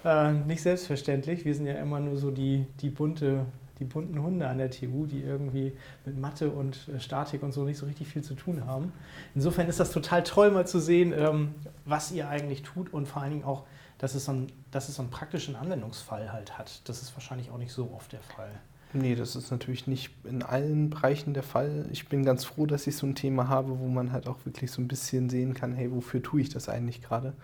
äh, 0.05 0.33
nicht 0.33 0.63
selbstverständlich. 0.63 1.45
Wir 1.45 1.55
sind 1.55 1.67
ja 1.67 1.75
immer 1.75 2.01
nur 2.01 2.17
so 2.17 2.31
die, 2.31 2.67
die 2.81 2.91
bunte 2.91 3.47
die 3.81 3.85
bunten 3.85 4.23
Hunde 4.23 4.47
an 4.47 4.59
der 4.59 4.71
TU, 4.71 5.07
die 5.07 5.21
irgendwie 5.21 5.73
mit 6.05 6.19
Mathe 6.19 6.51
und 6.51 6.89
äh, 6.89 7.01
Statik 7.01 7.43
und 7.43 7.53
so 7.53 7.65
nicht 7.65 7.79
so 7.79 7.87
richtig 7.87 8.09
viel 8.09 8.23
zu 8.23 8.35
tun 8.35 8.65
haben. 8.67 8.93
Insofern 9.35 9.69
ist 9.69 9.81
das 9.81 9.91
total 9.91 10.23
toll, 10.23 10.51
mal 10.51 10.67
zu 10.67 10.79
sehen, 10.79 11.13
ähm, 11.17 11.55
was 11.85 12.13
ihr 12.13 12.29
eigentlich 12.29 12.63
tut 12.63 12.93
und 12.93 13.07
vor 13.07 13.23
allen 13.23 13.33
Dingen 13.33 13.45
auch, 13.45 13.65
dass 13.99 14.15
es, 14.15 14.25
so 14.25 14.33
einen, 14.33 14.53
dass 14.71 14.89
es 14.89 14.97
so 14.97 15.03
einen 15.03 15.11
praktischen 15.11 15.57
Anwendungsfall 15.57 16.33
halt 16.33 16.59
hat. 16.59 16.89
Das 16.89 17.03
ist 17.03 17.15
wahrscheinlich 17.15 17.51
auch 17.51 17.59
nicht 17.59 17.73
so 17.73 17.91
oft 17.95 18.13
der 18.13 18.23
Fall. 18.23 18.51
Nee, 18.93 19.17
das 19.17 19.35
ist 19.35 19.51
natürlich 19.51 19.89
nicht 19.89 20.15
in 20.25 20.43
allen 20.43 20.89
Bereichen 20.91 21.35
der 21.35 21.43
Fall. 21.43 21.87
Ich 21.91 22.09
bin 22.09 22.25
ganz 22.25 22.45
froh, 22.45 22.65
dass 22.65 22.87
ich 22.87 22.97
so 22.97 23.07
ein 23.07 23.17
Thema 23.17 23.49
habe, 23.49 23.81
wo 23.81 23.89
man 23.89 24.13
halt 24.13 24.29
auch 24.29 24.39
wirklich 24.45 24.71
so 24.71 24.81
ein 24.81 24.87
bisschen 24.87 25.29
sehen 25.29 25.53
kann, 25.53 25.75
hey, 25.75 25.91
wofür 25.93 26.23
tue 26.23 26.41
ich 26.41 26.49
das 26.49 26.69
eigentlich 26.69 27.03
gerade? 27.03 27.35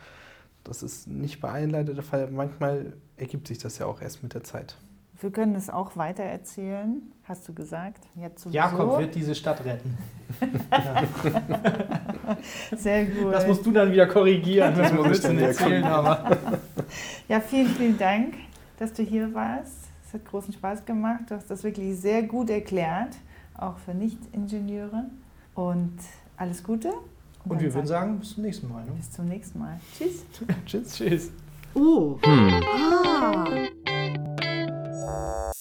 Das 0.63 0.85
ist 0.85 1.09
nicht 1.09 1.41
bei 1.41 1.51
allen 1.51 1.71
leider 1.71 1.95
der 1.95 2.05
Fall. 2.05 2.31
Manchmal 2.31 2.93
ergibt 3.17 3.49
sich 3.49 3.59
das 3.59 3.79
ja 3.79 3.87
auch 3.87 4.01
erst 4.01 4.23
mit 4.23 4.35
der 4.35 4.45
Zeit. 4.45 4.77
Wir 5.21 5.31
können 5.31 5.55
es 5.55 5.69
auch 5.69 5.97
weiter 5.97 6.23
erzählen, 6.23 7.03
hast 7.25 7.49
du 7.49 7.53
gesagt. 7.53 8.05
Jetzt 8.15 8.47
Jakob 8.51 8.99
wird 8.99 9.15
diese 9.15 9.35
Stadt 9.35 9.65
retten. 9.65 9.99
Sehr 12.77 13.07
gut. 13.07 13.33
Das 13.33 13.47
musst 13.47 13.65
du 13.65 13.71
dann 13.71 13.93
wieder 13.93 14.07
korrigieren, 14.07 14.75
was 14.77 14.93
wir 14.93 15.03
müssen 15.03 15.39
erzählen. 15.39 15.85
Aber. 15.85 16.39
Ja, 17.29 17.41
vielen, 17.41 17.69
vielen 17.69 17.99
Dank, 17.99 18.35
dass 18.79 18.93
du 18.93 19.03
hier 19.03 19.33
warst. 19.35 19.89
Es 20.07 20.15
hat 20.15 20.25
großen 20.25 20.53
Spaß 20.53 20.85
gemacht. 20.85 21.21
Du 21.29 21.37
hast 21.37 21.51
das 21.51 21.63
wirklich 21.63 21.97
sehr 22.01 22.25
gut 22.25 22.51
erklärt, 22.51 23.15
auch 23.57 23.79
für 23.79 23.95
Nicht-Ingenieure. 23.95 25.05
Und 25.55 25.99
alles 26.37 26.63
Gute. 26.63 26.89
Und, 27.45 27.53
Und 27.53 27.61
wir 27.61 27.73
würden 27.73 27.87
sagen, 27.87 28.19
bis 28.19 28.35
zum 28.35 28.43
nächsten 28.43 28.69
Mal. 28.69 28.85
Ne? 28.85 28.93
Bis 28.97 29.11
zum 29.11 29.27
nächsten 29.27 29.59
Mal. 29.59 29.81
Tschüss. 29.97 30.25
Tschüss. 30.67 30.97
Tschüss. 30.97 31.31
Oh. 31.75 32.19
Hm. 32.23 32.61
Ah. 35.07 35.53